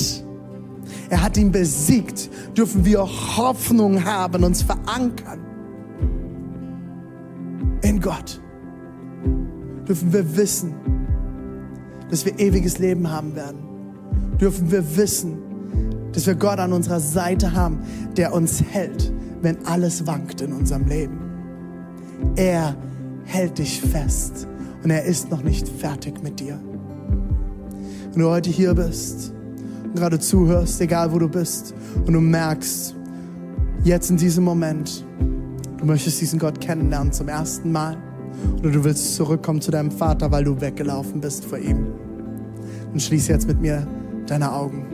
Er 1.10 1.24
hat 1.24 1.38
ihn 1.38 1.52
besiegt. 1.52 2.30
Dürfen 2.58 2.86
wir 2.86 3.00
Hoffnung 3.02 4.04
haben, 4.06 4.44
uns 4.44 4.64
verankern 4.64 5.40
in 7.82 8.00
Gott. 8.00 8.42
Dürfen 9.88 10.14
wir 10.14 10.36
wissen, 10.38 10.74
dass 12.10 12.26
wir 12.26 12.40
ewiges 12.40 12.80
Leben 12.80 13.12
haben 13.12 13.36
werden, 13.36 13.60
dürfen 14.40 14.72
wir 14.72 14.96
wissen, 14.96 15.38
dass 16.14 16.26
wir 16.26 16.36
Gott 16.36 16.60
an 16.60 16.74
unserer 16.74 17.00
Seite 17.00 17.54
haben, 17.54 17.80
der 18.16 18.34
uns 18.34 18.64
hält, 18.64 19.12
wenn 19.42 19.66
alles 19.66 20.08
wankt 20.08 20.42
in 20.42 20.54
unserem 20.54 20.88
Leben. 20.88 21.20
Er 22.36 22.76
hält 23.34 23.58
dich 23.58 23.82
fest 23.82 24.48
und 24.84 24.92
er 24.92 25.04
ist 25.04 25.32
noch 25.32 25.42
nicht 25.42 25.68
fertig 25.68 26.22
mit 26.22 26.40
dir. 26.40 26.60
Wenn 28.12 28.22
du 28.22 28.30
heute 28.30 28.52
hier 28.52 28.76
bist 28.76 29.34
und 29.86 29.96
gerade 29.96 30.20
zuhörst, 30.20 30.80
egal 30.82 31.12
wo 31.12 31.18
du 31.18 31.28
bist, 31.28 31.74
und 32.06 32.14
du 32.14 32.22
merkst, 32.22 32.96
jetzt 33.84 34.12
in 34.12 34.18
diesem 34.18 34.44
Moment, 34.44 35.04
du 35.78 35.86
möchtest 35.86 36.22
diesen 36.22 36.38
Gott 36.38 36.62
kennenlernen 36.62 37.12
zum 37.12 37.28
ersten 37.28 37.72
Mal, 37.72 37.98
oder 38.60 38.70
du 38.70 38.84
willst 38.84 39.16
zurückkommen 39.16 39.62
zu 39.62 39.72
deinem 39.72 39.92
Vater, 39.92 40.32
weil 40.32 40.44
du 40.44 40.60
weggelaufen 40.62 41.22
bist 41.22 41.46
vor 41.46 41.58
ihm 41.58 41.88
Und 42.92 43.02
schließ 43.02 43.28
jetzt 43.28 43.48
mit 43.48 43.62
mir 43.62 43.88
deine 44.28 44.52
Augen. 44.52 44.86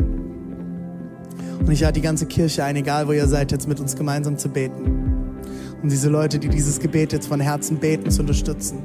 Und 1.60 1.72
ich 1.72 1.82
lade 1.82 1.94
die 1.94 2.02
ganze 2.02 2.26
Kirche 2.26 2.64
ein, 2.64 2.78
egal 2.78 3.08
wo 3.08 3.12
ihr 3.12 3.28
seid, 3.28 3.52
jetzt 3.52 3.68
mit 3.68 3.80
uns 3.80 3.96
gemeinsam 3.96 4.38
zu 4.38 4.50
beten. 4.50 5.09
Und 5.82 5.91
diese 5.91 6.09
Leute, 6.09 6.39
die 6.39 6.49
dieses 6.49 6.80
Gebet 6.80 7.13
jetzt 7.13 7.27
von 7.27 7.39
Herzen 7.39 7.77
beten, 7.77 8.11
zu 8.11 8.21
unterstützen. 8.21 8.80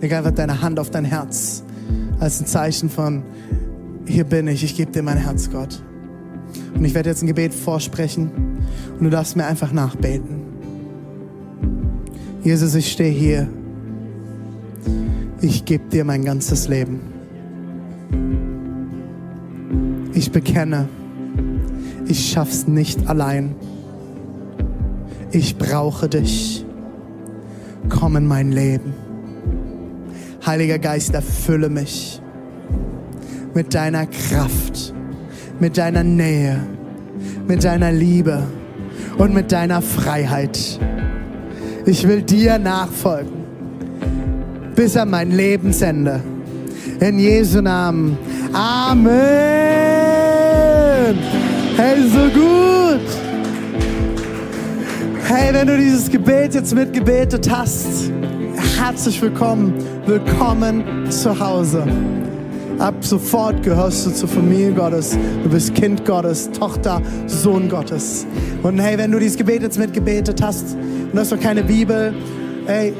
Leg 0.00 0.12
einfach 0.12 0.32
deine 0.32 0.60
Hand 0.60 0.78
auf 0.80 0.90
dein 0.90 1.04
Herz 1.04 1.62
als 2.18 2.40
ein 2.40 2.46
Zeichen 2.46 2.88
von, 2.90 3.22
hier 4.06 4.24
bin 4.24 4.48
ich, 4.48 4.64
ich 4.64 4.76
gebe 4.76 4.90
dir 4.90 5.02
mein 5.02 5.18
Herz, 5.18 5.50
Gott. 5.50 5.82
Und 6.74 6.84
ich 6.84 6.94
werde 6.94 7.10
jetzt 7.10 7.22
ein 7.22 7.26
Gebet 7.26 7.54
vorsprechen 7.54 8.30
und 8.98 9.04
du 9.04 9.10
darfst 9.10 9.36
mir 9.36 9.46
einfach 9.46 9.72
nachbeten. 9.72 10.42
Jesus, 12.42 12.74
ich 12.74 12.92
stehe 12.92 13.10
hier. 13.10 13.48
Ich 15.40 15.64
gebe 15.64 15.88
dir 15.88 16.04
mein 16.04 16.24
ganzes 16.24 16.68
Leben. 16.68 17.00
Ich 20.12 20.30
bekenne, 20.30 20.88
ich 22.06 22.30
schaff's 22.30 22.66
nicht 22.66 23.06
allein. 23.08 23.54
Ich 25.34 25.58
brauche 25.58 26.08
dich. 26.08 26.64
Komm 27.88 28.14
in 28.14 28.26
mein 28.26 28.52
Leben. 28.52 28.94
Heiliger 30.46 30.78
Geist, 30.78 31.12
erfülle 31.12 31.68
mich 31.68 32.22
mit 33.52 33.74
deiner 33.74 34.06
Kraft, 34.06 34.94
mit 35.58 35.76
deiner 35.76 36.04
Nähe, 36.04 36.60
mit 37.48 37.64
deiner 37.64 37.90
Liebe 37.90 38.44
und 39.18 39.34
mit 39.34 39.50
deiner 39.50 39.82
Freiheit. 39.82 40.78
Ich 41.84 42.06
will 42.06 42.22
dir 42.22 42.60
nachfolgen 42.60 43.42
bis 44.76 44.96
an 44.96 45.10
mein 45.10 45.32
Lebensende. 45.32 46.22
In 47.00 47.18
Jesu 47.18 47.60
Namen. 47.60 48.16
Amen. 48.52 49.18
Hey, 51.76 52.08
so 52.08 52.28
gut. 52.32 53.23
Hey, 55.36 55.52
wenn 55.52 55.66
du 55.66 55.76
dieses 55.76 56.08
Gebet 56.08 56.54
jetzt 56.54 56.72
mitgebetet 56.72 57.50
hast, 57.50 58.08
herzlich 58.78 59.20
willkommen. 59.20 59.74
Willkommen 60.06 61.10
zu 61.10 61.36
Hause. 61.36 61.84
Ab 62.78 62.94
sofort 63.00 63.60
gehörst 63.64 64.06
du 64.06 64.12
zur 64.12 64.28
Familie 64.28 64.70
Gottes. 64.70 65.18
Du 65.42 65.48
bist 65.48 65.74
Kind 65.74 66.04
Gottes, 66.04 66.52
Tochter, 66.52 67.02
Sohn 67.26 67.68
Gottes. 67.68 68.24
Und 68.62 68.78
hey, 68.78 68.96
wenn 68.96 69.10
du 69.10 69.18
dieses 69.18 69.36
Gebet 69.36 69.62
jetzt 69.62 69.76
mitgebetet 69.76 70.40
hast 70.40 70.76
und 71.12 71.18
hast 71.18 71.32
noch 71.32 71.40
keine 71.40 71.64
Bibel, 71.64 72.14
hey, 72.66 72.94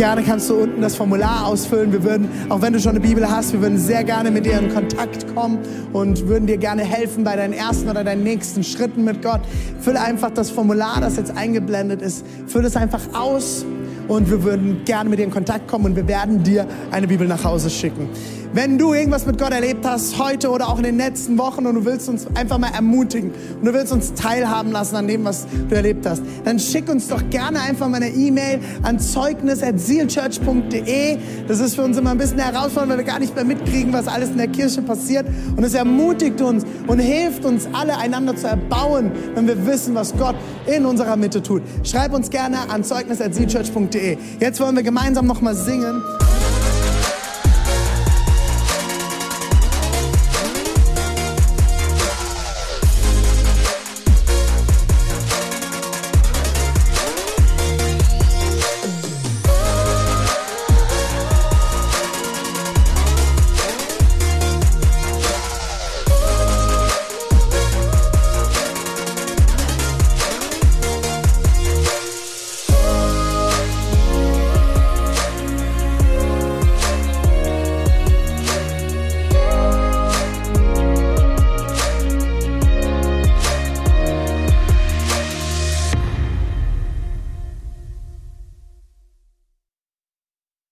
gerne 0.00 0.22
kannst 0.22 0.48
du 0.48 0.54
unten 0.54 0.80
das 0.80 0.96
Formular 0.96 1.44
ausfüllen. 1.44 1.92
Wir 1.92 2.02
würden, 2.02 2.26
auch 2.48 2.62
wenn 2.62 2.72
du 2.72 2.80
schon 2.80 2.92
eine 2.92 3.00
Bibel 3.00 3.30
hast, 3.30 3.52
wir 3.52 3.60
würden 3.60 3.76
sehr 3.76 4.02
gerne 4.02 4.30
mit 4.30 4.46
dir 4.46 4.58
in 4.58 4.72
Kontakt 4.72 5.26
kommen 5.34 5.58
und 5.92 6.26
würden 6.26 6.46
dir 6.46 6.56
gerne 6.56 6.84
helfen 6.84 7.22
bei 7.22 7.36
deinen 7.36 7.52
ersten 7.52 7.86
oder 7.86 8.02
deinen 8.02 8.24
nächsten 8.24 8.64
Schritten 8.64 9.04
mit 9.04 9.20
Gott. 9.20 9.42
Fülle 9.78 10.00
einfach 10.00 10.30
das 10.30 10.48
Formular, 10.48 11.02
das 11.02 11.16
jetzt 11.16 11.36
eingeblendet 11.36 12.00
ist, 12.00 12.24
fülle 12.46 12.68
es 12.68 12.76
einfach 12.76 13.02
aus 13.12 13.66
und 14.08 14.30
wir 14.30 14.42
würden 14.42 14.86
gerne 14.86 15.10
mit 15.10 15.18
dir 15.18 15.24
in 15.24 15.30
Kontakt 15.30 15.68
kommen 15.68 15.84
und 15.84 15.96
wir 15.96 16.08
werden 16.08 16.42
dir 16.42 16.66
eine 16.90 17.06
Bibel 17.06 17.28
nach 17.28 17.44
Hause 17.44 17.68
schicken. 17.68 18.08
Wenn 18.52 18.78
du 18.78 18.94
irgendwas 18.94 19.26
mit 19.26 19.38
Gott 19.38 19.52
erlebt 19.52 19.86
hast, 19.86 20.18
heute 20.18 20.50
oder 20.50 20.68
auch 20.68 20.78
in 20.78 20.82
den 20.82 20.96
letzten 20.96 21.38
Wochen 21.38 21.66
und 21.66 21.76
du 21.76 21.84
willst 21.84 22.08
uns 22.08 22.26
einfach 22.34 22.58
mal 22.58 22.72
ermutigen 22.74 23.30
und 23.30 23.64
du 23.64 23.72
willst 23.72 23.92
uns 23.92 24.12
teilhaben 24.14 24.72
lassen 24.72 24.96
an 24.96 25.06
dem, 25.06 25.24
was 25.24 25.46
du 25.68 25.76
erlebt 25.76 26.04
hast, 26.04 26.20
dann 26.44 26.58
schick 26.58 26.88
uns 26.88 27.06
doch 27.06 27.22
gerne 27.30 27.60
einfach 27.60 27.88
mal 27.88 27.98
eine 27.98 28.08
E-Mail 28.08 28.58
an 28.82 28.98
zeugnis.sealchurch.de. 28.98 31.18
Das 31.46 31.60
ist 31.60 31.76
für 31.76 31.82
uns 31.82 31.96
immer 31.96 32.10
ein 32.10 32.18
bisschen 32.18 32.40
herausfordernd, 32.40 32.90
weil 32.90 32.98
wir 32.98 33.04
gar 33.04 33.20
nicht 33.20 33.36
mehr 33.36 33.44
mitkriegen, 33.44 33.92
was 33.92 34.08
alles 34.08 34.30
in 34.30 34.38
der 34.38 34.48
Kirche 34.48 34.82
passiert. 34.82 35.28
Und 35.56 35.62
es 35.62 35.74
ermutigt 35.74 36.40
uns 36.40 36.64
und 36.88 36.98
hilft 36.98 37.44
uns 37.44 37.68
alle 37.72 37.98
einander 37.98 38.34
zu 38.34 38.48
erbauen, 38.48 39.12
wenn 39.36 39.46
wir 39.46 39.64
wissen, 39.64 39.94
was 39.94 40.12
Gott 40.16 40.34
in 40.66 40.86
unserer 40.86 41.14
Mitte 41.14 41.40
tut. 41.40 41.62
Schreib 41.84 42.12
uns 42.12 42.30
gerne 42.30 42.68
an 42.68 42.82
zeugnis.sealchurch.de. 42.82 44.18
Jetzt 44.40 44.58
wollen 44.58 44.74
wir 44.74 44.82
gemeinsam 44.82 45.28
nochmal 45.28 45.54
singen. 45.54 46.02